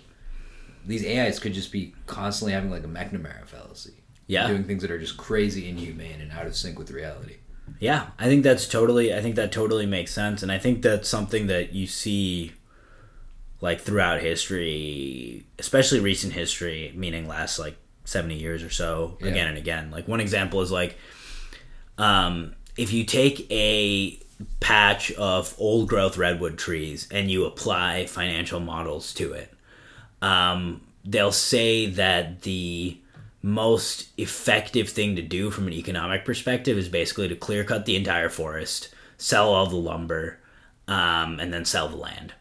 these 0.87 1.05
AIs 1.05 1.39
could 1.39 1.53
just 1.53 1.71
be 1.71 1.95
constantly 2.07 2.53
having 2.53 2.71
like 2.71 2.85
a 2.85 2.89
McNamara 2.89 3.47
fallacy. 3.47 3.95
Yeah. 4.27 4.47
Doing 4.49 4.65
things 4.65 4.83
that 4.83 4.91
are 4.91 4.99
just 4.99 5.17
crazy 5.17 5.69
inhumane 5.69 6.21
and 6.21 6.33
out 6.33 6.47
of 6.47 6.57
sync 6.57 6.79
with 6.79 6.91
reality. 6.91 7.37
Yeah, 7.81 8.09
I 8.19 8.25
think 8.27 8.43
that's 8.45 8.67
totally. 8.67 9.15
I 9.15 9.21
think 9.21 9.37
that 9.37 9.53
totally 9.53 9.85
makes 9.87 10.11
sense, 10.13 10.43
and 10.43 10.51
I 10.51 10.59
think 10.59 10.83
that's 10.83 11.09
something 11.09 11.49
that 11.49 11.75
you 11.75 11.87
see, 11.87 12.53
like 13.61 13.81
throughout 13.81 14.21
history, 14.21 15.45
especially 15.59 16.01
recent 16.01 16.33
history, 16.33 16.93
meaning 16.95 17.27
last 17.27 17.59
like 17.59 17.77
seventy 18.05 18.37
years 18.37 18.63
or 18.63 18.71
so, 18.71 19.17
Yeah. 19.21 19.29
again 19.29 19.49
and 19.49 19.59
again. 19.59 19.91
Like 19.91 20.07
one 20.09 20.21
example 20.21 20.61
is 20.63 20.71
like, 20.71 20.97
um, 21.99 22.55
if 22.77 22.93
you 22.93 23.05
take 23.05 23.47
a 23.51 24.19
patch 24.61 25.11
of 25.13 25.55
old 25.59 25.89
growth 25.89 26.17
redwood 26.17 26.59
trees 26.59 27.09
and 27.11 27.31
you 27.31 27.45
apply 27.45 28.07
financial 28.07 28.61
models 28.61 29.13
to 29.15 29.33
it, 29.33 29.53
um, 30.23 30.81
they'll 31.05 31.33
say 31.33 31.87
that 31.87 32.43
the 32.43 32.97
most 33.43 34.09
effective 34.17 34.89
thing 34.89 35.17
to 35.17 35.23
do 35.23 35.51
from 35.51 35.67
an 35.67 35.73
economic 35.73 36.25
perspective 36.25 36.77
is 36.79 36.89
basically 36.89 37.29
to 37.29 37.37
clear 37.37 37.65
cut 37.65 37.85
the 37.87 37.97
entire 37.97 38.29
forest, 38.29 38.89
sell 39.17 39.53
all 39.53 39.67
the 39.67 39.77
lumber, 39.77 40.39
um, 40.87 41.39
and 41.41 41.53
then 41.53 41.65
sell 41.65 41.89
the 41.89 41.97
land. 41.97 42.33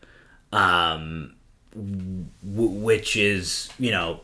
Um, 0.52 1.36
w- 1.74 2.70
which 2.84 3.16
is, 3.16 3.70
you 3.78 3.91
know, 3.91 4.22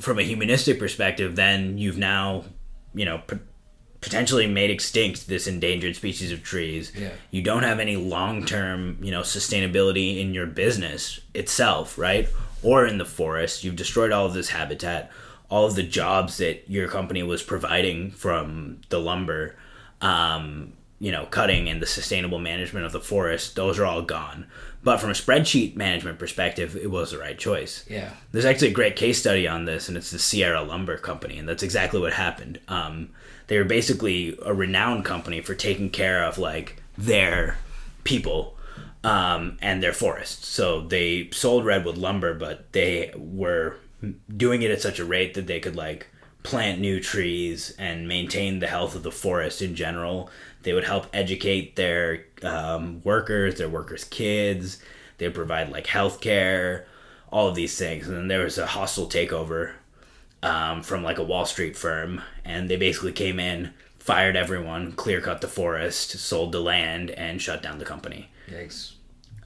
from 0.00 0.18
a 0.18 0.22
humanistic 0.22 0.78
perspective, 0.78 1.36
then 1.36 1.78
you've 1.78 1.98
now, 1.98 2.44
you 2.94 3.04
know, 3.04 3.18
p- 3.26 3.38
potentially 4.00 4.46
made 4.46 4.70
extinct 4.70 5.28
this 5.28 5.46
endangered 5.46 5.96
species 5.96 6.30
of 6.30 6.42
trees. 6.42 6.92
Yeah. 6.96 7.10
You 7.30 7.42
don't 7.42 7.62
have 7.62 7.80
any 7.80 7.96
long 7.96 8.44
term, 8.44 8.98
you 9.00 9.10
know, 9.10 9.20
sustainability 9.20 10.20
in 10.20 10.34
your 10.34 10.46
business 10.46 11.20
itself, 11.32 11.98
right? 11.98 12.28
Or 12.62 12.86
in 12.86 12.98
the 12.98 13.04
forest. 13.04 13.64
You've 13.64 13.76
destroyed 13.76 14.12
all 14.12 14.26
of 14.26 14.34
this 14.34 14.50
habitat, 14.50 15.10
all 15.50 15.66
of 15.66 15.74
the 15.74 15.82
jobs 15.82 16.36
that 16.38 16.64
your 16.68 16.88
company 16.88 17.22
was 17.22 17.42
providing 17.42 18.10
from 18.10 18.80
the 18.90 19.00
lumber, 19.00 19.56
um, 20.00 20.74
you 21.00 21.10
know, 21.12 21.26
cutting 21.26 21.68
and 21.68 21.82
the 21.82 21.86
sustainable 21.86 22.38
management 22.38 22.86
of 22.86 22.92
the 22.92 23.00
forest, 23.00 23.56
those 23.56 23.78
are 23.78 23.84
all 23.84 24.02
gone. 24.02 24.46
But 24.84 24.98
from 25.00 25.10
a 25.10 25.14
spreadsheet 25.14 25.76
management 25.76 26.18
perspective, 26.18 26.76
it 26.76 26.90
was 26.90 27.10
the 27.10 27.18
right 27.18 27.38
choice. 27.38 27.84
Yeah. 27.88 28.10
There's 28.32 28.44
actually 28.44 28.68
a 28.68 28.74
great 28.74 28.96
case 28.96 29.18
study 29.18 29.48
on 29.48 29.64
this, 29.64 29.88
and 29.88 29.96
it's 29.96 30.10
the 30.10 30.18
Sierra 30.18 30.62
Lumber 30.62 30.98
Company, 30.98 31.38
and 31.38 31.48
that's 31.48 31.62
exactly 31.62 32.00
what 32.00 32.12
happened. 32.12 32.60
Um, 32.68 33.08
they 33.46 33.58
were 33.58 33.64
basically 33.64 34.38
a 34.44 34.52
renowned 34.52 35.04
company 35.04 35.40
for 35.40 35.54
taking 35.54 35.90
care 35.90 36.22
of 36.22 36.38
like 36.38 36.82
their 36.98 37.56
people 38.04 38.56
um, 39.02 39.58
and 39.60 39.82
their 39.82 39.92
forests. 39.92 40.46
So 40.48 40.82
they 40.82 41.30
sold 41.30 41.64
redwood 41.64 41.98
lumber, 41.98 42.34
but 42.34 42.72
they 42.72 43.12
were 43.16 43.76
doing 44.34 44.62
it 44.62 44.70
at 44.70 44.82
such 44.82 44.98
a 44.98 45.04
rate 45.04 45.34
that 45.34 45.46
they 45.46 45.60
could 45.60 45.76
like 45.76 46.08
plant 46.42 46.78
new 46.78 47.00
trees 47.00 47.74
and 47.78 48.06
maintain 48.06 48.58
the 48.58 48.66
health 48.66 48.94
of 48.94 49.02
the 49.02 49.10
forest 49.10 49.62
in 49.62 49.74
general. 49.74 50.30
They 50.64 50.72
would 50.72 50.84
help 50.84 51.06
educate 51.12 51.76
their 51.76 52.24
um, 52.42 53.00
workers, 53.04 53.56
their 53.56 53.68
workers' 53.68 54.04
kids. 54.04 54.78
They 55.18 55.26
would 55.28 55.34
provide 55.34 55.70
like 55.70 55.86
healthcare, 55.86 56.84
all 57.30 57.48
of 57.48 57.54
these 57.54 57.78
things. 57.78 58.08
And 58.08 58.16
then 58.16 58.28
there 58.28 58.44
was 58.44 58.58
a 58.58 58.66
hostile 58.66 59.08
takeover 59.08 59.72
um, 60.42 60.82
from 60.82 61.02
like 61.02 61.18
a 61.18 61.22
Wall 61.22 61.46
Street 61.46 61.76
firm, 61.76 62.20
and 62.44 62.68
they 62.68 62.76
basically 62.76 63.12
came 63.12 63.38
in, 63.40 63.72
fired 63.98 64.36
everyone, 64.36 64.92
clear 64.92 65.20
cut 65.20 65.40
the 65.40 65.48
forest, 65.48 66.10
sold 66.18 66.52
the 66.52 66.60
land, 66.60 67.10
and 67.10 67.40
shut 67.40 67.62
down 67.62 67.78
the 67.78 67.84
company. 67.84 68.30
Yikes. 68.50 68.92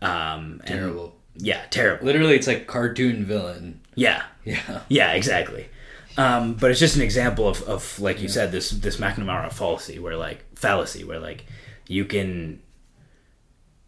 Um, 0.00 0.60
Terrible. 0.66 1.16
yeah, 1.36 1.62
terrible. 1.70 2.06
Literally, 2.06 2.36
it's 2.36 2.46
like 2.46 2.66
cartoon 2.66 3.24
villain. 3.24 3.80
Yeah, 3.94 4.22
Yeah. 4.44 4.80
yeah, 4.88 5.12
exactly. 5.12 5.68
Um, 6.16 6.54
but 6.54 6.70
it's 6.72 6.80
just 6.80 6.96
an 6.96 7.02
example 7.02 7.46
of, 7.48 7.62
of 7.62 8.00
like 8.00 8.20
you 8.20 8.28
said, 8.28 8.50
this 8.50 8.70
this 8.70 8.96
McNamara 8.96 9.52
fallacy, 9.52 10.00
where 10.00 10.16
like 10.16 10.44
fallacy, 10.58 11.04
where 11.04 11.20
like 11.20 11.46
you 11.86 12.04
can, 12.04 12.60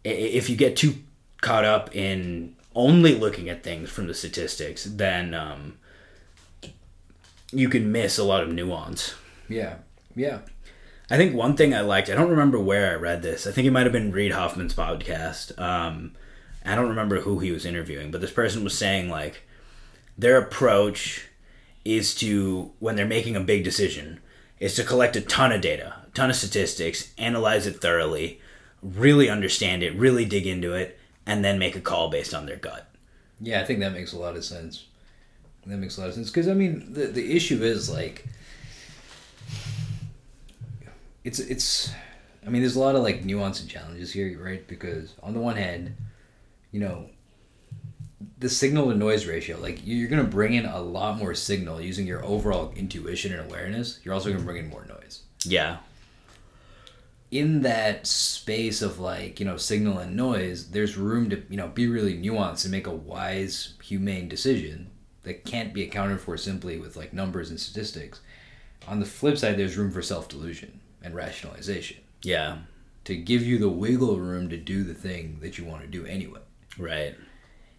if 0.03 0.49
you 0.49 0.55
get 0.55 0.75
too 0.75 0.95
caught 1.41 1.65
up 1.65 1.95
in 1.95 2.55
only 2.73 3.13
looking 3.15 3.49
at 3.49 3.63
things 3.63 3.89
from 3.89 4.07
the 4.07 4.13
statistics, 4.13 4.85
then 4.85 5.33
um, 5.33 5.77
you 7.51 7.69
can 7.69 7.91
miss 7.91 8.17
a 8.17 8.23
lot 8.23 8.43
of 8.43 8.49
nuance. 8.49 9.15
Yeah. 9.49 9.75
Yeah. 10.15 10.39
I 11.09 11.17
think 11.17 11.35
one 11.35 11.57
thing 11.57 11.73
I 11.73 11.81
liked, 11.81 12.09
I 12.09 12.15
don't 12.15 12.29
remember 12.29 12.57
where 12.57 12.91
I 12.91 12.95
read 12.95 13.21
this. 13.21 13.45
I 13.45 13.51
think 13.51 13.67
it 13.67 13.71
might 13.71 13.83
have 13.83 13.91
been 13.91 14.13
Reid 14.13 14.31
Hoffman's 14.31 14.73
podcast. 14.73 15.59
Um, 15.59 16.13
I 16.65 16.75
don't 16.75 16.87
remember 16.87 17.19
who 17.19 17.39
he 17.39 17.51
was 17.51 17.65
interviewing, 17.65 18.11
but 18.11 18.21
this 18.21 18.31
person 18.31 18.63
was 18.63 18.77
saying 18.77 19.09
like 19.09 19.43
their 20.17 20.37
approach 20.37 21.27
is 21.83 22.15
to 22.15 22.71
when 22.79 22.95
they're 22.95 23.05
making 23.05 23.35
a 23.35 23.41
big 23.41 23.63
decision 23.63 24.19
is 24.59 24.75
to 24.75 24.83
collect 24.83 25.15
a 25.15 25.21
ton 25.21 25.51
of 25.51 25.59
data, 25.59 25.95
ton 26.13 26.29
of 26.29 26.35
statistics, 26.35 27.13
analyze 27.17 27.67
it 27.67 27.81
thoroughly, 27.81 28.41
really 28.81 29.29
understand 29.29 29.83
it, 29.83 29.95
really 29.95 30.25
dig 30.25 30.45
into 30.45 30.73
it, 30.73 30.99
and 31.25 31.43
then 31.43 31.59
make 31.59 31.75
a 31.75 31.81
call 31.81 32.09
based 32.09 32.33
on 32.33 32.45
their 32.45 32.57
gut. 32.57 32.87
Yeah, 33.39 33.61
I 33.61 33.65
think 33.65 33.79
that 33.79 33.93
makes 33.93 34.13
a 34.13 34.19
lot 34.19 34.35
of 34.35 34.45
sense. 34.45 34.85
That 35.65 35.77
makes 35.77 35.97
a 35.97 36.01
lot 36.01 36.09
of 36.09 36.15
sense 36.15 36.29
because 36.29 36.47
I 36.47 36.53
mean 36.53 36.93
the 36.93 37.07
the 37.07 37.35
issue 37.35 37.63
is 37.63 37.89
like 37.89 38.25
it's 41.23 41.39
it's 41.39 41.91
I 42.45 42.49
mean 42.49 42.61
there's 42.61 42.75
a 42.75 42.79
lot 42.79 42.95
of 42.95 43.03
like 43.03 43.23
nuance 43.23 43.61
and 43.61 43.69
challenges 43.69 44.11
here, 44.11 44.39
right? 44.43 44.67
Because 44.67 45.13
on 45.21 45.33
the 45.33 45.39
one 45.39 45.55
hand, 45.55 45.95
you 46.71 46.79
know, 46.79 47.09
the 48.39 48.49
signal 48.49 48.89
to 48.89 48.97
noise 48.97 49.27
ratio, 49.27 49.59
like 49.59 49.81
you're 49.83 50.09
gonna 50.09 50.23
bring 50.23 50.55
in 50.55 50.65
a 50.65 50.81
lot 50.81 51.17
more 51.17 51.35
signal 51.35 51.79
using 51.79 52.07
your 52.07 52.25
overall 52.25 52.73
intuition 52.75 53.31
and 53.31 53.47
awareness. 53.47 53.99
You're 54.03 54.15
also 54.15 54.31
gonna 54.31 54.43
bring 54.43 54.57
in 54.57 54.69
more 54.69 54.85
noise. 54.85 55.21
Yeah. 55.45 55.77
In 57.31 57.61
that 57.61 58.05
space 58.05 58.81
of 58.81 58.99
like 58.99 59.39
you 59.39 59.45
know 59.45 59.55
signal 59.57 59.97
and 59.99 60.15
noise 60.15 60.69
there's 60.71 60.97
room 60.97 61.29
to 61.29 61.41
you 61.49 61.55
know 61.57 61.69
be 61.69 61.87
really 61.87 62.17
nuanced 62.17 62.63
and 62.65 62.71
make 62.71 62.87
a 62.87 62.91
wise 62.93 63.73
humane 63.83 64.27
decision 64.27 64.89
that 65.23 65.45
can't 65.45 65.73
be 65.73 65.81
accounted 65.83 66.19
for 66.19 66.35
simply 66.37 66.77
with 66.77 66.95
like 66.97 67.13
numbers 67.13 67.49
and 67.49 67.59
statistics 67.59 68.19
on 68.87 68.99
the 68.99 69.05
flip 69.05 69.37
side 69.37 69.57
there's 69.57 69.77
room 69.77 69.91
for 69.91 70.01
self-delusion 70.01 70.79
and 71.03 71.15
rationalization 71.15 71.97
Yeah. 72.21 72.57
to 73.05 73.15
give 73.15 73.43
you 73.43 73.57
the 73.57 73.69
wiggle 73.69 74.19
room 74.19 74.49
to 74.49 74.57
do 74.57 74.83
the 74.83 74.93
thing 74.93 75.37
that 75.41 75.57
you 75.57 75.63
want 75.65 75.81
to 75.83 75.87
do 75.87 76.05
anyway 76.05 76.41
Right. 76.77 77.15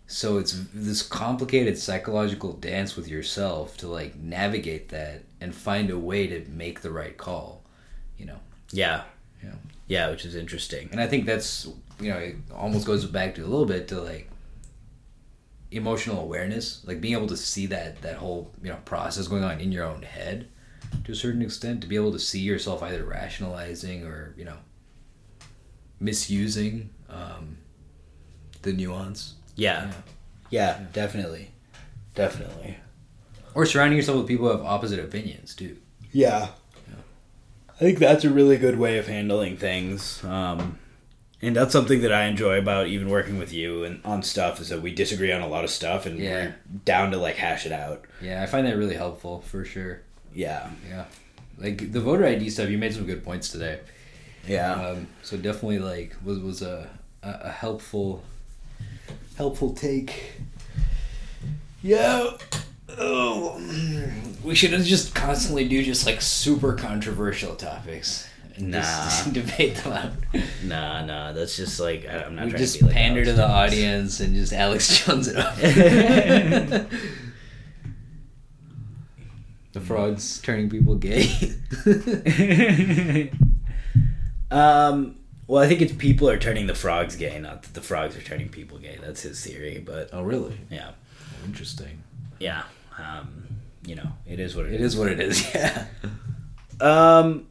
so 0.06 0.38
it's 0.38 0.64
this 0.72 1.02
complicated 1.02 1.76
psychological 1.76 2.52
dance 2.54 2.96
with 2.96 3.06
yourself 3.08 3.76
to 3.78 3.88
like 3.88 4.16
navigate 4.16 4.88
that 4.90 5.24
and 5.42 5.54
find 5.54 5.90
a 5.90 5.98
way 5.98 6.26
to 6.26 6.48
make 6.48 6.80
the 6.80 6.90
right 6.90 7.16
call 7.18 7.64
you 8.16 8.24
know 8.24 8.38
Yeah. 8.72 9.02
Yeah. 9.42 9.54
Yeah, 9.88 10.10
which 10.10 10.24
is 10.24 10.34
interesting. 10.34 10.88
And 10.92 11.00
I 11.00 11.06
think 11.06 11.26
that's 11.26 11.66
you 12.00 12.10
know, 12.10 12.18
it 12.18 12.36
almost 12.54 12.86
goes 12.86 13.04
back 13.04 13.34
to 13.36 13.42
a 13.42 13.46
little 13.46 13.66
bit 13.66 13.88
to 13.88 14.00
like 14.00 14.28
emotional 15.70 16.20
awareness, 16.20 16.82
like 16.86 17.00
being 17.00 17.14
able 17.14 17.26
to 17.28 17.36
see 17.36 17.66
that 17.66 18.02
that 18.02 18.16
whole 18.16 18.50
you 18.62 18.70
know 18.70 18.78
process 18.84 19.28
going 19.28 19.44
on 19.44 19.60
in 19.60 19.72
your 19.72 19.84
own 19.84 20.02
head 20.02 20.48
to 21.04 21.12
a 21.12 21.14
certain 21.14 21.42
extent, 21.42 21.80
to 21.80 21.86
be 21.86 21.96
able 21.96 22.12
to 22.12 22.18
see 22.18 22.40
yourself 22.40 22.82
either 22.82 23.04
rationalizing 23.04 24.04
or 24.04 24.34
you 24.36 24.44
know 24.44 24.56
misusing 26.00 26.90
um, 27.08 27.56
the 28.62 28.72
nuance. 28.72 29.34
Yeah. 29.54 29.92
yeah, 30.50 30.80
definitely, 30.92 31.50
definitely. 32.14 32.76
Or 33.54 33.66
surrounding 33.66 33.98
yourself 33.98 34.18
with 34.18 34.26
people 34.26 34.46
who 34.46 34.56
have 34.56 34.64
opposite 34.66 34.98
opinions 34.98 35.54
too. 35.54 35.76
Yeah. 36.10 36.48
I 37.82 37.84
think 37.86 37.98
that's 37.98 38.22
a 38.24 38.30
really 38.30 38.58
good 38.58 38.78
way 38.78 38.96
of 38.98 39.08
handling 39.08 39.56
things. 39.56 40.22
Um, 40.22 40.78
and 41.42 41.56
that's 41.56 41.72
something 41.72 42.00
that 42.02 42.12
I 42.12 42.26
enjoy 42.26 42.56
about 42.60 42.86
even 42.86 43.08
working 43.10 43.40
with 43.40 43.52
you 43.52 43.82
and 43.82 44.00
on 44.04 44.22
stuff 44.22 44.60
is 44.60 44.68
that 44.68 44.80
we 44.80 44.94
disagree 44.94 45.32
on 45.32 45.42
a 45.42 45.48
lot 45.48 45.64
of 45.64 45.70
stuff 45.70 46.06
and 46.06 46.16
Yeah. 46.16 46.30
we're 46.30 46.54
down 46.84 47.10
to 47.10 47.16
like 47.16 47.34
hash 47.34 47.66
it 47.66 47.72
out. 47.72 48.04
Yeah, 48.20 48.40
I 48.40 48.46
find 48.46 48.68
that 48.68 48.76
really 48.76 48.94
helpful 48.94 49.40
for 49.40 49.64
sure. 49.64 50.02
Yeah. 50.32 50.70
Yeah, 50.88 51.06
like 51.58 51.90
the 51.90 52.00
voter 52.00 52.24
ID 52.24 52.50
stuff. 52.50 52.68
You 52.68 52.78
made 52.78 52.94
some 52.94 53.04
good 53.04 53.24
points 53.24 53.48
today. 53.48 53.80
Yeah. 54.46 54.74
Um, 54.74 55.08
so 55.24 55.36
definitely 55.36 55.80
like 55.80 56.14
was 56.24 56.38
was 56.38 56.62
a, 56.62 56.88
a 57.24 57.30
a 57.46 57.50
helpful 57.50 58.22
helpful 59.36 59.74
take. 59.74 60.34
Yeah. 61.82 62.36
Oh, 62.98 63.60
we 64.44 64.54
should 64.54 64.70
just 64.82 65.14
constantly 65.14 65.66
do 65.68 65.82
just 65.82 66.04
like 66.06 66.20
super 66.20 66.74
controversial 66.74 67.54
topics 67.54 68.28
and 68.56 68.72
just 68.72 69.26
Nah. 69.26 69.32
debate 69.42 69.76
them 69.76 69.92
out. 69.92 70.12
nah, 70.64 71.04
nah. 71.04 71.32
That's 71.32 71.56
just 71.56 71.80
like 71.80 72.06
I'm 72.08 72.34
not 72.36 72.44
We 72.46 72.50
trying 72.50 72.62
just 72.62 72.74
to 72.74 72.80
be 72.80 72.86
like 72.86 72.94
pander 72.96 73.20
Alex 73.20 73.30
to 73.30 73.36
the 73.36 73.42
Jones. 73.46 73.52
audience 73.54 74.20
and 74.20 74.34
just 74.34 74.52
Alex 74.52 75.04
Jones 75.06 75.28
it 75.28 75.36
up. 75.36 75.56
the 79.72 79.80
frogs 79.80 80.40
turning 80.42 80.68
people 80.68 80.96
gay. 80.96 81.30
um. 84.50 85.16
Well, 85.48 85.62
I 85.62 85.66
think 85.68 85.82
it's 85.82 85.92
people 85.92 86.30
are 86.30 86.38
turning 86.38 86.66
the 86.66 86.74
frogs 86.74 87.16
gay, 87.16 87.38
not 87.38 87.62
that 87.64 87.74
the 87.74 87.82
frogs 87.82 88.16
are 88.16 88.22
turning 88.22 88.48
people 88.48 88.78
gay. 88.78 88.98
That's 89.02 89.22
his 89.22 89.44
theory, 89.44 89.82
but 89.84 90.08
oh, 90.12 90.22
really? 90.22 90.56
yeah, 90.70 90.92
Interesting. 91.44 92.02
yeah. 92.38 92.62
Um, 92.98 93.44
you 93.84 93.94
know, 93.96 94.08
it 94.26 94.38
is 94.40 94.54
what 94.56 94.66
It 94.66 94.80
is 94.80 94.96
what 94.96 95.08
it 95.08 95.20
is. 95.20 95.44
Yeah. 95.54 95.86
Um. 96.80 97.46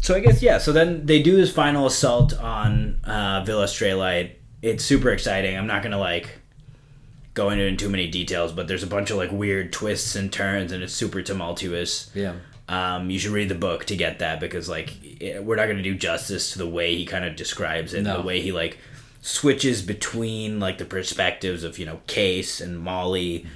So 0.00 0.14
I 0.16 0.20
guess 0.20 0.42
yeah. 0.42 0.58
So 0.58 0.72
then 0.72 1.06
they 1.06 1.22
do 1.22 1.36
this 1.36 1.52
final 1.52 1.86
assault 1.86 2.36
on 2.38 3.00
uh, 3.04 3.42
Villa 3.46 3.66
Straylight. 3.66 4.32
It's 4.60 4.84
super 4.84 5.10
exciting. 5.10 5.56
I'm 5.56 5.66
not 5.68 5.82
gonna 5.82 5.98
like 5.98 6.28
go 7.34 7.50
into 7.50 7.64
it 7.64 7.68
in 7.68 7.76
too 7.76 7.88
many 7.88 8.08
details, 8.08 8.52
but 8.52 8.66
there's 8.68 8.82
a 8.82 8.86
bunch 8.88 9.10
of 9.10 9.16
like 9.16 9.30
weird 9.32 9.72
twists 9.72 10.16
and 10.16 10.32
turns, 10.32 10.72
and 10.72 10.82
it's 10.82 10.92
super 10.92 11.22
tumultuous. 11.22 12.10
Yeah. 12.14 12.34
Um, 12.68 13.10
you 13.10 13.18
should 13.18 13.32
read 13.32 13.48
the 13.48 13.54
book 13.54 13.84
to 13.86 13.96
get 13.96 14.18
that 14.20 14.40
because 14.40 14.68
like 14.68 14.94
it, 15.22 15.44
we're 15.44 15.56
not 15.56 15.66
gonna 15.66 15.82
do 15.82 15.94
justice 15.94 16.52
to 16.52 16.58
the 16.58 16.68
way 16.68 16.96
he 16.96 17.06
kind 17.06 17.24
of 17.24 17.36
describes 17.36 17.94
it, 17.94 18.02
No. 18.02 18.16
the 18.20 18.26
way 18.26 18.40
he 18.40 18.50
like 18.50 18.78
switches 19.20 19.82
between 19.82 20.58
like 20.58 20.78
the 20.78 20.84
perspectives 20.84 21.62
of 21.62 21.78
you 21.78 21.86
know 21.86 22.00
Case 22.08 22.60
and 22.60 22.78
Molly. 22.78 23.46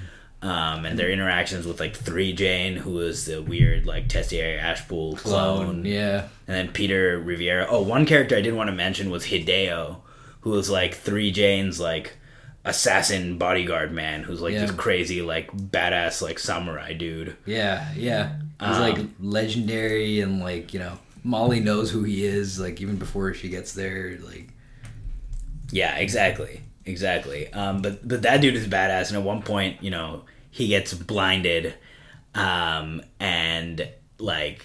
Um, 0.46 0.84
and 0.86 0.98
their 0.98 1.10
interactions 1.10 1.66
with 1.66 1.80
like 1.80 1.96
Three 1.96 2.32
Jane, 2.32 2.76
who 2.76 3.00
is 3.00 3.24
the 3.24 3.42
weird 3.42 3.84
like 3.86 4.08
Tessier 4.08 4.58
Ashpool 4.58 5.16
clone, 5.16 5.64
Clone. 5.66 5.84
Yeah. 5.84 6.28
and 6.46 6.56
then 6.56 6.68
Peter 6.72 7.18
Riviera. 7.18 7.66
Oh, 7.68 7.82
one 7.82 8.06
character 8.06 8.36
I 8.36 8.42
didn't 8.42 8.56
want 8.56 8.68
to 8.68 8.76
mention 8.76 9.10
was 9.10 9.24
Hideo, 9.26 9.96
who 10.42 10.50
was 10.50 10.70
like 10.70 10.94
Three 10.94 11.30
Jane's 11.32 11.80
like 11.80 12.16
assassin 12.64 13.38
bodyguard 13.38 13.92
man, 13.92 14.22
who's 14.22 14.40
like 14.40 14.52
Yeah. 14.54 14.60
this 14.66 14.70
crazy 14.72 15.22
like 15.22 15.50
badass 15.56 16.20
like 16.22 16.38
samurai 16.38 16.92
dude. 16.92 17.36
Yeah. 17.46 17.92
Yeah. 17.96 18.36
He's 18.60 18.76
Um, 18.76 18.80
like 18.80 18.98
legendary 19.20 20.20
and 20.20 20.40
like 20.40 20.72
you 20.74 20.80
know 20.80 20.98
Molly 21.24 21.58
knows 21.60 21.90
who 21.90 22.04
he 22.04 22.24
is 22.24 22.60
like 22.60 22.80
even 22.80 22.96
before 22.96 23.34
she 23.34 23.48
gets 23.48 23.72
there 23.72 24.16
like 24.24 24.48
Yeah, 25.72 25.96
exactly, 25.96 26.60
exactly. 26.84 27.52
Um, 27.52 27.82
but 27.82 28.06
but 28.06 28.22
that 28.22 28.40
dude 28.40 28.54
is 28.54 28.66
badass, 28.68 29.08
and 29.08 29.16
at 29.18 29.24
one 29.24 29.42
point, 29.42 29.82
you 29.82 29.90
know, 29.90 30.24
he 30.56 30.68
gets 30.68 30.94
blinded, 30.94 31.74
um, 32.34 33.02
and 33.20 33.86
like 34.18 34.64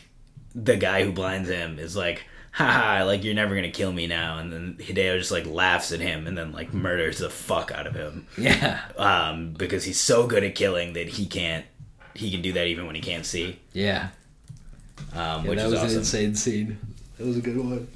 the 0.55 0.77
guy 0.77 1.03
who 1.03 1.11
blinds 1.11 1.49
him 1.49 1.79
is 1.79 1.97
like, 1.97 2.23
haha, 2.53 3.03
like 3.03 3.25
you're 3.25 3.33
never 3.33 3.55
gonna 3.55 3.71
kill 3.71 3.91
me 3.91 4.07
now, 4.07 4.37
and 4.37 4.53
then 4.53 4.77
Hideo 4.79 5.17
just 5.17 5.31
like 5.31 5.45
laughs 5.45 5.91
at 5.91 5.99
him 5.99 6.27
and 6.27 6.37
then 6.37 6.53
like 6.53 6.73
murders 6.73 7.17
the 7.19 7.29
fuck 7.29 7.73
out 7.73 7.87
of 7.87 7.93
him, 7.93 8.25
yeah. 8.37 8.79
Um, 8.95 9.51
because 9.51 9.83
he's 9.83 9.99
so 9.99 10.27
good 10.27 10.45
at 10.45 10.55
killing 10.55 10.93
that 10.93 11.09
he 11.09 11.25
can't, 11.25 11.65
he 12.13 12.31
can 12.31 12.41
do 12.41 12.53
that 12.53 12.67
even 12.67 12.85
when 12.85 12.95
he 12.95 13.01
can't 13.01 13.25
see, 13.25 13.59
yeah, 13.73 14.11
um, 15.11 15.43
yeah 15.43 15.49
which 15.49 15.59
that 15.59 15.69
was 15.69 15.79
awesome. 15.79 15.89
an 15.89 15.97
insane 15.97 16.35
scene. 16.35 16.79
That 17.17 17.27
was 17.27 17.35
a 17.35 17.41
good 17.41 17.57
one 17.57 17.89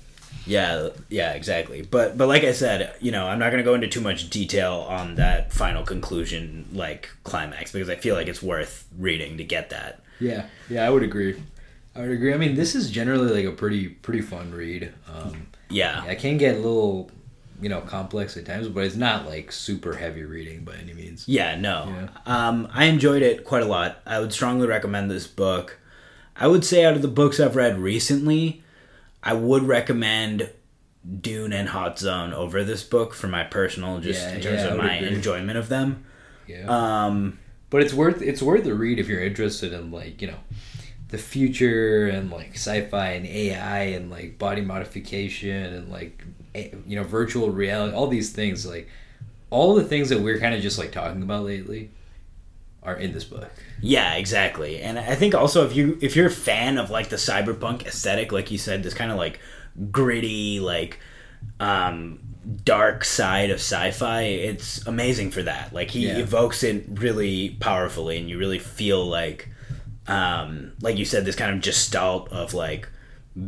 Yeah, 0.46 0.90
yeah, 1.10 1.34
exactly. 1.34 1.82
But 1.82 2.18
but 2.18 2.28
like 2.28 2.44
I 2.44 2.52
said, 2.52 2.96
you 3.02 3.12
know, 3.12 3.26
I'm 3.28 3.40
not 3.40 3.50
going 3.52 3.64
to 3.64 3.64
go 3.64 3.74
into 3.74 3.88
too 3.88 4.02
much 4.02 4.30
detail 4.30 4.86
on 4.88 5.16
that 5.16 5.52
final 5.54 5.84
conclusion 5.84 6.68
like 6.74 7.10
climax 7.24 7.72
because 7.72 7.90
I 7.90 7.96
feel 7.96 8.16
like 8.16 8.28
it's 8.28 8.44
worth 8.44 8.88
reading 8.98 9.38
to 9.38 9.44
get 9.44 9.70
that. 9.72 10.02
yeah 10.20 10.46
yeah 10.70 10.86
I 10.86 10.90
would 10.90 11.04
agree 11.04 11.42
I 11.96 12.00
would 12.02 12.12
agree 12.12 12.34
I 12.34 12.38
mean 12.38 12.56
this 12.56 12.76
is 12.76 12.90
generally 12.92 13.32
like 13.34 13.46
a 13.46 13.56
pretty 13.56 13.90
pretty 13.90 14.22
fun 14.22 14.52
read 14.52 14.94
um 15.14 15.48
Yeah. 15.70 16.04
I 16.08 16.16
can 16.16 16.38
get 16.38 16.56
a 16.56 16.60
little 16.60 17.10
you 17.62 17.70
know 17.70 17.82
complex 17.82 18.38
at 18.38 18.46
times 18.46 18.68
but 18.70 18.84
it's 18.86 18.96
not 18.96 19.26
like 19.26 19.52
super 19.52 19.94
heavy 19.96 20.24
reading 20.24 20.64
by 20.64 20.76
any 20.76 20.94
means 20.94 21.28
Yeah, 21.28 21.56
no. 21.60 21.78
Yeah. 21.90 22.08
Um 22.26 22.68
I 22.74 22.86
enjoyed 22.86 23.22
it 23.24 23.44
quite 23.46 23.64
a 23.64 23.68
lot. 23.78 24.00
I 24.06 24.20
would 24.20 24.32
strongly 24.34 24.68
recommend 24.68 25.10
this 25.12 25.28
book. 25.28 25.80
I 26.38 26.48
would 26.48 26.64
say 26.66 26.86
out 26.86 26.96
of 26.96 27.02
the 27.02 27.08
books 27.22 27.40
I've 27.40 27.56
read 27.56 27.80
recently, 27.80 28.62
I 29.26 29.34
would 29.34 29.64
recommend 29.64 30.50
Dune 31.22 31.54
and 31.54 31.70
Hot 31.70 32.00
Zone 32.00 32.34
over 32.34 32.64
this 32.64 32.84
book 32.84 33.14
for 33.14 33.28
my 33.28 33.44
personal 33.44 34.00
just 34.00 34.22
Yeah, 34.22 34.36
in 34.36 34.42
terms 34.42 34.62
yeah, 34.62 34.68
of 34.70 34.78
my 34.78 34.96
agree. 34.96 35.16
enjoyment 35.16 35.58
of 35.58 35.70
them. 35.70 36.06
yeah 36.48 36.66
Um 36.68 37.40
but 37.70 37.82
it's 37.82 37.94
worth 37.94 38.22
it's 38.22 38.42
worth 38.42 38.64
the 38.64 38.74
read 38.74 39.00
if 39.00 39.08
you're 39.08 39.24
interested 39.24 39.74
in 39.74 39.92
like 39.92 40.22
you 40.22 40.28
know 40.30 40.40
the 41.10 41.18
future 41.18 42.08
and 42.08 42.32
like 42.32 42.52
sci-fi 42.54 43.10
and 43.12 43.26
AI 43.26 43.80
and 43.98 44.10
like 44.10 44.38
body 44.40 44.62
modification 44.62 45.74
and 45.74 45.92
like 45.92 46.24
you 46.54 46.96
know 46.96 47.04
virtual 47.04 47.50
reality 47.52 47.96
all 47.96 48.08
these 48.08 48.32
things 48.32 48.66
like 48.66 48.88
all 49.50 49.76
the 49.76 49.84
things 49.84 50.10
that 50.10 50.20
we're 50.20 50.40
kind 50.40 50.56
of 50.56 50.62
just 50.62 50.78
like 50.80 50.92
talking 50.92 51.22
about 51.24 51.44
lately 51.44 51.92
are 52.86 52.96
in 52.96 53.12
this 53.14 53.24
book 53.24 53.50
Yeah, 53.82 54.14
exactly. 54.16 54.82
And 54.82 54.98
I 54.98 55.16
think 55.16 55.36
also 55.36 55.66
if 55.66 55.76
you 55.76 55.98
if 56.02 56.16
you're 56.16 56.28
a 56.28 56.32
fan 56.32 56.78
of 56.78 56.90
like 56.90 57.10
the 57.10 57.18
cyberpunk 57.18 57.86
aesthetic, 57.86 58.32
like 58.32 58.50
you 58.52 58.58
said, 58.58 58.84
this 58.84 58.94
kind 58.94 59.12
of 59.12 59.18
like 59.18 59.40
gritty, 59.92 60.60
like 60.60 61.00
um 61.60 62.20
dark 62.64 63.04
side 63.04 63.50
of 63.50 63.58
sci-fi, 63.58 64.22
it's 64.22 64.86
amazing 64.88 65.32
for 65.32 65.44
that. 65.44 65.74
Like 65.74 65.92
he 65.92 66.08
Yeah. 66.08 66.20
evokes 66.20 66.64
it 66.64 66.86
really 66.90 67.50
powerfully 67.60 68.18
and 68.18 68.30
you 68.30 68.38
really 68.38 68.60
feel 68.60 69.06
like 69.06 69.50
um 70.08 70.74
like 70.82 70.98
you 70.98 71.06
said, 71.06 71.26
this 71.26 71.36
kind 71.36 71.54
of 71.56 71.62
gestalt 71.62 72.32
of 72.32 72.54
like 72.54 72.88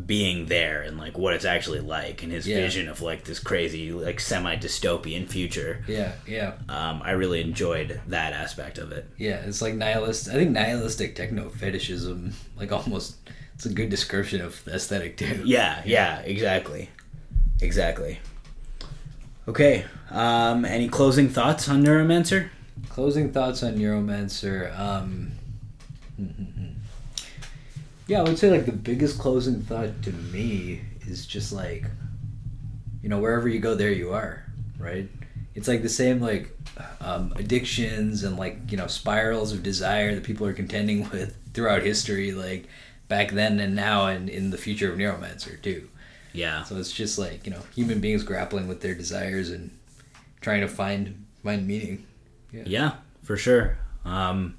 being 0.05 0.47
there 0.47 0.81
and 0.81 0.97
like 0.97 1.17
what 1.17 1.33
it's 1.33 1.45
actually 1.45 1.79
like 1.79 2.21
and 2.21 2.29
his 2.31 2.45
Yeah. 2.45 2.57
vision 2.57 2.89
of 2.89 3.01
like 3.01 3.23
this 3.23 3.39
crazy 3.39 3.91
like 3.93 4.19
semi 4.19 4.57
dystopian 4.57 5.27
future. 5.29 5.81
yeah 5.88 6.11
yeah 6.27 6.53
Um, 6.67 7.01
I 7.03 7.11
really 7.11 7.39
enjoyed 7.39 8.01
that 8.07 8.33
aspect 8.33 8.77
of 8.79 8.91
it. 8.91 9.07
yeah 9.17 9.38
it's 9.45 9.61
like 9.61 9.75
nihilist 9.75 10.27
i 10.27 10.33
think 10.33 10.51
nihilistic 10.51 11.15
techno 11.15 11.47
fetishism 11.49 12.33
like 12.57 12.71
almost 12.73 13.15
it's 13.55 13.65
a 13.65 13.69
good 13.73 13.89
description 13.89 14.41
of 14.41 14.61
the 14.65 14.73
aesthetic 14.75 15.15
too 15.17 15.41
Yeah, 15.45 15.81
yeah, 15.85 16.19
exactly. 16.19 16.89
Exactly. 17.61 18.19
Okay. 19.47 19.85
Um, 20.11 20.63
any 20.65 20.89
closing 20.89 21.29
thoughts 21.29 21.67
on 21.69 21.81
Neuromancer? 21.83 22.49
Closing 22.89 23.31
thoughts 23.31 23.63
on 23.63 23.77
Neuromancer. 23.77 24.77
Um, 24.77 25.31
yeah, 28.08 28.20
I 28.20 28.24
would 28.24 28.39
say 28.39 28.49
like 28.49 28.66
the 28.66 28.72
biggest 28.72 29.20
closing 29.20 29.62
thought 29.62 30.01
to 30.03 30.12
me 30.12 30.82
is 31.08 31.26
just 31.26 31.51
like, 31.51 31.86
you 33.01 33.10
know, 33.10 33.20
wherever 33.20 33.47
you 33.47 33.60
go, 33.60 33.76
there 33.76 33.91
you 33.91 34.14
are, 34.14 34.45
right? 34.80 35.10
It's 35.55 35.68
like 35.68 35.82
the 35.82 35.89
same 35.89 36.22
like 36.22 36.55
um, 37.01 37.34
addictions 37.36 38.24
and 38.24 38.38
like 38.38 38.72
you 38.72 38.78
know 38.78 38.88
spirals 38.88 39.51
of 39.51 39.64
desire 39.64 40.14
that 40.16 40.24
people 40.24 40.47
are 40.47 40.53
contending 40.53 41.10
with 41.12 41.36
throughout 41.53 41.84
history, 41.84 42.32
like 42.32 42.68
back 43.08 43.32
then 43.32 43.60
and 43.60 43.76
now, 43.76 44.08
and 44.08 44.30
in 44.30 44.51
the 44.51 44.58
future 44.58 44.91
of 44.91 44.97
Neuromancer 44.97 45.62
too. 45.62 45.89
Yeah. 46.34 46.64
So 46.64 46.78
it's 46.78 46.91
just 46.91 47.18
like 47.18 47.45
you 47.45 47.51
know 47.51 47.62
human 47.76 47.99
beings 47.99 48.24
grappling 48.24 48.68
with 48.68 48.82
their 48.82 48.95
desires 48.95 49.49
and 49.49 49.72
trying 50.39 50.62
to 50.62 50.68
find 50.68 51.26
find 51.43 51.68
meaning. 51.68 52.05
Yeah, 52.51 52.64
yeah 52.66 52.91
for 53.24 53.36
sure. 53.36 53.78
Um, 54.05 54.55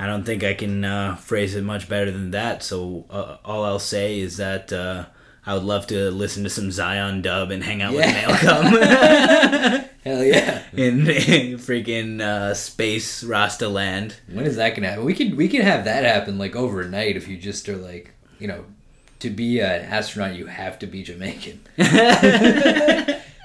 I 0.00 0.06
don't 0.06 0.24
think 0.24 0.42
I 0.42 0.54
can 0.54 0.82
uh, 0.84 1.16
phrase 1.16 1.54
it 1.54 1.62
much 1.62 1.88
better 1.88 2.10
than 2.10 2.30
that. 2.32 2.62
So 2.62 3.04
uh, 3.10 3.36
all 3.44 3.64
I'll 3.64 3.78
say 3.78 4.18
is 4.18 4.38
that 4.38 4.72
uh, 4.72 5.04
I 5.44 5.52
would 5.54 5.62
love 5.62 5.86
to 5.88 6.10
listen 6.10 6.42
to 6.44 6.50
some 6.50 6.70
Zion 6.72 7.20
dub 7.22 7.50
and 7.50 7.62
hang 7.62 7.82
out 7.82 7.92
Yeah. 7.92 8.26
with 8.26 8.36
Maelcum 8.40 9.86
Hell 10.04 10.24
yeah! 10.24 10.62
in, 10.72 11.00
in 11.10 11.58
freaking 11.58 12.22
uh, 12.22 12.54
space 12.54 13.22
Rasta 13.22 13.68
land. 13.68 14.16
When 14.32 14.46
is 14.46 14.56
that 14.56 14.74
gonna 14.74 14.88
happen? 14.88 15.04
We 15.04 15.12
could 15.12 15.36
we 15.36 15.46
could 15.48 15.60
have 15.60 15.84
that 15.84 16.04
happen 16.04 16.38
like 16.38 16.56
overnight 16.56 17.16
if 17.18 17.28
you 17.28 17.36
just 17.36 17.68
are 17.68 17.76
like 17.76 18.12
you 18.38 18.48
know, 18.48 18.64
to 19.18 19.28
be 19.28 19.60
an 19.60 19.82
astronaut 19.82 20.34
you 20.36 20.46
have 20.46 20.78
to 20.78 20.86
be 20.86 21.02
Jamaican. 21.02 21.60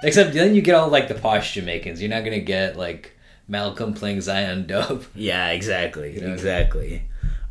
Except 0.04 0.34
then 0.34 0.56
you 0.56 0.62
get 0.62 0.76
all 0.76 0.88
like 0.90 1.08
the 1.08 1.16
posh 1.16 1.54
Jamaicans. 1.56 2.00
You're 2.02 2.10
not 2.10 2.24
gonna 2.24 2.40
get 2.40 2.78
like 2.78 3.12
Maelcum 3.50 3.96
playing 3.96 4.22
Zion 4.22 4.66
dub. 4.68 5.04
Yeah, 5.16 5.50
exactly. 5.52 6.16
You 6.16 6.22
know? 6.22 6.34
Exactly. 6.34 7.04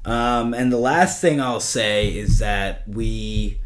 Um, 0.04 0.52
and 0.54 0.70
the 0.72 0.76
last 0.78 1.20
thing 1.20 1.40
I'll 1.40 1.60
say 1.60 2.08
is 2.08 2.38
that 2.40 2.86
we 2.88 3.58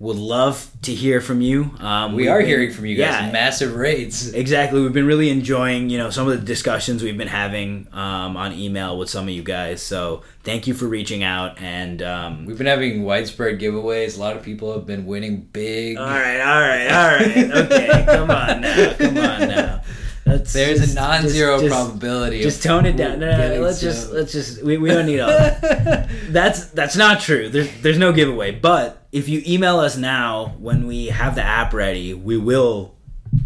would 0.00 0.16
love 0.16 0.70
to 0.82 0.92
hear 0.92 1.20
from 1.20 1.40
you. 1.40 1.70
Um, 1.78 2.14
We 2.14 2.26
are 2.28 2.38
been- 2.38 2.46
hearing 2.48 2.72
from 2.72 2.86
you 2.86 2.96
guys. 2.96 3.26
Yeah, 3.26 3.30
Massive 3.32 3.74
rates. 3.76 4.28
exactly. 4.28 4.80
We've 4.82 4.92
been 4.92 5.06
really 5.06 5.30
enjoying, 5.30 5.88
you 5.90 5.98
know, 5.98 6.10
some 6.10 6.28
of 6.28 6.38
the 6.38 6.44
discussions 6.44 7.02
we've 7.02 7.16
been 7.16 7.28
having 7.28 7.86
um, 7.92 8.36
on 8.36 8.52
email 8.52 8.98
with 8.98 9.08
some 9.08 9.24
of 9.28 9.30
you 9.34 9.42
guys. 9.42 9.82
So 9.82 10.22
thank 10.42 10.66
you 10.66 10.74
for 10.74 10.86
reaching 10.86 11.22
out. 11.22 11.60
And 11.60 12.02
um, 12.02 12.44
We've 12.44 12.58
been 12.58 12.66
having 12.66 13.04
widespread 13.04 13.60
giveaways. 13.60 14.16
A 14.16 14.20
lot 14.20 14.36
of 14.36 14.42
people 14.42 14.72
have 14.74 14.84
been 14.86 15.06
winning 15.06 15.42
big. 15.52 15.96
all 15.96 16.04
right, 16.06 16.40
all 16.40 16.60
right, 16.60 16.88
all 16.88 17.16
right. 17.16 17.64
Okay, 17.64 18.04
come 18.06 18.30
on 18.30 18.60
now, 18.62 18.94
come 18.94 19.16
on 19.18 19.48
now. 19.48 19.80
Let's 20.26 20.52
There's 20.54 20.80
just- 20.80 20.92
a 20.92 20.94
non-zero 20.96 21.60
just- 21.60 21.64
just- 21.64 21.74
probability. 21.86 22.42
Just 22.42 22.58
of 22.58 22.70
tone 22.70 22.86
it 22.86 22.96
down. 22.96 23.18
No, 23.20 23.30
no, 23.30 23.56
no, 23.56 23.60
let's 23.60 23.80
just 23.80 24.10
let's 24.10 24.32
just 24.32 24.62
we, 24.62 24.78
we 24.78 24.88
don't 24.88 25.06
need 25.06 25.20
all 25.20 25.28
that. 25.28 26.08
That's 26.30 26.66
that's 26.68 26.96
not 26.96 27.20
true. 27.20 27.48
There's 27.50 27.68
there's 27.82 27.98
no 27.98 28.12
giveaway. 28.12 28.52
But 28.52 29.06
if 29.12 29.28
you 29.28 29.42
email 29.46 29.78
us 29.80 29.96
now 29.96 30.54
when 30.58 30.86
we 30.86 31.06
have 31.06 31.34
the 31.34 31.42
app 31.42 31.72
ready, 31.74 32.14
we 32.14 32.36
will 32.38 32.94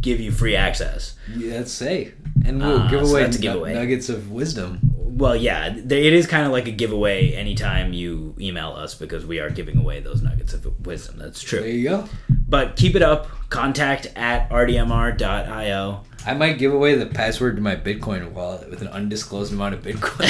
give 0.00 0.20
you 0.20 0.30
free 0.30 0.54
access. 0.54 1.14
Yeah, 1.36 1.54
let's 1.56 1.72
say, 1.72 2.12
and 2.44 2.62
we'll 2.62 2.82
Ah, 2.82 2.88
give 2.88 3.04
so 3.06 3.10
away, 3.12 3.22
that's 3.24 3.36
a 3.36 3.40
giveaway. 3.40 3.74
nuggets 3.74 4.08
of 4.08 4.30
wisdom. 4.30 4.78
Well, 4.96 5.34
yeah, 5.34 5.74
it 5.74 5.90
is 5.92 6.28
kind 6.28 6.46
of 6.46 6.52
like 6.52 6.68
a 6.68 6.70
giveaway 6.70 7.32
anytime 7.32 7.92
you 7.92 8.36
email 8.38 8.68
us 8.70 8.94
because 8.94 9.26
we 9.26 9.40
are 9.40 9.50
giving 9.50 9.76
away 9.78 9.98
those 9.98 10.22
nuggets 10.22 10.54
of 10.54 10.86
wisdom. 10.86 11.16
That's 11.18 11.42
true. 11.42 11.58
There 11.60 11.68
you 11.70 11.88
go. 11.88 12.08
But 12.48 12.76
keep 12.76 12.94
it 12.96 13.02
up. 13.02 13.28
Contact 13.50 14.06
at 14.16 14.48
rdmr.io. 14.50 16.04
I 16.26 16.34
might 16.34 16.58
give 16.58 16.74
away 16.74 16.94
the 16.96 17.06
password 17.06 17.56
to 17.56 17.62
my 17.62 17.76
Bitcoin 17.76 18.32
wallet 18.32 18.68
with 18.68 18.82
an 18.82 18.88
undisclosed 18.88 19.52
amount 19.52 19.74
of 19.74 19.82
Bitcoin. 19.82 20.28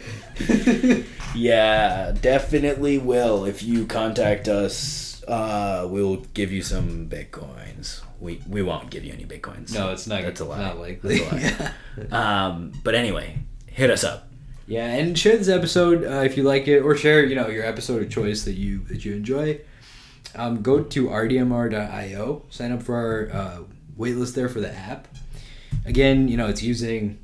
Yeah, 1.36 2.12
definitely 2.12 2.96
will. 2.98 3.44
If 3.44 3.62
you 3.62 3.86
contact 3.86 4.48
us, 4.48 5.22
uh, 5.28 5.86
we'll 5.88 6.16
give 6.32 6.50
you 6.50 6.62
some 6.62 7.08
bitcoins. 7.10 8.00
We 8.20 8.40
we 8.48 8.62
won't 8.62 8.90
give 8.90 9.04
you 9.04 9.12
any 9.12 9.26
bitcoins. 9.26 9.74
no, 9.74 9.90
it's 9.92 10.06
not. 10.06 10.22
That's 10.22 10.40
a 10.40 10.46
lie. 10.46 10.58
Not 10.58 10.78
likely. 10.78 11.18
That's 11.18 11.60
a 11.60 11.74
Um, 12.16 12.72
but 12.82 12.94
anyway, 12.94 13.38
hit 13.66 13.90
us 13.90 14.02
up. 14.02 14.25
Yeah, 14.66 14.86
and 14.88 15.16
share 15.16 15.36
this 15.36 15.48
episode 15.48 16.04
uh, 16.04 16.22
if 16.22 16.36
you 16.36 16.42
like 16.42 16.66
it, 16.66 16.80
or 16.80 16.96
share 16.96 17.24
you 17.24 17.36
know 17.36 17.46
your 17.48 17.64
episode 17.64 18.02
of 18.02 18.10
choice 18.10 18.44
that 18.44 18.54
you 18.54 18.80
that 18.84 19.04
you 19.04 19.14
enjoy. 19.14 19.60
Um, 20.34 20.60
go 20.60 20.82
to 20.82 21.06
rdmr.io, 21.06 22.42
sign 22.50 22.72
up 22.72 22.82
for 22.82 22.96
our 22.96 23.30
uh, 23.32 23.58
waitlist 23.96 24.34
there 24.34 24.48
for 24.48 24.60
the 24.60 24.74
app. 24.74 25.06
Again, 25.84 26.26
you 26.26 26.36
know 26.36 26.48
it's 26.48 26.64
using, 26.64 27.18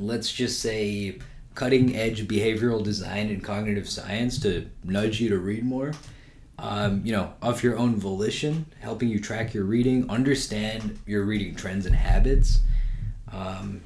let's 0.00 0.32
just 0.32 0.60
say, 0.60 1.20
cutting 1.54 1.94
edge 1.96 2.26
behavioral 2.26 2.82
design 2.82 3.28
and 3.28 3.44
cognitive 3.44 3.88
science 3.88 4.40
to 4.40 4.68
nudge 4.82 5.20
you 5.20 5.28
to 5.28 5.38
read 5.38 5.64
more. 5.64 5.92
Um, 6.58 7.00
you 7.06 7.12
know, 7.12 7.32
of 7.40 7.62
your 7.62 7.78
own 7.78 7.96
volition, 7.96 8.66
helping 8.80 9.08
you 9.08 9.18
track 9.20 9.54
your 9.54 9.64
reading, 9.64 10.10
understand 10.10 10.98
your 11.06 11.24
reading 11.24 11.54
trends 11.54 11.86
and 11.86 11.94
habits. 11.94 12.58
Um, 13.32 13.80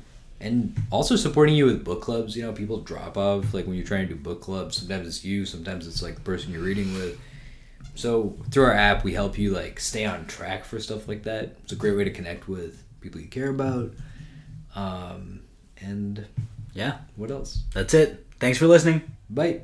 and 0.45 0.77
also 0.91 1.17
supporting 1.17 1.55
you 1.57 1.65
with 1.67 1.85
book 1.85 2.03
clubs. 2.03 2.37
You 2.37 2.43
know, 2.43 2.53
people 2.53 2.81
drop 2.81 3.17
off 3.17 3.53
like 3.55 3.67
when 3.67 3.75
you're 3.77 3.87
trying 3.87 4.07
to 4.09 4.15
do 4.15 4.21
book 4.21 4.41
clubs. 4.41 4.77
Sometimes 4.77 5.07
it's 5.09 5.25
you, 5.25 5.45
sometimes 5.47 5.87
it's 5.87 6.03
like 6.03 6.15
the 6.17 6.21
person 6.21 6.53
you're 6.53 6.63
reading 6.63 6.93
with. 6.95 7.19
So 7.97 8.37
through 8.51 8.65
our 8.65 8.73
app, 8.73 9.05
we 9.05 9.13
help 9.15 9.39
you 9.39 9.51
like 9.53 9.81
stay 9.81 10.05
on 10.05 10.27
track 10.27 10.65
for 10.65 10.81
stuff 10.81 11.07
like 11.09 11.23
that. 11.25 11.57
It's 11.63 11.73
a 11.73 11.77
great 11.77 11.97
way 11.97 12.05
to 12.05 12.11
connect 12.11 12.49
with 12.49 12.83
people 13.01 13.21
you 13.21 13.29
care 13.29 13.49
about. 13.51 13.93
Um, 14.75 15.41
and 15.81 16.27
Yeah, 16.73 16.99
what 17.17 17.31
else? 17.31 17.63
that's 17.73 17.95
it. 17.95 18.27
Thanks 18.41 18.59
for 18.59 18.67
listening. 18.67 19.03
Bye. 19.31 19.63